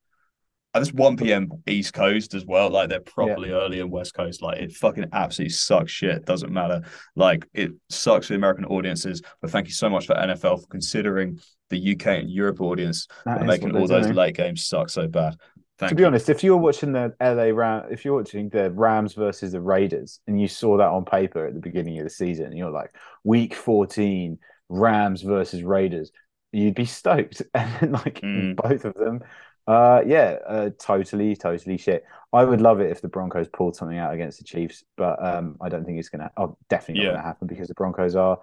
And 0.75 0.81
it's 0.81 0.93
1 0.93 1.19
p.m. 1.19 1.51
East 1.67 1.93
Coast 1.93 2.33
as 2.33 2.47
well. 2.47 2.71
Like 2.71 2.89
they're 2.89 3.01
probably 3.01 3.51
yeah. 3.51 3.57
early 3.57 3.81
in 3.81 3.91
West 3.91 4.15
Coast. 4.15 4.41
Like 4.41 4.59
it 4.59 4.73
fucking 4.73 5.05
absolutely 5.13 5.51
sucks 5.53 5.93
shit. 5.93 6.25
Doesn't 6.25 6.51
matter. 6.51 6.81
Like 7.15 7.47
it 7.53 7.73
sucks 7.91 8.27
for 8.27 8.33
the 8.33 8.39
American 8.39 8.65
audiences. 8.65 9.21
But 9.43 9.51
thank 9.51 9.67
you 9.67 9.75
so 9.75 9.91
much 9.91 10.07
for 10.07 10.15
NFL 10.15 10.63
for 10.63 10.67
considering 10.69 11.39
the 11.69 11.93
UK 11.93 12.07
and 12.07 12.31
Europe 12.31 12.61
audience 12.63 13.07
for 13.25 13.45
making 13.45 13.77
all 13.77 13.87
those 13.87 14.09
late 14.11 14.37
games 14.37 14.65
suck 14.65 14.89
so 14.89 15.09
bad. 15.09 15.37
Thank 15.83 15.91
to 15.91 15.95
be 15.97 16.03
you. 16.03 16.07
honest, 16.07 16.29
if 16.29 16.45
you 16.45 16.53
were 16.53 16.63
watching 16.63 16.93
the 16.93 17.15
LA 17.21 17.55
Ram, 17.55 17.87
if 17.91 18.05
you're 18.05 18.17
watching 18.17 18.49
the 18.49 18.71
Rams 18.71 19.15
versus 19.15 19.53
the 19.53 19.61
Raiders, 19.61 20.21
and 20.27 20.41
you 20.41 20.47
saw 20.47 20.77
that 20.77 20.89
on 20.89 21.05
paper 21.05 21.47
at 21.47 21.55
the 21.55 21.61
beginning 21.61 21.99
of 21.99 22.05
the 22.05 22.11
season, 22.11 22.47
and 22.47 22.57
you're 22.57 22.71
like, 22.71 22.95
Week 23.25 23.55
14, 23.55 24.39
Rams 24.69 25.23
versus 25.23 25.63
Raiders, 25.65 26.13
you'd 26.53 26.75
be 26.75 26.85
stoked. 26.85 27.43
And 27.55 27.73
then, 27.81 27.93
like 27.93 28.21
mm. 28.21 28.55
both 28.55 28.85
of 28.85 28.95
them, 28.95 29.23
uh, 29.67 30.03
yeah, 30.07 30.39
uh, 30.47 30.71
totally, 30.79 31.37
totally 31.37 31.79
shit. 31.79 32.05
I 32.33 32.45
would 32.45 32.61
love 32.61 32.81
it 32.81 32.91
if 32.91 33.01
the 33.01 33.09
Broncos 33.09 33.49
pulled 33.49 33.77
something 33.77 33.99
out 33.99 34.15
against 34.15 34.39
the 34.39 34.45
Chiefs, 34.45 34.85
but 34.97 35.23
um, 35.25 35.57
I 35.61 35.69
don't 35.69 35.85
think 35.85 35.99
it's 35.99 36.09
gonna. 36.09 36.31
Oh, 36.37 36.57
definitely 36.69 37.05
not 37.05 37.11
yeah. 37.11 37.17
gonna 37.17 37.27
happen 37.27 37.47
because 37.47 37.69
the 37.69 37.75
Broncos 37.75 38.17
are. 38.17 38.39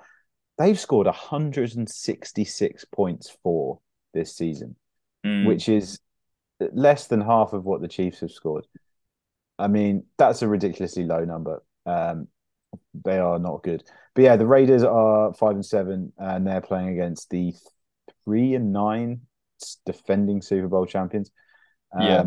They've 0.58 0.80
scored 0.80 1.08
166 1.08 2.86
points 2.86 3.36
for 3.44 3.80
this 4.14 4.36
season, 4.36 4.76
mm. 5.26 5.46
which 5.46 5.70
is 5.70 6.00
less 6.74 7.08
than 7.08 7.22
half 7.22 7.54
of 7.54 7.66
what 7.66 7.82
the 7.82 7.88
Chiefs 7.88 8.20
have 8.20 8.32
scored. 8.32 8.68
I 9.58 9.68
mean, 9.68 10.06
that's 10.18 10.42
a 10.42 10.48
ridiculously 10.48 11.04
low 11.04 11.26
number. 11.26 11.62
Um, 11.86 12.28
they 12.94 13.18
are 13.18 13.40
not 13.40 13.64
good. 13.64 13.84
But 14.16 14.24
yeah, 14.24 14.36
the 14.36 14.48
Raiders 14.48 14.84
are 14.84 15.34
five 15.34 15.56
and 15.56 15.66
seven, 15.66 16.14
and 16.18 16.46
they're 16.46 16.62
playing 16.62 16.90
against 16.90 17.30
the 17.30 17.54
three 18.24 18.56
and 18.56 18.72
nine 18.72 19.22
defending 19.86 20.42
Super 20.42 20.68
Bowl 20.68 20.86
champions. 20.86 21.32
Um, 21.94 22.08
yeah. 22.08 22.24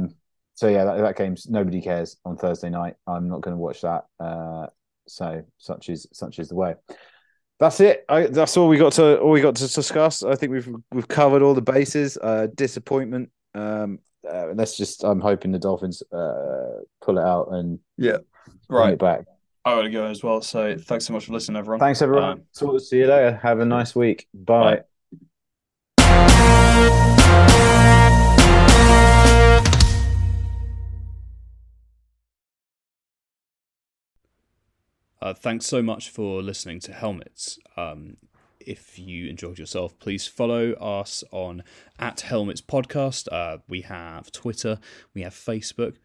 So 0.54 0.68
yeah, 0.68 0.84
that, 0.84 0.98
that, 0.98 1.16
game's 1.16 1.48
nobody 1.48 1.80
cares 1.80 2.16
on 2.24 2.36
Thursday 2.36 2.70
night. 2.70 2.94
I'm 3.06 3.28
not 3.28 3.40
going 3.40 3.54
to 3.54 3.60
watch 3.60 3.80
that. 3.80 4.04
Uh, 4.20 4.66
so 5.08 5.42
such 5.58 5.88
is 5.88 6.06
such 6.12 6.38
is 6.38 6.48
the 6.48 6.54
way. 6.54 6.74
That's 7.58 7.80
it. 7.80 8.04
I, 8.08 8.26
that's 8.26 8.56
all 8.56 8.68
we 8.68 8.76
got 8.76 8.92
to 8.94 9.18
all 9.20 9.30
we 9.30 9.40
got 9.40 9.56
to 9.56 9.68
discuss. 9.68 10.22
I 10.22 10.34
think 10.34 10.52
we've 10.52 10.68
we've 10.92 11.08
covered 11.08 11.42
all 11.42 11.54
the 11.54 11.62
bases. 11.62 12.18
Uh, 12.20 12.48
disappointment. 12.54 13.30
Um, 13.54 14.00
uh, 14.30 14.48
let's 14.54 14.76
just. 14.76 15.04
I'm 15.04 15.20
hoping 15.20 15.52
the 15.52 15.58
Dolphins 15.58 16.02
uh, 16.12 16.80
pull 17.00 17.18
it 17.18 17.24
out 17.24 17.48
and 17.52 17.78
yeah, 17.96 18.18
right 18.68 18.98
back. 18.98 19.24
I 19.64 19.74
want 19.74 19.84
to 19.86 19.90
go 19.90 20.06
as 20.06 20.22
well. 20.22 20.40
So 20.40 20.76
thanks 20.76 21.06
so 21.06 21.12
much 21.12 21.26
for 21.26 21.32
listening, 21.32 21.56
everyone. 21.56 21.80
Thanks, 21.80 22.02
everyone. 22.02 22.24
Um, 22.24 22.42
so 22.50 22.78
see 22.78 22.98
you 22.98 23.06
later. 23.06 23.38
Have 23.42 23.60
a 23.60 23.64
nice 23.64 23.94
week. 23.94 24.26
Bye. 24.34 24.76
bye. 24.76 24.82
Uh, 35.22 35.32
thanks 35.32 35.66
so 35.66 35.80
much 35.80 36.10
for 36.10 36.42
listening 36.42 36.80
to 36.80 36.92
Helmets. 36.92 37.56
Um, 37.76 38.16
if 38.66 38.98
you 38.98 39.28
enjoyed 39.28 39.58
yourself, 39.58 39.98
please 39.98 40.26
follow 40.26 40.72
us 40.72 41.24
on 41.30 41.62
at 41.98 42.22
Helmets 42.22 42.60
Podcast. 42.60 43.28
Uh, 43.32 43.58
we 43.68 43.82
have 43.82 44.32
Twitter, 44.32 44.78
we 45.14 45.22
have 45.22 45.34
Facebook. 45.34 45.96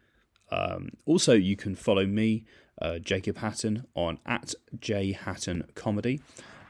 Um, 0.50 0.90
also, 1.06 1.34
you 1.34 1.56
can 1.56 1.74
follow 1.74 2.06
me, 2.06 2.44
uh, 2.80 2.98
Jacob 2.98 3.38
Hatton, 3.38 3.86
on 3.94 4.18
at 4.24 4.54
J 4.78 5.12
Hatton 5.12 5.64
Comedy, 5.74 6.20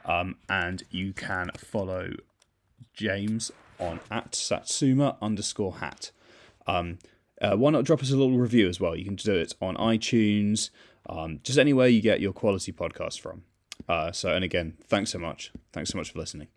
um, 0.05 0.36
and 0.49 0.82
you 0.91 1.12
can 1.12 1.51
follow 1.57 2.11
James 2.93 3.53
on 3.78 4.01
at 4.11 4.34
Satsuma 4.34 5.16
underscore 5.22 5.76
Hat. 5.76 6.11
Um, 6.66 6.99
uh, 7.41 7.57
why 7.57 7.70
not 7.70 7.84
drop 7.84 8.03
us 8.03 8.11
a 8.11 8.16
little 8.16 8.36
review 8.36 8.68
as 8.68 8.80
well? 8.80 8.97
You 8.97 9.05
can 9.05 9.14
do 9.14 9.34
it 9.34 9.55
on 9.61 9.76
iTunes, 9.76 10.70
um, 11.09 11.41
just 11.43 11.59
anywhere 11.59 11.86
you 11.86 12.01
get 12.01 12.20
your 12.20 12.32
quality 12.32 12.72
podcast 12.72 13.20
from. 13.20 13.45
Uh, 13.88 14.12
so, 14.12 14.34
and 14.34 14.44
again, 14.44 14.76
thanks 14.84 15.10
so 15.10 15.18
much. 15.18 15.52
Thanks 15.72 15.90
so 15.90 15.98
much 15.98 16.12
for 16.12 16.18
listening. 16.18 16.48